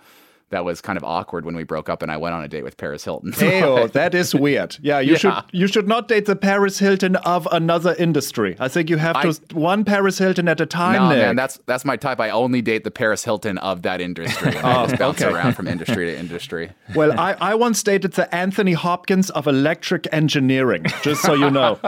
that 0.52 0.64
was 0.64 0.80
kind 0.80 0.96
of 0.96 1.02
awkward 1.04 1.44
when 1.44 1.56
we 1.56 1.64
broke 1.64 1.88
up, 1.88 2.02
and 2.02 2.10
I 2.12 2.16
went 2.16 2.34
on 2.34 2.42
a 2.44 2.48
date 2.48 2.62
with 2.62 2.76
Paris 2.76 3.04
Hilton. 3.04 3.32
Ew, 3.40 3.88
that 3.88 4.14
is 4.14 4.34
weird. 4.34 4.76
Yeah, 4.80 5.00
you 5.00 5.12
Yeah. 5.12 5.18
should 5.18 5.34
you 5.50 5.66
should 5.66 5.88
not 5.88 6.08
date 6.08 6.26
the 6.26 6.36
Paris 6.36 6.78
Hilton 6.78 7.16
of 7.16 7.48
another 7.50 7.94
industry. 7.98 8.56
I 8.60 8.68
think 8.68 8.88
you 8.88 8.98
have 8.98 9.20
to 9.22 9.54
one 9.54 9.84
Paris 9.84 10.18
Hilton 10.18 10.46
at 10.48 10.60
a 10.60 10.66
time. 10.66 10.94
No, 10.94 11.08
Nick. 11.08 11.18
man, 11.18 11.36
that's 11.36 11.58
that's 11.66 11.84
my 11.84 11.96
type. 11.96 12.20
I 12.20 12.30
only 12.30 12.62
date 12.62 12.84
the 12.84 12.90
Paris 12.90 13.24
Hilton 13.24 13.58
of 13.58 13.82
that 13.82 14.00
industry. 14.00 14.54
And 14.56 14.66
I 14.66 14.82
oh, 14.84 14.86
just 14.86 14.98
bounce 14.98 15.22
okay. 15.22 15.32
around 15.32 15.54
from 15.54 15.66
industry 15.66 16.06
to 16.06 16.18
industry. 16.18 16.70
well, 16.94 17.18
I, 17.18 17.32
I 17.40 17.54
once 17.54 17.82
dated 17.82 18.12
the 18.12 18.32
Anthony 18.34 18.72
Hopkins 18.74 19.30
of 19.30 19.46
electric 19.46 20.06
engineering. 20.12 20.84
Just 21.02 21.22
so 21.22 21.32
you 21.34 21.50
know. 21.50 21.78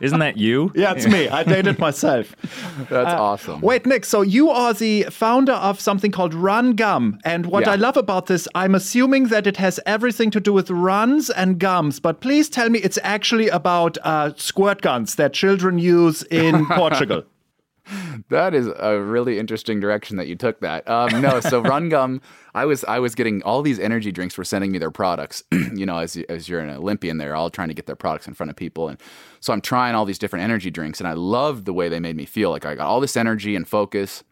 isn't 0.00 0.20
that 0.20 0.36
you? 0.36 0.70
Yeah, 0.74 0.92
it's 0.94 1.06
me. 1.06 1.28
I 1.28 1.42
dated 1.42 1.78
myself. 1.78 2.34
That's 2.88 3.12
uh, 3.12 3.20
awesome. 3.22 3.60
Wait, 3.60 3.84
Nick, 3.86 4.04
so 4.04 4.22
you 4.22 4.50
are 4.50 4.72
the 4.72 5.04
founder 5.10 5.52
of 5.54 5.80
something 5.80 6.10
called 6.12 6.34
Run 6.34 6.74
Gum. 6.76 7.18
And 7.24 7.46
what 7.46 7.64
Yeah. 7.66 7.72
I 7.72 7.76
love 7.76 7.96
about 7.96 8.11
this, 8.20 8.46
I'm 8.54 8.74
assuming 8.74 9.28
that 9.28 9.46
it 9.46 9.56
has 9.56 9.80
everything 9.86 10.30
to 10.32 10.40
do 10.40 10.52
with 10.52 10.70
runs 10.70 11.30
and 11.30 11.58
gums. 11.58 12.00
But 12.00 12.20
please 12.20 12.48
tell 12.48 12.68
me 12.68 12.78
it's 12.80 12.98
actually 13.02 13.48
about 13.48 13.98
uh, 14.02 14.32
squirt 14.36 14.82
guns 14.82 15.14
that 15.16 15.32
children 15.32 15.78
use 15.78 16.22
in 16.24 16.66
Portugal. 16.70 17.24
That 18.28 18.54
is 18.54 18.68
a 18.78 19.00
really 19.00 19.38
interesting 19.38 19.80
direction 19.80 20.16
that 20.16 20.28
you 20.28 20.36
took 20.36 20.60
that. 20.60 20.88
Um, 20.88 21.20
no, 21.20 21.40
so 21.40 21.60
Run 21.62 21.88
Gum, 21.88 22.20
I 22.54 22.64
was 22.64 22.84
I 22.84 23.00
was 23.00 23.14
getting 23.14 23.42
all 23.42 23.60
these 23.60 23.80
energy 23.80 24.12
drinks 24.12 24.38
were 24.38 24.44
sending 24.44 24.70
me 24.70 24.78
their 24.78 24.90
products. 24.90 25.42
you 25.52 25.84
know, 25.84 25.98
as 25.98 26.16
as 26.28 26.48
you're 26.48 26.60
an 26.60 26.70
Olympian, 26.70 27.18
they're 27.18 27.34
all 27.34 27.50
trying 27.50 27.68
to 27.68 27.74
get 27.74 27.86
their 27.86 27.96
products 27.96 28.28
in 28.28 28.34
front 28.34 28.50
of 28.50 28.56
people, 28.56 28.88
and 28.88 28.98
so 29.40 29.52
I'm 29.52 29.60
trying 29.60 29.94
all 29.94 30.04
these 30.04 30.18
different 30.18 30.44
energy 30.44 30.70
drinks, 30.70 31.00
and 31.00 31.08
I 31.08 31.14
loved 31.14 31.64
the 31.64 31.72
way 31.72 31.88
they 31.88 32.00
made 32.00 32.16
me 32.16 32.24
feel. 32.24 32.50
Like 32.50 32.64
I 32.64 32.76
got 32.76 32.86
all 32.86 33.00
this 33.00 33.16
energy 33.16 33.56
and 33.56 33.66
focus. 33.66 34.22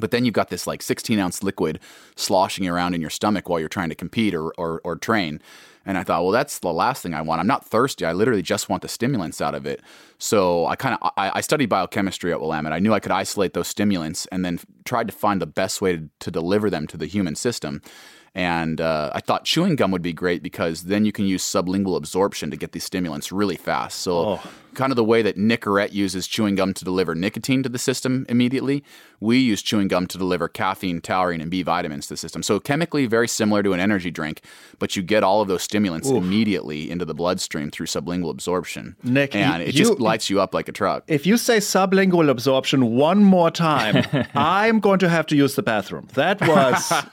But 0.00 0.10
then 0.10 0.24
you've 0.24 0.34
got 0.34 0.50
this 0.50 0.66
like 0.66 0.82
16 0.82 1.18
ounce 1.18 1.42
liquid 1.42 1.78
sloshing 2.16 2.66
around 2.66 2.94
in 2.94 3.00
your 3.00 3.10
stomach 3.10 3.48
while 3.48 3.60
you're 3.60 3.68
trying 3.68 3.90
to 3.90 3.94
compete 3.94 4.34
or, 4.34 4.52
or, 4.58 4.80
or 4.84 4.96
train. 4.96 5.40
And 5.86 5.98
I 5.98 6.02
thought, 6.02 6.22
well, 6.22 6.32
that's 6.32 6.60
the 6.60 6.72
last 6.72 7.02
thing 7.02 7.12
I 7.14 7.20
want. 7.20 7.40
I'm 7.40 7.46
not 7.46 7.64
thirsty. 7.66 8.06
I 8.06 8.12
literally 8.12 8.42
just 8.42 8.68
want 8.68 8.82
the 8.82 8.88
stimulants 8.88 9.40
out 9.40 9.54
of 9.54 9.66
it. 9.66 9.82
So 10.18 10.66
I 10.66 10.76
kind 10.76 10.96
of 11.00 11.10
I, 11.16 11.32
I 11.34 11.40
studied 11.42 11.68
biochemistry 11.68 12.32
at 12.32 12.40
Willamette. 12.40 12.72
I 12.72 12.78
knew 12.78 12.94
I 12.94 13.00
could 13.00 13.12
isolate 13.12 13.52
those 13.52 13.68
stimulants 13.68 14.26
and 14.26 14.44
then 14.44 14.60
tried 14.84 15.08
to 15.08 15.14
find 15.14 15.42
the 15.42 15.46
best 15.46 15.82
way 15.82 15.96
to, 15.96 16.08
to 16.20 16.30
deliver 16.30 16.70
them 16.70 16.86
to 16.88 16.96
the 16.96 17.06
human 17.06 17.34
system. 17.34 17.82
And 18.34 18.80
uh, 18.80 19.10
I 19.14 19.20
thought 19.20 19.44
chewing 19.44 19.76
gum 19.76 19.90
would 19.92 20.02
be 20.02 20.12
great 20.12 20.42
because 20.42 20.84
then 20.84 21.04
you 21.04 21.12
can 21.12 21.26
use 21.26 21.44
sublingual 21.44 21.96
absorption 21.96 22.50
to 22.50 22.56
get 22.56 22.72
these 22.72 22.84
stimulants 22.84 23.30
really 23.30 23.56
fast. 23.56 24.00
So, 24.00 24.40
kind 24.74 24.92
of 24.92 24.96
the 24.96 25.04
way 25.04 25.22
that 25.22 25.36
Nicorette 25.36 25.92
uses 25.92 26.26
chewing 26.26 26.54
gum 26.56 26.74
to 26.74 26.84
deliver 26.84 27.14
nicotine 27.14 27.62
to 27.62 27.68
the 27.68 27.78
system 27.78 28.26
immediately, 28.28 28.84
we 29.20 29.38
use 29.38 29.62
chewing 29.62 29.88
gum 29.88 30.06
to 30.08 30.18
deliver 30.18 30.48
caffeine, 30.48 31.00
taurine, 31.00 31.40
and 31.40 31.50
B 31.50 31.62
vitamins 31.62 32.06
to 32.08 32.14
the 32.14 32.16
system. 32.18 32.42
So, 32.42 32.60
chemically 32.60 33.06
very 33.06 33.28
similar 33.28 33.62
to 33.62 33.72
an 33.72 33.80
energy 33.80 34.10
drink, 34.10 34.42
but 34.78 34.96
you 34.96 35.02
get 35.02 35.22
all 35.22 35.40
of 35.40 35.48
those 35.48 35.62
stimulants 35.62 36.08
immediately 36.10 36.90
into 36.90 37.04
the 37.04 37.14
bloodstream 37.14 37.70
through 37.70 37.86
sublingual 37.86 38.30
absorption. 38.30 38.96
Nick, 39.02 39.34
and 39.34 39.62
you- 39.62 39.68
it 39.68 39.72
just 39.72 39.92
you- 39.98 40.04
lights 40.04 40.28
you 40.28 40.40
up 40.40 40.52
like 40.52 40.68
a 40.68 40.72
truck. 40.72 41.04
If 41.08 41.26
you 41.26 41.36
say 41.36 41.58
sublingual 41.58 42.28
absorption 42.28 42.96
one 42.96 43.24
more 43.24 43.50
time, 43.50 44.04
I'm 44.34 44.80
going 44.80 44.98
to 44.98 45.08
have 45.08 45.26
to 45.28 45.36
use 45.36 45.54
the 45.54 45.62
bathroom. 45.62 46.08
That 46.14 46.40
was. 46.46 46.92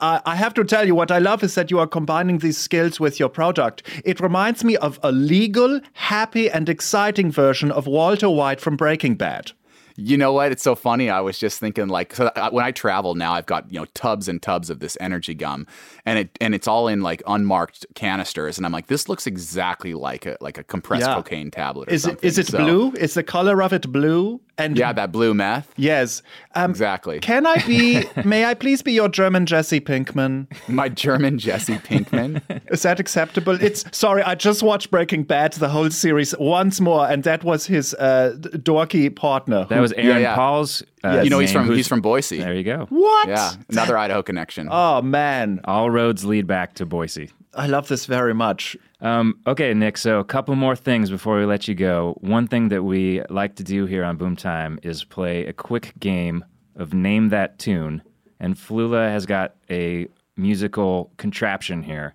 I, 0.00 0.20
I 0.26 0.36
have 0.36 0.54
to 0.54 0.64
tell 0.64 0.86
you, 0.86 0.94
what 0.94 1.10
I 1.10 1.18
love 1.18 1.42
is 1.42 1.54
that 1.54 1.70
you 1.70 1.78
are 1.78 1.86
combining 1.86 2.38
these 2.38 2.58
skills 2.58 3.00
with 3.00 3.18
your 3.18 3.28
product. 3.28 3.82
It 4.04 4.20
reminds 4.20 4.64
me 4.64 4.76
of 4.76 4.98
a 5.02 5.12
legal, 5.12 5.80
happy, 5.94 6.50
and 6.50 6.68
exciting 6.68 6.81
version 6.90 7.70
of 7.70 7.86
Walter 7.86 8.28
White 8.28 8.60
from 8.60 8.76
Breaking 8.76 9.14
Bad. 9.14 9.52
You 9.94 10.16
know 10.16 10.32
what? 10.32 10.52
It's 10.52 10.62
so 10.62 10.74
funny. 10.74 11.10
I 11.10 11.20
was 11.20 11.38
just 11.38 11.60
thinking, 11.60 11.88
like, 11.88 12.14
so 12.14 12.30
when 12.50 12.64
I 12.64 12.70
travel 12.70 13.14
now, 13.14 13.34
I've 13.34 13.44
got 13.44 13.70
you 13.70 13.78
know 13.78 13.84
tubs 13.92 14.26
and 14.26 14.40
tubs 14.40 14.70
of 14.70 14.80
this 14.80 14.96
energy 15.02 15.34
gum, 15.34 15.66
and 16.06 16.18
it 16.18 16.30
and 16.40 16.54
it's 16.54 16.66
all 16.66 16.88
in 16.88 17.02
like 17.02 17.22
unmarked 17.26 17.84
canisters, 17.94 18.56
and 18.56 18.64
I'm 18.64 18.72
like, 18.72 18.86
this 18.86 19.06
looks 19.06 19.26
exactly 19.26 19.92
like 19.92 20.24
a 20.24 20.38
like 20.40 20.56
a 20.56 20.64
compressed 20.64 21.06
Yeah. 21.06 21.14
cocaine 21.16 21.50
tablet. 21.50 21.90
Or 21.90 21.92
Is 21.92 22.06
it, 22.06 22.08
something. 22.08 22.26
is 22.26 22.38
it 22.38 22.46
So- 22.46 22.58
blue? 22.58 22.92
Is 22.92 23.12
the 23.12 23.22
color 23.22 23.62
of 23.62 23.74
it 23.74 23.92
blue? 23.92 24.40
And 24.56 24.78
Yeah, 24.78 24.94
that 24.94 25.12
blue 25.12 25.34
meth. 25.34 25.70
Yes. 25.76 26.22
Um, 26.54 26.70
Exactly. 26.70 27.20
Can 27.20 27.46
I 27.46 27.64
be? 27.66 28.04
may 28.24 28.44
I 28.44 28.54
please 28.54 28.82
be 28.82 28.92
your 28.92 29.08
German 29.08 29.46
Jesse 29.46 29.80
Pinkman? 29.80 30.46
My 30.68 30.88
German 30.88 31.38
Jesse 31.38 31.76
Pinkman. 31.76 32.42
Is 32.70 32.82
that 32.82 33.00
acceptable? 33.00 33.60
It's 33.62 33.84
sorry, 33.96 34.22
I 34.22 34.34
just 34.34 34.62
watched 34.62 34.90
Breaking 34.90 35.24
Bad, 35.24 35.54
the 35.54 35.68
whole 35.68 35.90
series 35.90 36.36
once 36.38 36.80
more, 36.80 37.06
and 37.08 37.24
that 37.24 37.44
was 37.44 37.66
his 37.66 37.94
uh, 37.94 38.34
dorky 38.38 39.14
partner. 39.14 39.66
That 39.68 39.80
was 39.80 39.92
Aaron 39.92 40.22
yeah. 40.22 40.34
Paul's. 40.34 40.82
Uh, 41.04 41.20
you 41.22 41.30
know, 41.30 41.38
he's 41.40 41.52
from 41.52 41.68
he's 41.74 41.88
from 41.88 42.00
Boise. 42.00 42.38
There 42.38 42.54
you 42.54 42.62
go. 42.62 42.86
what? 42.90 43.28
Yeah, 43.28 43.52
another 43.68 43.98
Idaho 43.98 44.22
connection. 44.22 44.68
Oh 44.70 45.02
man, 45.02 45.60
All 45.64 45.90
roads 45.90 46.24
lead 46.24 46.46
back 46.46 46.74
to 46.74 46.86
Boise. 46.86 47.30
I 47.54 47.66
love 47.66 47.88
this 47.88 48.06
very 48.06 48.34
much. 48.34 48.76
Um, 49.02 49.40
okay, 49.48 49.74
Nick. 49.74 49.98
So 49.98 50.20
a 50.20 50.24
couple 50.24 50.54
more 50.54 50.76
things 50.76 51.10
before 51.10 51.36
we 51.36 51.44
let 51.44 51.66
you 51.66 51.74
go. 51.74 52.16
One 52.20 52.46
thing 52.46 52.68
that 52.68 52.84
we 52.84 53.20
like 53.28 53.56
to 53.56 53.64
do 53.64 53.84
here 53.84 54.04
on 54.04 54.16
Boom 54.16 54.36
Time 54.36 54.78
is 54.84 55.02
play 55.02 55.44
a 55.44 55.52
quick 55.52 55.92
game 55.98 56.44
of 56.76 56.94
name 56.94 57.30
that 57.30 57.58
tune. 57.58 58.02
And 58.38 58.54
Flula 58.54 59.10
has 59.10 59.26
got 59.26 59.56
a 59.68 60.06
musical 60.36 61.10
contraption 61.16 61.82
here 61.82 62.14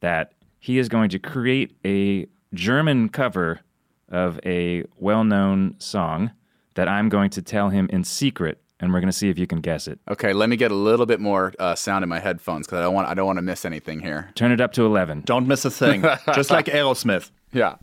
that 0.00 0.32
he 0.58 0.78
is 0.78 0.88
going 0.88 1.10
to 1.10 1.18
create 1.18 1.76
a 1.84 2.26
German 2.54 3.10
cover 3.10 3.60
of 4.08 4.40
a 4.46 4.84
well-known 4.96 5.76
song 5.78 6.30
that 6.74 6.88
I'm 6.88 7.10
going 7.10 7.30
to 7.30 7.42
tell 7.42 7.68
him 7.68 7.88
in 7.92 8.02
secret, 8.02 8.60
and 8.80 8.92
we're 8.92 9.00
going 9.00 9.10
to 9.10 9.16
see 9.16 9.28
if 9.28 9.38
you 9.38 9.46
can 9.46 9.60
guess 9.60 9.86
it. 9.88 9.98
Okay, 10.08 10.32
let 10.32 10.48
me 10.48 10.56
get 10.56 10.70
a 10.70 10.74
little 10.74 11.06
bit 11.06 11.20
more 11.20 11.52
uh, 11.58 11.74
sound 11.74 12.02
in 12.02 12.08
my 12.08 12.18
headphones 12.20 12.66
because 12.66 12.78
I 12.78 12.82
don't 12.82 12.94
want 12.94 13.08
I 13.08 13.14
don't 13.14 13.26
want 13.26 13.38
to 13.38 13.42
miss 13.42 13.64
anything 13.64 14.00
here. 14.00 14.30
Turn 14.34 14.52
it 14.52 14.60
up 14.60 14.72
to 14.74 14.84
eleven. 14.84 15.22
Don't 15.22 15.46
miss 15.46 15.64
a 15.64 15.70
thing. 15.70 16.02
just 16.34 16.50
like 16.50 16.66
Aerosmith. 16.66 17.30
Yeah. 17.52 17.76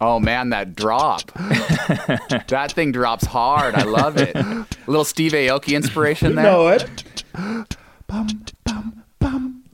Oh 0.00 0.18
man, 0.18 0.50
that 0.50 0.74
drop. 0.74 1.30
that 1.32 2.72
thing 2.74 2.90
drops 2.92 3.24
hard. 3.24 3.74
I 3.74 3.82
love 3.84 4.16
it. 4.16 4.34
A 4.34 4.66
little 4.86 5.04
Steve 5.04 5.32
Aoki 5.32 5.76
inspiration 5.76 6.34
there. 6.34 6.44
Know 6.44 6.68
it? 6.68 7.04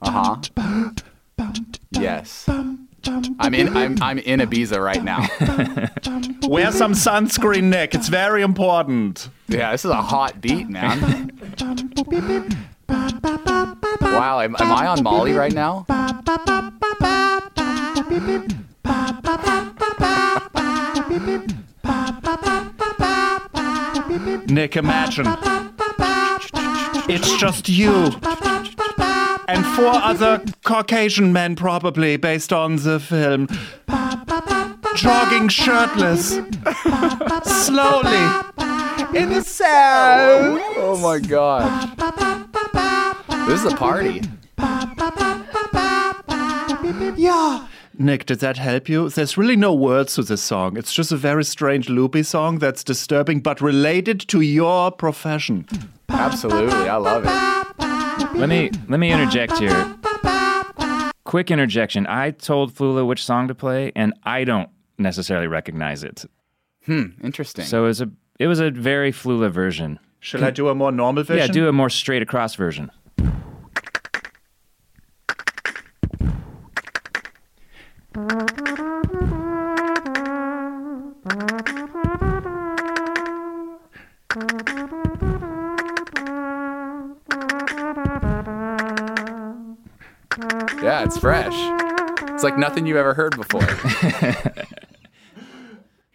Uh-huh. 0.01 0.35
Yes. 1.91 2.47
I'm 2.47 3.53
in 3.53 3.75
I'm 3.75 4.01
I'm 4.01 4.19
in 4.19 4.39
Ibiza 4.39 4.83
right 4.83 5.03
now. 5.03 5.25
Wear 6.49 6.71
some 6.71 6.93
sunscreen, 6.93 7.65
Nick. 7.65 7.93
It's 7.93 8.09
very 8.09 8.41
important. 8.41 9.29
Yeah, 9.47 9.71
this 9.71 9.85
is 9.85 9.91
a 9.91 10.01
hot 10.01 10.41
beat, 10.41 10.67
man. 10.67 11.31
Wow, 14.01 14.39
am, 14.41 14.55
am 14.59 14.71
I 14.71 14.87
on 14.87 15.03
Molly 15.03 15.33
right 15.33 15.53
now? 15.53 15.85
Nick, 24.47 24.75
imagine. 24.75 25.27
It's 27.07 27.37
just 27.37 27.69
you. 27.69 28.09
And 29.47 29.65
four 29.75 29.93
other 29.93 30.43
Caucasian 30.63 31.31
men, 31.31 31.55
probably, 31.55 32.17
based 32.17 32.51
on 32.51 32.77
the 32.77 32.99
film. 32.99 33.47
Jogging 34.99 35.47
shirtless. 35.47 36.31
Slowly. 37.43 38.25
In 39.15 39.29
the 39.29 39.41
south. 39.45 40.61
Oh 40.75 40.99
my 41.01 41.19
god. 41.19 41.97
This 43.47 43.63
is 43.63 43.71
a 43.71 43.75
party. 43.77 44.21
Yeah. 47.15 47.65
Nick, 47.97 48.25
did 48.25 48.39
that 48.41 48.57
help 48.57 48.89
you? 48.89 49.07
There's 49.07 49.37
really 49.37 49.55
no 49.55 49.73
words 49.73 50.15
to 50.15 50.23
this 50.23 50.41
song. 50.41 50.75
It's 50.75 50.93
just 50.93 51.13
a 51.13 51.17
very 51.17 51.45
strange 51.45 51.87
loopy 51.87 52.23
song 52.23 52.59
that's 52.59 52.83
disturbing 52.83 53.39
but 53.39 53.61
related 53.61 54.19
to 54.27 54.41
your 54.41 54.91
profession. 54.91 55.65
Absolutely. 56.09 56.89
I 56.89 56.97
love 56.97 57.23
it. 57.25 58.37
Let 58.37 58.49
me 58.49 58.69
let 58.89 58.99
me 58.99 59.13
interject 59.13 59.59
here. 59.59 59.95
Quick 61.23 61.51
interjection. 61.51 62.05
I 62.07 62.31
told 62.31 62.73
Flula 62.73 63.07
which 63.07 63.23
song 63.23 63.47
to 63.47 63.55
play, 63.55 63.93
and 63.95 64.13
I 64.23 64.43
don't 64.43 64.69
necessarily 64.99 65.47
recognize 65.47 66.03
it. 66.03 66.25
Hmm, 66.85 67.07
interesting. 67.23 67.65
So 67.65 67.85
it 67.85 67.87
was 67.87 68.01
a 68.01 68.09
it 68.39 68.47
was 68.47 68.59
a 68.59 68.71
very 68.71 69.11
Flula 69.11 69.51
version. 69.51 69.99
Shall 70.19 70.43
I 70.43 70.51
do 70.51 70.69
a 70.69 70.75
more 70.75 70.91
normal 70.91 71.23
version? 71.23 71.47
Yeah, 71.47 71.51
do 71.51 71.67
a 71.67 71.71
more 71.71 71.89
straight 71.89 72.21
across 72.21 72.55
version. 72.55 72.91
yeah, 90.81 91.03
it's 91.03 91.17
fresh. 91.17 91.53
It's 92.33 92.43
like 92.43 92.57
nothing 92.57 92.85
you've 92.85 92.97
ever 92.97 93.13
heard 93.13 93.35
before. 93.35 93.61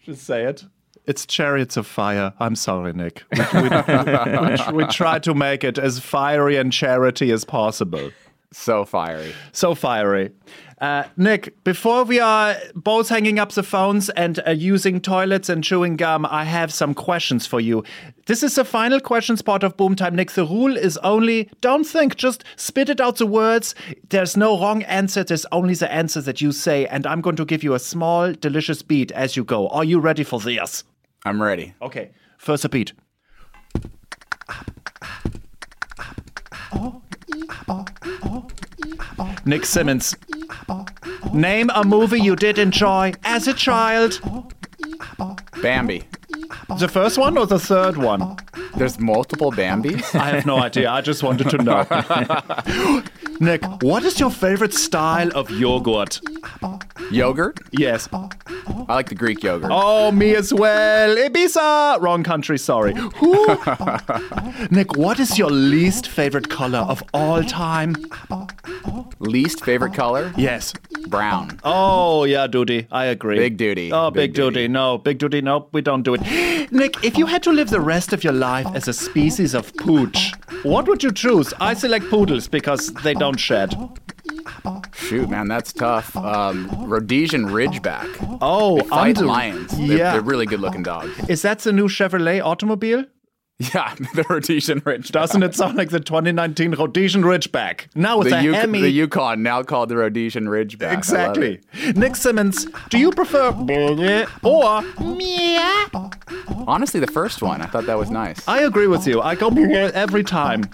Just 0.04 0.24
say 0.24 0.44
it. 0.44 0.64
It's 1.06 1.24
Chariots 1.24 1.76
of 1.78 1.86
Fire. 1.86 2.34
I'm 2.38 2.56
sorry, 2.56 2.92
Nick. 2.92 3.24
We, 3.32 3.62
we, 3.62 3.68
we, 3.68 4.84
we 4.84 4.84
try 4.86 5.18
to 5.20 5.34
make 5.34 5.64
it 5.64 5.78
as 5.78 5.98
fiery 5.98 6.56
and 6.56 6.70
charity 6.70 7.30
as 7.30 7.44
possible. 7.44 8.10
so 8.52 8.84
fiery. 8.84 9.34
So 9.52 9.74
fiery. 9.74 10.32
Uh, 10.80 11.04
Nick, 11.16 11.62
before 11.64 12.04
we 12.04 12.20
are 12.20 12.56
both 12.74 13.08
hanging 13.08 13.38
up 13.38 13.52
the 13.52 13.62
phones 13.62 14.10
and 14.10 14.40
uh, 14.46 14.50
using 14.50 15.00
toilets 15.00 15.48
and 15.48 15.64
chewing 15.64 15.96
gum, 15.96 16.26
I 16.26 16.44
have 16.44 16.70
some 16.72 16.92
questions 16.92 17.46
for 17.46 17.60
you. 17.60 17.82
This 18.26 18.42
is 18.42 18.54
the 18.54 18.64
final 18.64 19.00
question 19.00 19.36
spot 19.36 19.62
of 19.62 19.76
Boom 19.76 19.94
Time. 19.94 20.16
Nick, 20.16 20.30
the 20.30 20.46
rule 20.46 20.78
is 20.78 20.96
only 20.98 21.50
don't 21.60 21.84
think, 21.84 22.16
just 22.16 22.42
spit 22.56 22.88
it 22.88 22.98
out 22.98 23.16
the 23.16 23.26
words. 23.26 23.74
There's 24.08 24.34
no 24.34 24.58
wrong 24.58 24.82
answer, 24.84 25.24
there's 25.24 25.44
only 25.52 25.74
the 25.74 25.92
answer 25.92 26.22
that 26.22 26.40
you 26.40 26.50
say. 26.50 26.86
And 26.86 27.06
I'm 27.06 27.20
going 27.20 27.36
to 27.36 27.44
give 27.44 27.62
you 27.62 27.74
a 27.74 27.78
small, 27.78 28.32
delicious 28.32 28.80
beat 28.80 29.12
as 29.12 29.36
you 29.36 29.44
go. 29.44 29.68
Are 29.68 29.84
you 29.84 30.00
ready 30.00 30.24
for 30.24 30.40
this? 30.40 30.84
I'm 31.26 31.42
ready. 31.42 31.74
Okay, 31.82 32.12
first 32.38 32.64
a 32.64 32.70
beat. 32.70 32.94
Nick 39.44 39.66
Symmonds. 39.66 40.16
Name 41.34 41.70
a 41.74 41.84
movie 41.84 42.20
you 42.20 42.36
did 42.36 42.58
enjoy 42.58 43.12
as 43.24 43.46
a 43.46 43.52
child. 43.52 44.18
Bambi. 45.60 46.04
The 46.78 46.88
first 46.88 47.18
one 47.18 47.36
or 47.38 47.46
the 47.46 47.58
third 47.58 47.96
one? 47.96 48.36
There's 48.76 48.98
multiple 48.98 49.52
Bambis? 49.52 50.14
I 50.20 50.30
have 50.30 50.46
no 50.46 50.58
idea. 50.58 50.90
I 50.90 51.00
just 51.00 51.22
wanted 51.22 51.50
to 51.50 51.58
know. 51.58 53.02
Nick, 53.40 53.64
what 53.82 54.04
is 54.04 54.18
your 54.20 54.30
favorite 54.30 54.74
style 54.74 55.30
of 55.34 55.50
yogurt? 55.50 56.20
Yogurt? 57.10 57.58
Yes. 57.72 58.08
I 58.12 58.28
like 58.88 59.08
the 59.08 59.14
Greek 59.14 59.42
yogurt. 59.42 59.70
Oh, 59.72 60.10
me 60.12 60.34
as 60.34 60.52
well. 60.54 61.16
Ibiza. 61.16 62.00
Wrong 62.00 62.22
country, 62.22 62.58
sorry. 62.58 62.94
Nick, 64.70 64.96
what 64.96 65.18
is 65.20 65.38
your 65.38 65.50
least 65.50 66.08
favorite 66.08 66.48
color 66.48 66.78
of 66.78 67.02
all 67.12 67.42
time? 67.42 67.94
Least 69.18 69.64
favorite 69.64 69.94
color? 69.94 70.32
Yes. 70.36 70.72
Brown. 71.08 71.60
Oh, 71.64 72.24
yeah, 72.24 72.46
Duty. 72.46 72.86
I 72.90 73.06
agree. 73.06 73.36
Big 73.38 73.56
duty. 73.56 73.92
Oh, 73.92 74.10
big, 74.10 74.30
Big 74.30 74.34
duty. 74.34 74.54
duty. 74.54 74.68
No, 74.68 74.98
big 74.98 75.18
duty. 75.18 75.40
No, 75.40 75.68
we 75.72 75.80
don't 75.82 76.02
do 76.02 76.14
it. 76.14 76.20
Nick, 76.72 77.02
if 77.04 77.16
you 77.18 77.26
had 77.26 77.42
to 77.44 77.52
live 77.52 77.70
the 77.70 77.80
rest 77.80 78.12
of 78.12 78.24
your 78.24 78.32
life 78.32 78.66
as 78.74 78.88
a 78.88 78.92
species 78.92 79.54
of 79.54 79.74
pooch, 79.76 80.32
what 80.62 80.86
would 80.88 81.02
you 81.02 81.12
choose? 81.12 81.52
I 81.60 81.74
select 81.74 82.08
poodles 82.10 82.48
because 82.48 82.92
they 83.04 83.14
don't 83.14 83.38
shed. 83.38 83.74
Shoot, 84.94 85.28
man, 85.28 85.48
that's 85.48 85.72
tough. 85.72 86.16
Um, 86.16 86.68
Rhodesian 86.86 87.46
Ridgeback. 87.46 88.38
Oh, 88.40 88.78
They 88.78 88.88
fight 88.88 89.18
under- 89.18 89.26
lions. 89.26 89.76
They're, 89.76 89.96
Yeah. 89.98 90.12
they're 90.12 90.20
really 90.22 90.46
good 90.46 90.60
looking 90.60 90.82
dogs. 90.82 91.10
Is 91.28 91.42
that 91.42 91.58
the 91.60 91.72
new 91.72 91.88
Chevrolet 91.88 92.42
automobile? 92.42 93.04
Yeah, 93.72 93.94
the 94.14 94.24
Rhodesian 94.28 94.80
Ridgeback. 94.80 95.12
Doesn't 95.12 95.42
it 95.44 95.54
sound 95.54 95.76
like 95.76 95.90
the 95.90 96.00
2019 96.00 96.74
Rhodesian 96.74 97.22
Ridgeback? 97.22 97.86
Now 97.94 98.18
with 98.18 98.30
the, 98.30 98.42
Yuk- 98.42 98.56
Hemi. 98.56 98.80
the 98.80 98.90
Yukon, 98.90 99.44
now 99.44 99.62
called 99.62 99.90
the 99.90 99.96
Rhodesian 99.96 100.46
Ridgeback. 100.46 100.92
Exactly. 100.92 101.60
Nick 101.94 102.16
Symmonds, 102.16 102.66
do 102.90 102.98
you 102.98 103.12
prefer 103.12 103.52
or? 104.42 104.82
Honestly, 106.66 106.98
the 106.98 107.06
first 107.06 107.42
one, 107.42 107.62
I 107.62 107.66
thought 107.66 107.86
that 107.86 107.96
was 107.96 108.10
nice. 108.10 108.46
I 108.48 108.62
agree 108.62 108.88
with 108.88 109.06
you. 109.06 109.20
I 109.20 109.36
go 109.36 109.48
every 109.94 110.24
time. 110.24 110.64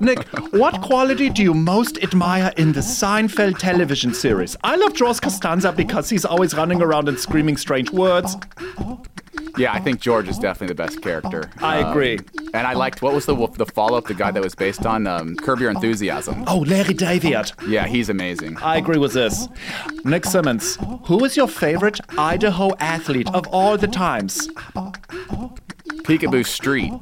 Nick, 0.00 0.26
what 0.54 0.80
quality 0.80 1.28
do 1.28 1.42
you 1.42 1.52
most 1.52 1.98
admire 2.02 2.50
in 2.56 2.72
the 2.72 2.80
Seinfeld 2.80 3.58
television 3.58 4.14
series? 4.14 4.56
I 4.64 4.76
love 4.76 4.94
George 4.94 5.20
Costanza 5.20 5.70
because 5.72 6.08
he's 6.08 6.24
always 6.24 6.54
running 6.54 6.80
around 6.80 7.10
and 7.10 7.18
screaming 7.20 7.58
strange 7.58 7.90
words. 7.90 8.36
Yeah, 9.58 9.72
I 9.72 9.80
think 9.80 10.00
George 10.00 10.28
is 10.28 10.38
definitely 10.38 10.68
the 10.68 10.74
best 10.82 11.02
character. 11.02 11.50
I 11.58 11.80
Um, 11.82 11.90
agree. 11.90 12.18
And 12.54 12.66
I 12.66 12.72
liked 12.74 13.02
what 13.02 13.14
was 13.14 13.26
the 13.26 13.34
the 13.56 13.66
follow 13.66 13.96
up? 13.98 14.06
The 14.06 14.14
guy 14.14 14.30
that 14.30 14.42
was 14.42 14.54
based 14.54 14.84
on 14.86 15.06
um, 15.06 15.36
Curb 15.36 15.60
Your 15.60 15.70
Enthusiasm. 15.70 16.44
Oh, 16.46 16.58
Larry 16.60 16.94
David. 16.94 17.52
Yeah, 17.66 17.86
he's 17.86 18.08
amazing. 18.08 18.56
I 18.58 18.76
agree 18.76 18.98
with 18.98 19.12
this. 19.14 19.48
Nick 20.04 20.24
Symmonds, 20.24 20.78
who 21.04 21.24
is 21.24 21.36
your 21.36 21.48
favorite 21.48 22.00
Idaho 22.18 22.74
athlete 22.78 23.28
of 23.34 23.46
all 23.48 23.76
the 23.78 23.88
times? 23.88 24.48
Picabo 26.04 26.44
Street. 26.44 26.92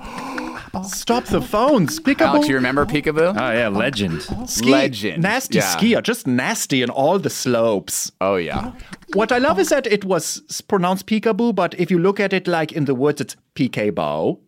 Stop 0.85 1.25
the 1.25 1.41
phones. 1.41 1.99
Picabo. 1.99 2.27
Alex, 2.27 2.49
you 2.49 2.55
remember 2.55 2.87
Picabo? 2.87 3.31
Oh 3.37 3.53
yeah, 3.53 3.69
legend. 3.69 4.23
Ski- 4.49 4.71
Legend. 4.71 5.23
Nasty 5.23 5.59
Yeah. 5.59 5.75
skier, 5.77 6.03
just 6.03 6.27
nasty 6.27 6.83
in 6.83 6.91
all 6.91 7.19
the 7.19 7.31
slopes. 7.31 8.13
oh 8.21 8.37
yeah. 8.37 8.73
What 9.15 9.33
I 9.33 9.39
love 9.39 9.59
is 9.59 9.71
that 9.71 9.87
it 9.89 10.05
was 10.05 10.43
pronounced 10.69 11.07
peekaboo, 11.07 11.55
but 11.55 11.75
if 11.81 11.91
you 11.91 11.99
look 11.99 12.21
at 12.21 12.33
it 12.33 12.47
like 12.47 12.71
in 12.73 12.85
the 12.85 12.95
words, 12.95 13.21
it's 13.21 13.37
peekaboo. 13.57 14.39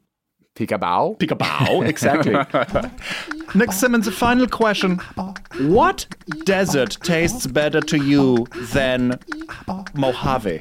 Peekaboo. 0.55 1.19
Peekaboo, 1.19 1.89
exactly. 1.93 2.35
Nick 3.55 3.73
Symmonds, 3.73 4.07
a 4.07 4.13
final 4.13 4.47
question. 4.47 4.99
What 5.61 6.07
desert 6.45 6.99
tastes 7.03 7.47
better 7.47 7.81
to 7.81 7.97
you 7.99 8.47
than 8.73 9.19
Mojave? 9.95 10.61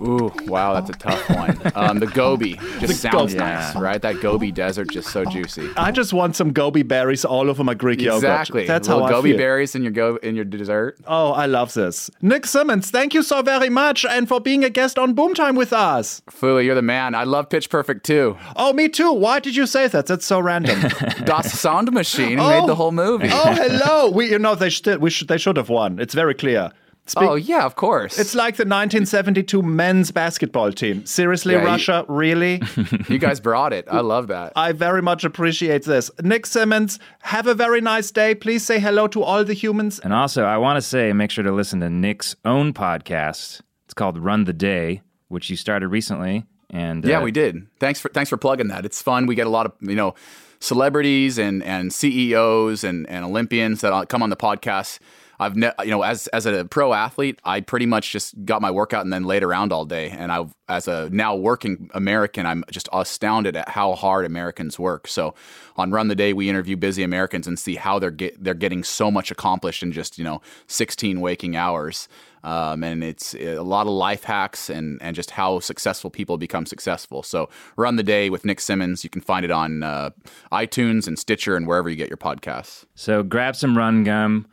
Ooh, 0.00 0.32
wow, 0.46 0.74
that's 0.74 0.90
a 0.90 0.92
tough 0.92 1.28
one. 1.30 1.60
Um, 1.74 1.98
the 1.98 2.06
Gobi 2.06 2.54
just 2.78 3.00
sounds 3.00 3.34
Gobi. 3.34 3.34
nice, 3.34 3.74
right? 3.76 4.00
That 4.00 4.20
Gobi 4.20 4.52
desert 4.52 4.90
just 4.90 5.08
so 5.10 5.24
juicy. 5.24 5.68
I 5.76 5.90
just 5.90 6.12
want 6.12 6.36
some 6.36 6.52
gobi 6.52 6.82
berries 6.82 7.24
all 7.24 7.50
over 7.50 7.64
my 7.64 7.74
Greek 7.74 8.00
yogurt. 8.00 8.16
Exactly. 8.18 8.66
That's 8.66 8.86
Little 8.88 9.02
how 9.04 9.08
I 9.08 9.10
Gobi 9.12 9.30
feel. 9.30 9.38
berries 9.38 9.74
in 9.74 9.82
your 9.82 9.90
go 9.92 10.16
in 10.22 10.36
your 10.36 10.44
dessert. 10.44 10.98
Oh, 11.06 11.32
I 11.32 11.46
love 11.46 11.74
this. 11.74 12.10
Nick 12.22 12.46
Symmonds, 12.46 12.90
thank 12.90 13.12
you 13.14 13.22
so 13.22 13.42
very 13.42 13.68
much 13.68 14.04
and 14.04 14.28
for 14.28 14.40
being 14.40 14.64
a 14.64 14.70
guest 14.70 14.98
on 14.98 15.14
Boomtime 15.16 15.56
with 15.56 15.72
us. 15.72 16.22
Flula, 16.30 16.64
you're 16.64 16.74
the 16.76 16.82
man. 16.82 17.14
I 17.14 17.24
love 17.24 17.48
Pitch 17.50 17.68
Perfect 17.68 18.04
too. 18.06 18.36
Oh, 18.56 18.72
me 18.72 18.88
too. 18.88 19.12
Why 19.12 19.40
did 19.40 19.56
you 19.56 19.66
say 19.66 19.88
that? 19.88 20.06
That's 20.06 20.24
so 20.26 20.38
random. 20.40 20.80
Das 21.24 21.52
Sound 21.58 21.92
Machine 21.92 22.38
Oh. 22.38 22.48
made 22.60 22.68
the 22.68 22.74
whole 22.76 22.92
movie. 22.92 23.28
oh, 23.32 23.52
hello. 23.52 24.10
We, 24.18 24.30
you 24.30 24.38
know, 24.38 24.54
they 24.54 24.70
should, 24.70 25.00
we 25.00 25.10
should, 25.10 25.28
they 25.28 25.38
should 25.38 25.56
have 25.56 25.68
won. 25.68 25.98
It's 25.98 26.14
very 26.14 26.34
clear. 26.34 26.70
Speak- 27.08 27.28
Oh, 27.28 27.34
yeah, 27.34 27.64
of 27.64 27.74
course. 27.76 28.18
It's 28.18 28.34
like 28.34 28.56
the 28.56 28.64
1972 28.64 29.62
men's 29.62 30.10
basketball 30.10 30.72
team. 30.72 31.04
Seriously, 31.06 31.54
Yeah, 31.54 31.60
you- 31.62 31.66
Russia? 31.66 32.04
Really? 32.08 32.62
you 33.08 33.18
guys 33.18 33.40
brought 33.40 33.72
it. 33.72 33.86
I 33.90 34.00
love 34.00 34.28
that. 34.28 34.52
I 34.56 34.72
very 34.72 35.02
much 35.02 35.24
appreciate 35.24 35.84
this. 35.84 36.10
Nick 36.22 36.46
Symmonds, 36.46 36.98
have 37.22 37.46
a 37.46 37.54
very 37.54 37.80
nice 37.80 38.10
day. 38.10 38.34
Please 38.34 38.64
say 38.64 38.78
hello 38.78 39.06
to 39.08 39.22
all 39.22 39.42
the 39.44 39.54
humans. 39.54 39.98
And 39.98 40.12
also, 40.12 40.44
I 40.44 40.58
want 40.58 40.76
to 40.76 40.82
say, 40.82 41.12
make 41.12 41.30
sure 41.30 41.44
to 41.44 41.52
listen 41.52 41.80
to 41.80 41.90
Nick's 41.90 42.36
own 42.44 42.72
podcast. 42.74 43.60
It's 43.86 43.94
called 43.94 44.18
Run 44.18 44.44
the 44.44 44.52
Day, 44.52 45.00
which 45.28 45.48
you 45.50 45.56
started 45.56 45.88
recently. 45.88 46.44
And 46.70 47.02
Yeah, 47.04 47.20
uh, 47.20 47.22
we 47.22 47.30
did. 47.32 47.66
Thanks 47.80 47.98
for 48.00 48.10
thanks 48.10 48.28
for 48.28 48.36
plugging 48.36 48.68
that. 48.68 48.84
It's 48.84 49.00
fun. 49.00 49.24
We 49.26 49.34
get 49.34 49.46
a 49.46 49.50
lot 49.50 49.64
of 49.64 49.72
you 49.80 49.94
know 49.96 50.14
celebrities 50.60 51.38
and 51.38 51.62
and 51.62 51.92
CEOs 51.92 52.84
and 52.84 53.08
and 53.08 53.24
Olympians 53.24 53.80
that 53.80 54.08
come 54.10 54.22
on 54.22 54.28
the 54.30 54.36
podcast. 54.36 54.98
I've 55.40 55.56
ne- 55.56 55.72
you 55.80 55.90
know 55.90 56.02
as 56.02 56.26
as 56.28 56.46
a 56.46 56.64
pro 56.64 56.92
athlete, 56.92 57.40
I 57.44 57.60
pretty 57.60 57.86
much 57.86 58.12
just 58.12 58.44
got 58.44 58.60
my 58.60 58.70
workout 58.70 59.04
and 59.04 59.12
then 59.12 59.24
laid 59.24 59.42
around 59.42 59.72
all 59.72 59.84
day. 59.84 60.10
And 60.10 60.32
I 60.32 60.46
as 60.68 60.88
a 60.88 61.08
now 61.10 61.34
working 61.34 61.90
American, 61.94 62.46
I'm 62.46 62.64
just 62.70 62.88
astounded 62.92 63.56
at 63.56 63.68
how 63.68 63.94
hard 63.94 64.24
Americans 64.26 64.78
work. 64.78 65.06
So 65.06 65.34
on 65.76 65.90
Run 65.90 66.08
the 66.08 66.16
Day, 66.16 66.32
we 66.32 66.48
interview 66.48 66.76
busy 66.76 67.02
Americans 67.02 67.46
and 67.46 67.58
see 67.58 67.76
how 67.76 67.98
they're 67.98 68.10
get 68.10 68.42
they're 68.42 68.54
getting 68.54 68.82
so 68.82 69.10
much 69.10 69.30
accomplished 69.30 69.82
in 69.82 69.92
just 69.92 70.18
you 70.18 70.24
know 70.24 70.40
16 70.66 71.20
waking 71.20 71.56
hours. 71.56 72.08
Um, 72.44 72.84
and 72.84 73.02
it's 73.02 73.34
a 73.34 73.58
lot 73.58 73.86
of 73.86 73.92
life 73.92 74.24
hacks 74.24 74.70
and, 74.70 75.02
and 75.02 75.16
just 75.16 75.32
how 75.32 75.58
successful 75.58 76.08
people 76.08 76.38
become 76.38 76.66
successful. 76.66 77.22
So, 77.22 77.48
Run 77.76 77.96
the 77.96 78.02
Day 78.02 78.30
with 78.30 78.44
Nick 78.44 78.60
Symmonds, 78.60 79.02
You 79.02 79.10
can 79.10 79.22
find 79.22 79.44
it 79.44 79.50
on 79.50 79.82
uh, 79.82 80.10
iTunes 80.52 81.06
and 81.08 81.18
Stitcher 81.18 81.56
and 81.56 81.66
wherever 81.66 81.88
you 81.88 81.96
get 81.96 82.08
your 82.08 82.16
podcasts. 82.16 82.84
So 82.94 83.22
grab 83.22 83.56
some 83.56 83.76
run 83.76 84.04
gum, 84.04 84.46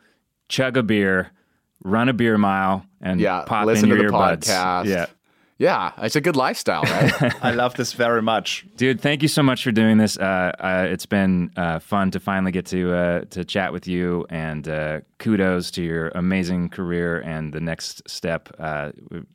chug 0.49 0.77
a 0.77 0.83
beer, 0.83 1.31
run 1.83 2.09
a 2.09 2.13
beer 2.13 2.37
mile, 2.37 2.85
and 3.01 3.19
Yeah, 3.19 3.43
pop 3.45 3.65
listen 3.65 3.89
in 3.91 3.95
to 3.97 4.01
your 4.01 4.11
the 4.11 4.17
earbuds. 4.17 4.45
podcast. 4.49 4.85
Yeah. 4.85 5.05
Yeah, 5.57 5.93
it's 5.99 6.17
a 6.17 6.21
good 6.21 6.35
lifestyle, 6.35 6.81
right? 6.83 7.33
I 7.41 7.51
love 7.51 7.75
this 7.75 7.93
very 7.93 8.21
much. 8.21 8.65
Dude, 8.75 8.99
thank 8.99 9.21
you 9.21 9.29
so 9.29 9.41
much 9.41 9.63
for 9.63 9.71
doing 9.71 9.97
this. 9.97 10.17
Uh, 10.17 10.51
uh, 10.59 10.85
it's 10.89 11.05
been 11.05 11.49
uh, 11.55 11.79
fun 11.79 12.11
to 12.11 12.19
finally 12.19 12.51
get 12.51 12.65
to 12.65 12.93
uh, 12.93 13.21
to 13.29 13.45
chat 13.45 13.71
with 13.71 13.87
you, 13.87 14.25
and 14.29 14.67
uh, 14.67 14.99
kudos 15.17 15.71
to 15.71 15.81
your 15.81 16.09
amazing 16.09 16.67
career 16.67 17.21
and 17.21 17.53
the 17.53 17.61
next 17.61 18.01
step. 18.05 18.49
Uh, 18.59 18.91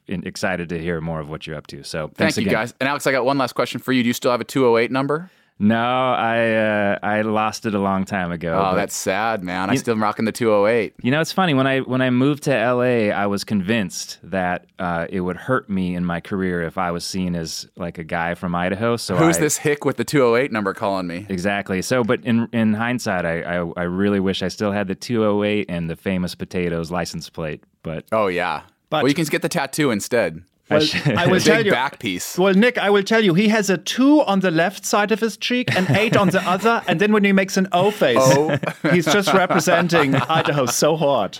in- 0.09 0.27
excited 0.27 0.69
to 0.69 0.79
hear 0.79 1.01
more 1.01 1.21
of 1.21 1.31
what 1.31 1.47
you're 1.47 1.57
up 1.57 1.67
to. 1.69 1.83
So 1.83 2.09
thanks 2.09 2.35
Thank 2.35 2.45
you, 2.45 2.51
again. 2.51 2.61
guys. 2.65 2.75
And 2.81 2.87
Alex, 2.91 3.07
I 3.07 3.13
got 3.13 3.25
one 3.25 3.39
last 3.39 3.55
question 3.55 3.81
for 3.81 3.93
you. 3.93 4.03
Do 4.03 4.09
you 4.09 4.13
still 4.13 4.31
have 4.31 4.43
a 4.43 4.45
208 4.45 4.91
number? 4.91 5.31
No, 5.63 5.77
I 5.77 6.53
uh, 6.55 6.99
I 7.03 7.21
lost 7.21 7.67
it 7.67 7.75
a 7.75 7.79
long 7.79 8.07
time 8.07 8.33
ago. 8.33 8.71
Oh, 8.73 8.75
that's 8.75 8.97
sad, 8.97 9.45
man. 9.45 9.69
I'm 9.69 9.77
still 9.77 9.93
am 9.93 10.03
rocking 10.03 10.25
the 10.25 10.33
208. 10.33 10.95
You 11.03 11.11
know, 11.11 11.21
it's 11.21 11.33
funny 11.33 11.53
when 11.53 11.67
I 11.67 11.81
when 11.81 12.01
I 12.01 12.09
moved 12.09 12.45
to 12.45 12.51
LA, 12.51 13.13
I 13.15 13.27
was 13.27 13.45
convinced 13.45 14.19
that 14.23 14.65
uh, 14.79 15.07
it 15.11 15.21
would 15.21 15.37
hurt 15.37 15.69
me 15.69 15.95
in 15.95 16.07
my 16.07 16.19
career 16.19 16.63
if 16.63 16.79
I 16.79 16.91
was 16.93 17.05
seen 17.05 17.37
as 17.37 17.69
like 17.77 17.99
a 17.99 18.05
guy 18.05 18.35
from 18.35 18.55
Idaho. 18.55 18.97
So 18.97 19.17
Who's 19.17 19.37
I- 19.37 19.41
this 19.41 19.59
hick 19.59 19.85
with 19.85 19.99
the 19.99 20.05
208 20.05 20.51
number 20.51 20.73
calling 20.73 21.07
me? 21.07 21.27
Exactly. 21.29 21.83
So, 21.83 22.03
but 22.05 22.25
in 22.25 22.49
in 22.55 22.73
hindsight, 22.73 23.27
I, 23.27 23.43
I 23.43 23.73
I 23.77 23.83
really 23.83 24.19
wish 24.21 24.43
I 24.43 24.49
still 24.49 24.73
had 24.73 24.89
the 24.89 24.95
208 24.95 25.67
and 25.69 25.91
the 25.91 25.97
famous 25.97 26.35
potatoes 26.35 26.91
license 26.91 27.29
plate. 27.29 27.63
But 27.83 28.07
Oh, 28.13 28.29
yeah. 28.29 28.63
But- 28.89 29.03
well, 29.03 29.09
you 29.09 29.15
can 29.15 29.27
get 29.27 29.43
the 29.43 29.49
tattoo 29.51 29.91
instead. 29.91 30.43
I 30.71 30.79
Well, 30.79 31.19
I 31.19 31.27
will 31.27 31.41
tell 31.53 31.65
you. 31.65 31.73
back 31.73 31.99
piece. 31.99 32.39
Well, 32.39 32.55
Nick, 32.55 32.79
I 32.79 32.91
will 32.91 33.03
tell 33.03 33.23
you, 33.25 33.35
he 33.35 33.49
has 33.49 33.69
a 33.71 33.77
two 33.79 34.23
on 34.23 34.41
the 34.41 34.51
left 34.51 34.85
side 34.85 35.11
of 35.13 35.21
his 35.21 35.37
cheek 35.37 35.75
and 35.77 35.89
eight 35.97 36.17
on 36.17 36.29
the 36.31 36.41
other, 36.49 36.83
and 36.87 37.01
then 37.01 37.13
when 37.13 37.25
he 37.25 37.33
makes 37.33 37.57
an 37.57 37.67
O 37.73 37.91
face, 37.91 38.19
Oh. 38.21 38.57
he's 38.93 39.05
just 39.07 39.33
representing 39.35 40.15
Idaho 40.15 40.67
so 40.67 40.97
hard. 40.97 41.39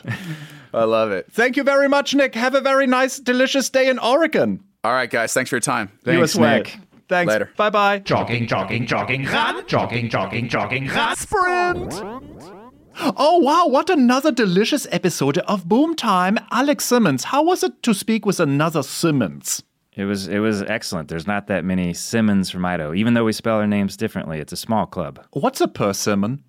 I 0.75 0.85
love 0.85 1.11
it. 1.13 1.27
Thank 1.31 1.57
you 1.57 1.63
very 1.65 1.89
much, 1.89 2.15
Nick. 2.15 2.35
Have 2.35 2.55
a 2.55 2.61
very 2.61 2.87
nice, 2.87 3.19
delicious 3.19 3.71
day 3.71 3.89
in 3.89 3.99
Oregon. 3.99 4.63
All 4.85 4.93
right, 4.93 5.11
guys. 5.11 5.33
Thanks 5.33 5.51
for 5.51 5.57
your 5.57 5.61
time. 5.61 5.91
you 6.07 6.13
Thanks, 6.13 6.35
as 6.35 6.41
well. 6.41 6.57
Nick. 6.59 6.79
Thanks. 7.09 7.29
Later. 7.33 7.51
Bye 7.57 7.71
bye. 7.71 7.99
Jogging, 7.99 8.47
jogging, 8.47 8.87
jogging, 8.87 9.25
run. 9.27 9.67
Jogging, 9.67 10.09
jogging, 10.09 10.49
jogging, 10.49 10.87
run. 10.89 11.17
Sprint. 11.17 12.70
Oh, 12.99 13.39
wow, 13.39 13.67
what 13.67 13.89
another 13.91 14.33
delicious 14.33 14.87
episode 14.91 15.39
of 15.39 15.69
Boom 15.69 15.95
Time. 15.95 16.39
Alex 16.51 16.85
Simmons, 16.85 17.25
how 17.25 17.43
was 17.43 17.63
it 17.63 17.83
to 17.83 17.95
speak 17.95 18.27
with 18.27 18.41
another 18.41 18.83
Simmons? 18.83 19.63
it 19.97 20.05
was 20.05 20.29
it 20.29 20.39
was 20.39 20.63
excellent. 20.63 21.09
There's 21.09 21.27
not 21.27 21.47
that 21.49 21.65
many 21.65 21.93
Simmons 21.93 22.49
from 22.49 22.65
Idaho, 22.65 22.95
even 22.95 23.15
though 23.15 23.25
we 23.25 23.33
spell 23.33 23.57
our 23.57 23.67
names 23.67 23.97
differently. 23.97 24.39
It's 24.39 24.53
a 24.53 24.57
small 24.57 24.87
club. 24.87 25.25
What's 25.33 25.61
a 25.61 25.69
persimmon? 25.69 26.43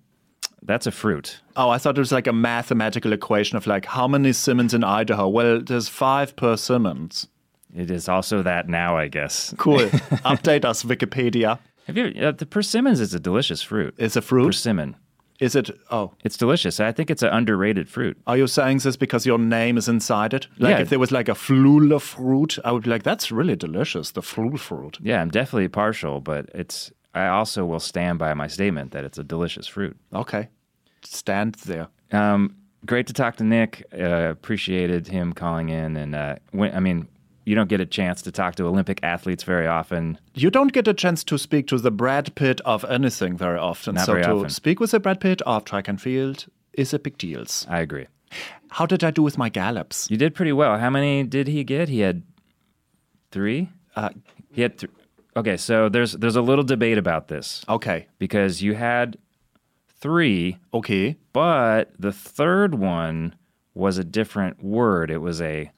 That's 0.62 0.86
a 0.86 0.92
fruit. 0.92 1.40
Oh, 1.56 1.68
I 1.68 1.78
thought 1.78 1.98
it 1.98 2.00
was 2.00 2.12
like 2.12 2.28
a 2.28 2.32
mathematical 2.32 3.12
equation 3.12 3.56
of 3.56 3.66
like 3.66 3.84
how 3.84 4.06
many 4.06 4.32
Simmons 4.32 4.74
in 4.74 4.84
Idaho? 4.84 5.28
Well, 5.28 5.60
there's 5.60 5.88
five 5.88 6.36
persimmons. 6.36 7.28
It 7.74 7.90
is 7.90 8.08
also 8.08 8.42
that 8.42 8.68
now, 8.68 8.96
I 8.96 9.08
guess. 9.08 9.54
Cool. 9.58 9.78
Update 10.24 10.64
us, 10.64 10.84
Wikipedia. 10.84 11.58
Have 11.86 11.96
you? 11.96 12.06
Uh, 12.22 12.30
the 12.32 12.46
persimmons 12.46 13.00
is 13.00 13.12
a 13.12 13.20
delicious 13.20 13.60
fruit. 13.60 13.94
It's 13.98 14.14
a 14.14 14.22
fruit? 14.22 14.46
Persimmon. 14.46 14.96
Is 15.42 15.54
it? 15.56 15.70
Oh, 15.90 16.12
It's 16.24 16.36
delicious. 16.36 16.78
I 16.80 16.92
think 16.92 17.10
it's 17.10 17.22
an 17.22 17.30
underrated 17.32 17.88
fruit. 17.88 18.16
are 18.26 18.36
you 18.36 18.46
saying 18.46 18.78
this 18.78 18.96
because 18.96 19.26
your 19.26 19.38
name 19.38 19.76
is 19.78 19.88
inside 19.88 20.32
it? 20.34 20.46
Like 20.58 20.76
Yeah. 20.76 20.82
if 20.82 20.88
there 20.88 20.98
was 21.00 21.10
like 21.10 21.28
a 21.28 21.34
flula 21.34 22.00
fruit, 22.00 22.58
I 22.64 22.70
would 22.72 22.84
be 22.84 22.90
like, 22.90 23.02
that's 23.02 23.32
really 23.32 23.56
delicious. 23.56 24.12
The 24.12 24.20
flula 24.22 24.58
fruit. 24.58 24.98
Yeah, 25.02 25.20
I'm 25.22 25.30
definitely 25.30 25.68
partial, 25.68 26.20
but 26.20 26.48
it's. 26.54 26.92
I 27.14 27.26
also 27.26 27.64
will 27.66 27.80
stand 27.80 28.18
by 28.18 28.34
my 28.34 28.48
statement 28.48 28.92
that 28.92 29.04
it's 29.04 29.18
a 29.18 29.24
delicious 29.24 29.66
fruit. 29.66 29.96
Okay, 30.12 30.48
stand 31.02 31.54
there. 31.66 31.88
Um, 32.12 32.54
great 32.86 33.06
to 33.08 33.12
talk 33.12 33.36
to 33.36 33.44
Nick. 33.44 33.82
Uh, 33.92 34.30
appreciated 34.30 35.08
him 35.08 35.32
calling 35.32 35.68
in, 35.68 35.96
and 35.96 36.14
uh, 36.14 36.36
when, 36.52 36.74
I 36.74 36.80
mean, 36.80 37.08
you 37.44 37.54
don't 37.54 37.68
get 37.68 37.80
a 37.80 37.86
chance 37.86 38.22
to 38.22 38.32
talk 38.32 38.54
to 38.56 38.64
Olympic 38.66 39.00
athletes 39.02 39.42
very 39.42 39.66
often. 39.66 40.18
You 40.34 40.50
don't 40.50 40.72
get 40.72 40.86
a 40.88 40.94
chance 40.94 41.24
to 41.24 41.38
speak 41.38 41.66
to 41.68 41.78
the 41.78 41.90
Brad 41.90 42.34
Pitt 42.34 42.60
of 42.64 42.84
anything 42.84 43.36
very 43.36 43.58
often. 43.58 43.94
Not 43.96 44.06
so 44.06 44.12
very 44.12 44.24
to 44.24 44.30
often. 44.30 44.50
speak 44.50 44.80
with 44.80 44.92
the 44.92 45.00
Brad 45.00 45.20
Pitt 45.20 45.42
of 45.42 45.64
track 45.64 45.88
and 45.88 46.00
field 46.00 46.46
is 46.72 46.94
a 46.94 46.98
big 46.98 47.18
deal. 47.18 47.44
I 47.68 47.80
agree. 47.80 48.06
How 48.70 48.86
did 48.86 49.04
I 49.04 49.10
do 49.10 49.22
with 49.22 49.36
my 49.36 49.48
gallops? 49.50 50.10
You 50.10 50.16
did 50.16 50.34
pretty 50.34 50.52
well. 50.52 50.78
How 50.78 50.88
many 50.90 51.22
did 51.24 51.48
he 51.48 51.64
get? 51.64 51.88
He 51.88 52.00
had 52.00 52.22
three. 53.30 53.68
Uh, 53.96 54.10
he 54.52 54.62
had. 54.62 54.78
Th- 54.78 54.92
okay, 55.36 55.56
so 55.56 55.88
there's 55.88 56.12
there's 56.12 56.36
a 56.36 56.42
little 56.42 56.64
debate 56.64 56.96
about 56.98 57.28
this 57.28 57.64
Okay, 57.68 58.06
because 58.18 58.62
you 58.62 58.74
had 58.74 59.18
three, 60.00 60.58
okay. 60.74 61.16
but 61.32 61.92
the 61.98 62.12
third 62.12 62.74
one 62.74 63.34
was 63.74 63.98
a 63.98 64.04
different 64.04 64.62
word. 64.62 65.10
It 65.10 65.18
was 65.18 65.40
a 65.40 65.70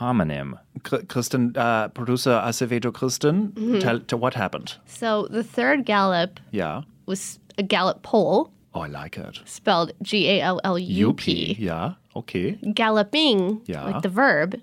homonym. 0.00 0.58
Kr- 0.82 1.04
Kristen, 1.08 1.52
uh, 1.56 1.88
producer 1.88 2.30
Acevedo 2.44 2.92
Kristen, 2.92 3.52
Mm-hmm. 3.52 3.78
tell, 3.80 4.00
tell 4.00 4.18
what 4.18 4.34
happened. 4.34 4.74
So 4.86 5.26
the 5.30 5.44
third 5.44 5.84
gallop 5.84 6.40
Yeah. 6.50 6.82
was 7.06 7.38
a 7.58 7.62
Gallup 7.62 8.02
poll, 8.02 8.50
Oh, 8.74 8.80
I 8.82 8.88
like 8.88 9.18
it. 9.18 9.40
spelled 9.44 9.92
G 10.02 10.28
A 10.28 10.40
L 10.40 10.60
L 10.64 10.78
U 10.78 11.12
P. 11.12 11.56
Yeah. 11.58 11.94
Okay. 12.16 12.58
Galloping, 12.74 13.60
Yeah. 13.66 13.84
like 13.84 14.02
the 14.02 14.08
verb, 14.08 14.54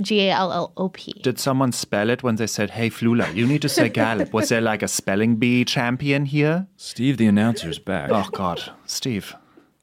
G 0.00 0.28
A 0.28 0.30
L 0.32 0.50
L 0.52 0.72
O 0.76 0.88
P. 0.88 1.12
Did 1.22 1.38
someone 1.38 1.72
spell 1.72 2.10
it 2.10 2.22
when 2.22 2.36
they 2.36 2.46
said, 2.46 2.70
"Hey, 2.70 2.90
Flula, 2.90 3.26
you 3.34 3.46
need 3.46 3.62
to 3.62 3.68
say 3.68 3.88
gallop"? 3.88 4.32
Was 4.32 4.48
there 4.48 4.60
like 4.62 4.82
a 4.82 4.88
spelling 4.88 5.36
bee 5.36 5.64
champion 5.64 6.24
here? 6.26 6.66
Steve, 6.76 7.16
the 7.18 7.26
announcer's 7.26 7.78
back. 7.78 8.10
Oh 8.10 8.28
God, 8.32 8.58
Steve. 8.86 9.34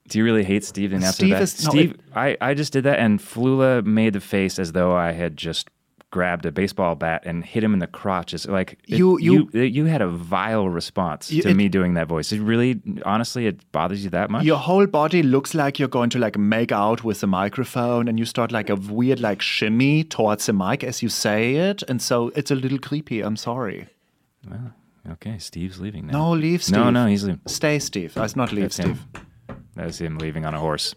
Do 0.09 0.17
you 0.19 0.25
really 0.25 0.43
hate 0.43 0.63
Steve 0.63 0.91
announcer? 0.93 1.13
Steve 1.23 1.29
that? 1.31 1.41
is- 1.43 1.63
no, 1.65 1.69
Steve. 1.71 1.91
it- 1.91 1.99
I, 2.15 2.37
I 2.41 2.53
just 2.53 2.73
did 2.73 2.83
that, 2.83 2.99
and 2.99 3.19
Flula 3.19 3.85
made 3.85 4.13
the 4.13 4.19
face 4.19 4.59
as 4.59 4.71
though 4.73 4.93
I 4.95 5.11
had 5.13 5.37
just 5.37 5.69
grabbed 6.11 6.43
a 6.47 6.51
baseball 6.51 6.95
bat 6.95 7.21
and 7.23 7.45
hit 7.45 7.63
him 7.63 7.71
in 7.71 7.77
the 7.77 7.85
crotch. 7.85 8.33
It's 8.33 8.47
like 8.47 8.71
it- 8.87 8.97
You- 8.97 9.19
you- 9.19 9.47
you 9.53 9.61
you 9.61 9.85
had 9.85 10.01
a 10.01 10.07
vile 10.07 10.67
response 10.67 11.31
You- 11.31 11.43
to 11.43 11.49
it- 11.49 11.53
me 11.53 11.69
doing 11.69 11.93
that 11.93 12.07
voice. 12.07 12.31
It 12.31 12.41
really, 12.41 12.81
honestly, 13.05 13.45
it 13.45 13.61
bothers 13.71 14.03
you 14.03 14.09
that 14.09 14.31
much. 14.31 14.43
Your 14.43 14.57
whole 14.57 14.87
body 14.87 15.21
looks 15.21 15.53
like 15.53 15.77
you're 15.77 15.87
going 15.99 16.09
to 16.09 16.17
like 16.19 16.35
make 16.39 16.71
out 16.71 17.03
with 17.03 17.19
the 17.21 17.27
microphone, 17.27 18.07
and 18.07 18.17
you 18.17 18.25
start 18.25 18.51
like 18.51 18.71
a 18.71 18.75
weird 18.75 19.19
like 19.19 19.39
shimmy 19.43 20.03
towards 20.03 20.47
the 20.47 20.53
mic 20.53 20.83
as 20.83 21.03
you 21.03 21.09
say 21.09 21.55
it, 21.69 21.83
and 21.87 22.01
so 22.01 22.31
it's 22.35 22.49
a 22.49 22.55
little 22.55 22.79
creepy. 22.79 23.21
I'm 23.21 23.35
sorry. 23.37 23.85
okay, 25.11 25.37
Steve's 25.37 25.79
leaving 25.79 26.07
now. 26.07 26.13
No, 26.13 26.31
leave, 26.31 26.63
Steve. 26.63 26.75
No, 26.77 26.89
no, 26.89 27.05
he's 27.05 27.23
leaving. 27.23 27.41
Stay, 27.47 27.77
Steve. 27.79 28.17
Uh, 28.17 28.21
That's 28.21 28.35
not 28.35 28.51
leave, 28.51 28.63
That's 28.63 28.77
him. 28.77 28.97
That's 29.79 29.99
him 29.99 30.17
leaving 30.17 30.45
on 30.45 30.53
a 30.53 30.59
horse. 30.59 30.95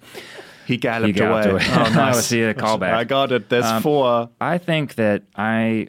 He 0.66 0.76
galloped, 0.76 1.06
He 1.06 1.12
galloped 1.12 1.46
away. 1.46 1.54
away. 1.64 1.64
Oh, 1.70 1.92
nice. 1.94 2.16
I 2.16 2.20
see 2.20 2.42
a 2.42 2.54
callback. 2.54 2.92
I 2.94 3.04
got 3.04 3.32
it. 3.32 3.48
There's 3.48 3.64
Um, 3.64 3.82
four. 3.82 4.30
I 4.40 4.58
think 4.58 4.94
that 4.96 5.22
I 5.34 5.88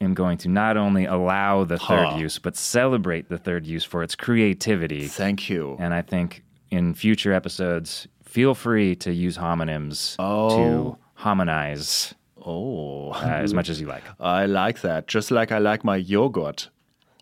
am 0.00 0.14
going 0.14 0.38
to 0.38 0.48
not 0.48 0.76
only 0.76 1.04
allow 1.04 1.64
the 1.64 1.78
third 1.78 2.08
Huh. 2.08 2.16
use, 2.18 2.38
but 2.38 2.56
celebrate 2.56 3.28
the 3.28 3.38
third 3.38 3.66
use 3.66 3.84
for 3.84 4.02
its 4.02 4.14
creativity. 4.14 5.06
Thank 5.06 5.48
you. 5.48 5.76
And 5.78 5.92
I 5.94 6.02
think 6.02 6.42
in 6.70 6.94
future 6.94 7.32
episodes, 7.32 8.08
feel 8.24 8.54
free 8.54 8.94
to 8.96 9.12
use 9.12 9.38
homonyms 9.38 10.16
to 10.16 10.96
hominize 11.22 12.14
Oh, 12.44 13.10
uh, 13.12 13.24
as 13.24 13.52
much 13.52 13.68
as 13.68 13.80
you 13.80 13.86
like. 13.86 14.04
I 14.20 14.46
like 14.46 14.80
that. 14.82 15.06
Just 15.06 15.30
like 15.30 15.52
I 15.52 15.58
like 15.58 15.84
my 15.84 15.96
yogurt. 15.96 16.70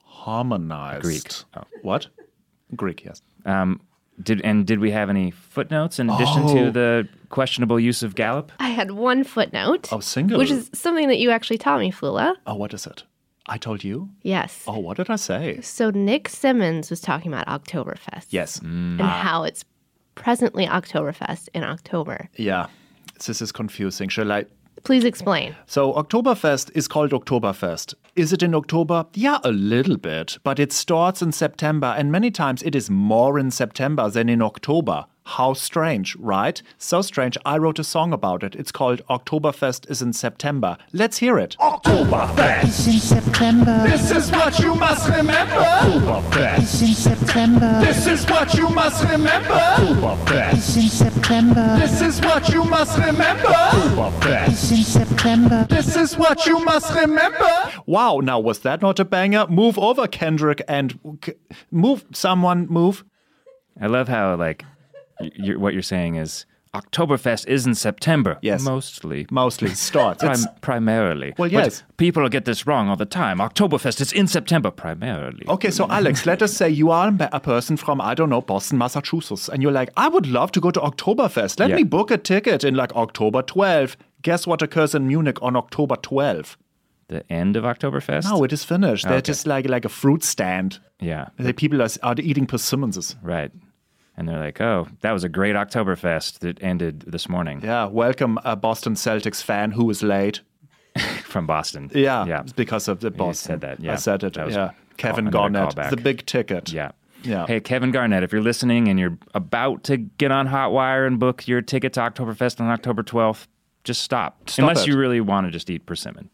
Harmonized. 0.04 1.02
Greek. 1.02 1.30
Oh. 1.56 1.62
What? 1.82 2.06
Greek, 2.74 3.04
yes. 3.04 3.22
Um, 3.44 3.80
did 4.22 4.40
and 4.42 4.66
did 4.66 4.78
we 4.78 4.90
have 4.90 5.10
any 5.10 5.30
footnotes 5.30 5.98
in 5.98 6.08
addition 6.10 6.42
Oh. 6.44 6.54
to 6.64 6.70
the 6.70 7.08
questionable 7.28 7.78
use 7.78 8.02
of 8.02 8.14
gallop? 8.14 8.50
I 8.60 8.68
had 8.68 8.92
one 8.92 9.24
footnote, 9.24 9.88
Oh, 9.92 10.00
single. 10.00 10.38
which 10.38 10.50
is 10.50 10.70
something 10.72 11.08
that 11.08 11.18
you 11.18 11.30
actually 11.30 11.58
taught 11.58 11.80
me, 11.80 11.90
Flula. 11.92 12.34
Oh, 12.46 12.54
what 12.54 12.72
is 12.74 12.86
it? 12.86 13.04
I 13.48 13.58
told 13.58 13.84
you? 13.84 14.08
Yes. 14.22 14.64
Oh, 14.66 14.78
what 14.78 14.96
did 14.96 15.08
I 15.10 15.16
say? 15.16 15.60
So 15.60 15.90
Nick 15.90 16.28
Symmonds 16.28 16.90
was 16.90 17.00
talking 17.00 17.32
about 17.32 17.46
Oktoberfest. 17.46 18.26
Yes. 18.30 18.58
Mm. 18.60 18.98
And 18.98 19.02
how 19.02 19.44
it's 19.44 19.64
presently 20.16 20.66
Oktoberfest 20.66 21.48
in 21.54 21.62
October. 21.62 22.28
Yeah. 22.36 22.66
This 23.24 23.40
is 23.40 23.52
confusing. 23.52 24.08
Shall 24.08 24.32
I? 24.32 24.46
Please 24.87 25.05
explain. 25.05 25.57
So, 25.66 25.93
Oktoberfest 25.95 26.70
is 26.72 26.87
called 26.87 27.11
Oktoberfest. 27.11 27.95
Is 28.14 28.32
it 28.32 28.41
in 28.41 28.55
October? 28.55 29.07
Yeah, 29.14 29.39
a 29.43 29.51
little 29.51 29.97
bit. 29.97 30.39
But 30.45 30.61
it 30.61 30.72
starts 30.72 31.20
in 31.20 31.32
September, 31.32 31.93
and 31.99 32.12
many 32.12 32.30
times 32.30 32.62
it 32.62 32.76
is 32.76 32.89
more 32.89 33.37
in 33.37 33.51
September 33.51 34.09
than 34.09 34.28
in 34.28 34.41
October. 34.41 35.07
How 35.30 35.54
strange, 35.54 36.14
right? 36.16 36.62
So 36.78 37.02
strange, 37.02 37.36
I 37.44 37.58
wrote 37.58 37.80
a 37.80 37.84
song 37.84 38.12
about 38.12 38.44
it. 38.44 38.54
It's 38.54 38.70
called 38.70 39.02
Oktoberfest 39.10 39.90
is 39.90 40.00
in 40.00 40.12
September. 40.12 40.78
Let's 40.92 41.18
hear 41.18 41.36
it. 41.36 41.56
Oktoberfest. 41.58 42.62
is 42.64 42.86
in 42.86 43.00
September. 43.00 43.82
This 43.88 44.12
is 44.12 44.30
what 44.30 44.56
you 44.60 44.76
must 44.76 45.08
remember. 45.08 45.54
Oktoberfest. 45.56 46.58
It's 46.62 46.80
in 46.80 46.94
September. 46.94 47.80
This 47.84 48.06
is 48.06 48.24
what 48.26 48.54
you 48.54 48.68
must 48.68 49.02
remember. 49.10 49.48
Oktoberfest. 49.48 50.52
It's 50.54 50.76
in 50.76 50.88
September. 50.88 51.76
This 51.80 52.00
is 52.00 52.20
what 52.20 52.48
you 52.48 52.62
must 52.62 52.96
remember. 52.96 53.48
Oktoberfest. 53.48 54.48
It's 54.52 54.70
in 54.70 54.84
September. 54.84 55.66
This 55.68 55.96
is 55.96 56.16
what 56.16 56.46
you 56.46 56.64
must 56.64 56.94
remember. 56.94 57.50
Wow, 57.84 58.20
now 58.22 58.38
was 58.38 58.60
that 58.60 58.80
not 58.80 59.00
a 59.00 59.04
banger? 59.04 59.48
Move 59.48 59.76
over, 59.76 60.06
Kendrick, 60.06 60.62
and 60.68 61.20
move. 61.72 62.04
Someone 62.12 62.68
move. 62.68 63.04
I 63.80 63.88
love 63.88 64.06
how 64.06 64.36
like 64.36 64.62
y- 64.62 64.75
you're, 65.20 65.58
what 65.58 65.72
you're 65.72 65.82
saying 65.82 66.16
is 66.16 66.46
Oktoberfest 66.74 67.46
is 67.48 67.66
in 67.66 67.74
September. 67.74 68.38
Yes. 68.42 68.62
mostly. 68.62 69.26
Mostly 69.30 69.70
starts. 69.70 70.22
Prim- 70.22 70.44
primarily. 70.60 71.32
Well, 71.38 71.48
But 71.48 71.64
yes. 71.64 71.82
people 71.96 72.28
get 72.28 72.44
this 72.44 72.66
wrong 72.66 72.88
all 72.90 72.96
the 72.96 73.06
time. 73.06 73.38
Oktoberfest 73.38 74.00
is 74.02 74.12
in 74.12 74.26
September, 74.26 74.70
primarily. 74.70 75.44
Okay, 75.48 75.70
so 75.70 75.86
Alex, 75.88 76.26
let 76.26 76.42
us 76.42 76.52
say 76.52 76.68
you 76.68 76.90
are 76.90 77.10
a 77.32 77.40
person 77.40 77.78
from, 77.78 78.00
I 78.00 78.14
don't 78.14 78.28
know, 78.28 78.42
Boston, 78.42 78.76
Massachusetts, 78.76 79.48
and 79.48 79.62
you're 79.62 79.72
like, 79.72 79.88
I 79.96 80.08
would 80.08 80.26
love 80.26 80.52
to 80.52 80.60
go 80.60 80.70
to 80.70 80.80
Oktoberfest. 80.80 81.58
Let 81.58 81.70
Yeah. 81.70 81.76
me 81.76 81.82
book 81.84 82.10
a 82.10 82.18
ticket 82.18 82.62
in 82.62 82.74
like 82.74 82.94
October 82.94 83.40
12. 83.40 83.96
Guess 84.20 84.46
what 84.46 84.60
occurs 84.60 84.94
in 84.94 85.06
Munich 85.06 85.38
on 85.40 85.56
October 85.56 85.96
12? 85.96 86.58
The 87.08 87.32
end 87.32 87.56
of 87.56 87.64
Oktoberfest? 87.64 88.24
No, 88.24 88.42
it 88.44 88.52
is 88.52 88.64
finished. 88.64 89.06
They're 89.08 89.20
just 89.22 89.46
like 89.46 89.66
like 89.68 89.84
a 89.84 89.88
fruit 89.88 90.24
stand. 90.24 90.80
Yeah, 91.00 91.28
The 91.38 91.54
people 91.54 91.80
are, 91.80 91.88
are 92.02 92.16
eating 92.18 92.46
persimmonses. 92.46 93.14
right. 93.22 93.50
And 94.16 94.26
they're 94.28 94.38
like, 94.38 94.60
oh, 94.60 94.88
that 95.02 95.12
was 95.12 95.24
a 95.24 95.28
great 95.28 95.54
Oktoberfest 95.56 96.38
that 96.38 96.62
ended 96.62 97.00
this 97.06 97.28
morning 97.28 97.60
Yeah, 97.62 97.84
welcome 97.86 98.38
a 98.44 98.56
Boston 98.56 98.94
Celtics 98.94 99.42
fan 99.42 99.72
who 99.72 99.84
was 99.84 100.02
late. 100.02 100.40
from 101.24 101.46
Boston. 101.46 101.90
Yeah, 101.94 102.24
Yeah. 102.24 102.40
it's 102.40 102.52
because 102.54 102.88
of 102.88 103.00
the 103.00 103.10
Boston. 103.10 103.52
said 103.52 103.60
that, 103.60 103.80
yeah. 103.80 103.92
I 103.92 103.96
said 103.96 104.24
it. 104.24 104.32
That 104.34 104.46
was 104.46 104.54
yeah, 104.54 104.70
Kevin 104.96 105.26
Garnett, 105.28 105.76
the 105.90 105.96
big 105.98 106.24
ticket. 106.24 106.72
Yeah. 106.72 106.92
Yeah. 107.22 107.46
Hey, 107.46 107.60
Kevin 107.60 107.90
Garnett, 107.90 108.22
if 108.22 108.32
you're 108.32 108.40
listening 108.40 108.88
and 108.88 108.98
you're 108.98 109.18
about 109.34 109.82
to 109.84 109.96
get 109.98 110.30
on 110.30 110.48
Hotwire 110.48 111.06
and 111.06 111.18
book 111.18 111.46
your 111.46 111.60
ticket 111.60 111.92
to 111.94 112.00
Oktoberfest 112.00 112.60
on 112.62 112.68
October 112.70 113.02
12th, 113.02 113.46
just 113.84 114.00
stop. 114.02 114.48
Stop 114.48 114.62
Unless 114.62 114.82
it. 114.82 114.88
you 114.88 114.96
really 114.96 115.20
want 115.20 115.46
to 115.46 115.50
just 115.50 115.68
eat 115.68 115.84
persimmon. 115.84 116.30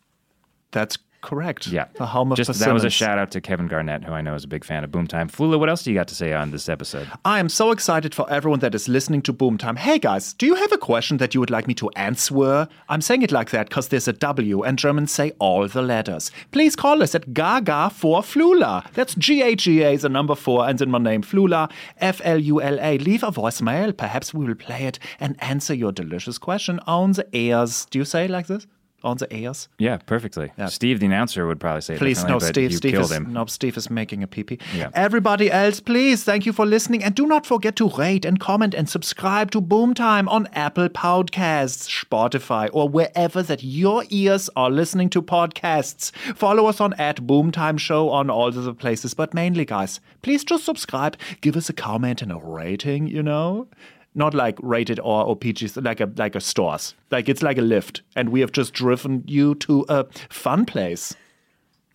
That's 0.70 0.96
correct. 1.22 1.68
Yeah. 1.68 1.86
the 1.94 2.06
home 2.06 2.32
of 2.32 2.36
just, 2.36 2.58
That 2.60 2.74
was 2.74 2.84
a 2.84 2.90
shout 2.90 3.18
out 3.18 3.30
to 3.30 3.40
Kevin 3.40 3.68
Garnett, 3.68 4.04
who 4.04 4.12
I 4.12 4.20
know 4.20 4.34
is 4.34 4.44
a 4.44 4.48
big 4.48 4.64
fan 4.64 4.84
of 4.84 4.90
Boomtime. 4.90 5.30
Flula, 5.30 5.58
what 5.58 5.68
else 5.70 5.82
do 5.82 5.90
you 5.90 5.96
got 5.98 6.08
to 6.08 6.14
say 6.14 6.32
on 6.32 6.50
this 6.50 6.68
episode? 6.68 7.08
I 7.24 7.38
am 7.38 7.48
so 7.48 7.70
excited 7.70 8.14
for 8.14 8.28
everyone 8.30 8.60
that 8.60 8.74
is 8.74 8.88
listening 8.88 9.22
to 9.22 9.32
Boomtime. 9.32 9.78
Hey 9.78 9.98
guys, 9.98 10.34
do 10.34 10.46
you 10.46 10.54
have 10.56 10.72
a 10.72 10.78
question 10.78 11.16
that 11.18 11.32
you 11.34 11.40
would 11.40 11.50
like 11.50 11.66
me 11.66 11.74
to 11.74 11.88
answer? 11.90 12.68
I'm 12.88 13.00
saying 13.00 13.22
it 13.22 13.32
like 13.32 13.50
that 13.50 13.68
because 13.68 13.88
there's 13.88 14.08
a 14.08 14.12
W 14.12 14.62
and 14.62 14.78
Germans 14.78 15.10
say 15.12 15.32
all 15.38 15.66
the 15.68 15.82
letters. 15.82 16.30
Please 16.50 16.76
call 16.76 17.02
us 17.02 17.14
at 17.14 17.32
Gaga 17.32 17.90
for 17.90 18.20
Flula. 18.22 18.84
That's 18.92 19.14
G 19.14 19.42
A 19.42 19.54
G 19.54 19.82
A, 19.82 19.96
the 19.96 20.08
number 20.08 20.34
four, 20.34 20.68
and 20.68 20.78
then 20.78 20.90
my 20.90 20.98
name 20.98 21.22
Flula, 21.22 21.70
F 21.98 22.20
L 22.24 22.38
U 22.38 22.60
L 22.60 22.78
A. 22.80 22.98
Leave 22.98 23.22
a 23.22 23.30
voicemail. 23.30 23.96
Perhaps 23.96 24.34
we 24.34 24.44
will 24.44 24.54
play 24.54 24.84
it 24.84 24.98
and 25.20 25.36
answer 25.42 25.72
your 25.74 25.92
delicious 25.92 26.38
question 26.38 26.80
on 26.86 27.12
the 27.12 27.26
airs. 27.34 27.86
Do 27.86 27.98
you 27.98 28.04
say 28.04 28.24
it 28.24 28.30
like 28.30 28.48
this? 28.48 28.66
On 29.04 29.16
the 29.16 29.32
airs? 29.32 29.68
Yeah, 29.78 29.96
perfectly. 29.96 30.52
Steve, 30.68 31.00
the 31.00 31.06
announcer, 31.06 31.46
would 31.46 31.58
probably 31.58 31.80
say 31.80 31.96
Please, 31.96 32.22
no, 32.24 32.38
Steve. 32.38 32.74
Steve 32.74 32.92
killed 32.92 33.06
is, 33.06 33.12
him. 33.12 33.32
No, 33.32 33.46
Steve 33.46 33.76
is 33.76 33.90
making 33.90 34.22
a 34.22 34.28
pee 34.28 34.44
pee. 34.44 34.58
Yeah. 34.76 34.90
Everybody 34.94 35.50
else, 35.50 35.80
please, 35.80 36.22
thank 36.22 36.46
you 36.46 36.52
for 36.52 36.64
listening. 36.64 37.02
And 37.02 37.14
do 37.14 37.26
not 37.26 37.44
forget 37.44 37.74
to 37.76 37.88
rate 37.88 38.24
and 38.24 38.38
comment 38.38 38.74
and 38.74 38.88
subscribe 38.88 39.50
to 39.50 39.60
Boomtime 39.60 40.28
on 40.28 40.46
Apple 40.52 40.88
Podcasts, 40.88 41.88
Spotify, 41.88 42.70
or 42.72 42.88
wherever 42.88 43.42
that 43.42 43.64
your 43.64 44.04
ears 44.10 44.48
are 44.54 44.70
listening 44.70 45.10
to 45.10 45.20
podcasts. 45.20 46.12
Follow 46.36 46.66
us 46.66 46.80
on 46.80 46.92
at 46.94 47.16
Boomtime 47.26 47.80
Show 47.80 48.08
on 48.08 48.30
all 48.30 48.52
the 48.52 48.72
places. 48.72 49.14
But 49.14 49.34
mainly, 49.34 49.64
guys, 49.64 49.98
please 50.22 50.44
just 50.44 50.64
subscribe, 50.64 51.16
give 51.40 51.56
us 51.56 51.68
a 51.68 51.72
comment 51.72 52.22
and 52.22 52.30
a 52.30 52.38
rating, 52.38 53.08
you 53.08 53.22
know? 53.22 53.66
Not 54.14 54.34
like 54.34 54.58
rated 54.62 55.00
R 55.00 55.24
or 55.24 55.34
PG, 55.36 55.68
like 55.80 56.00
a 56.00 56.10
like 56.16 56.34
a 56.34 56.40
stores. 56.40 56.94
Like 57.10 57.28
it's 57.30 57.42
like 57.42 57.56
a 57.56 57.62
Lyft, 57.62 58.02
and 58.14 58.28
we 58.28 58.40
have 58.40 58.52
just 58.52 58.74
driven 58.74 59.24
you 59.26 59.54
to 59.56 59.86
a 59.88 60.04
fun 60.28 60.66
place 60.66 61.14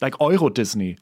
like 0.02 0.16
Euro 0.20 0.50
Disney. 0.50 0.98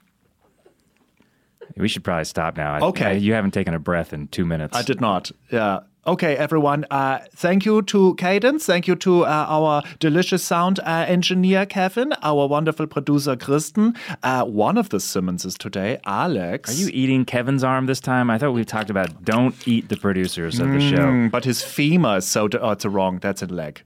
We 1.78 1.88
should 1.88 2.03
probably 2.03 2.26
stop 2.26 2.57
now. 2.57 2.76
I- 2.76 2.82
Okay. 2.82 3.05
I- 3.05 3.11
you 3.13 3.34
haven't 3.34 3.51
taken 3.51 3.74
a 3.74 3.80
breath 3.80 4.13
in 4.13 4.28
two 4.28 4.45
minutes. 4.45 4.76
I 4.78 4.82
did 4.84 5.01
not. 5.01 5.32
Yeah. 5.51 5.80
Okay, 6.08 6.38
everyone. 6.38 6.86
Uh, 6.91 7.20
thank 7.32 7.66
you 7.66 7.82
to 7.82 8.14
Cadence. 8.16 8.68
Thank 8.68 8.88
you 8.88 8.95
to 8.97 9.26
uh, 9.26 9.45
our 9.49 9.82
delicious 9.99 10.43
sound 10.43 10.80
uh, 10.82 11.06
engineer, 11.08 11.66
Kevin, 11.66 12.14
our 12.22 12.47
wonderful 12.47 12.86
producer, 12.86 13.36
Kristen. 13.36 13.95
Uh, 14.22 14.45
one 14.45 14.78
of 14.78 14.89
the 14.89 14.99
Simmonses 14.99 15.58
today, 15.58 15.99
Alex. 16.06 16.70
Are 16.70 16.74
you 16.74 16.91
eating 16.93 17.26
Kevin's 17.26 17.64
arm 17.64 17.88
this 17.88 17.99
time? 17.99 18.30
I 18.30 18.38
thought 18.38 18.51
we 18.51 18.64
talked 18.64 18.91
about 18.91 19.24
don't 19.26 19.56
eat 19.68 19.89
the 19.89 19.97
producers 19.97 20.60
of 20.60 20.70
the 20.70 20.80
show. 20.80 21.08
Mm, 21.08 21.32
but 21.32 21.43
his 21.43 21.64
femur 21.64 22.18
is 22.18 22.28
so. 22.28 22.47
oh, 22.62 22.70
it's 22.72 22.86
wrong. 22.86 23.18
That's 23.18 23.41
a 23.41 23.47
leg. 23.47 23.82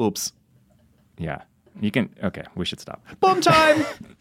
Oops. 0.00 0.32
Yeah. 1.18 1.42
You 1.80 1.92
can, 1.92 2.10
okay, 2.24 2.42
we 2.56 2.64
should 2.64 2.80
stop. 2.80 3.00
Boom 3.20 3.40
time! 3.40 3.86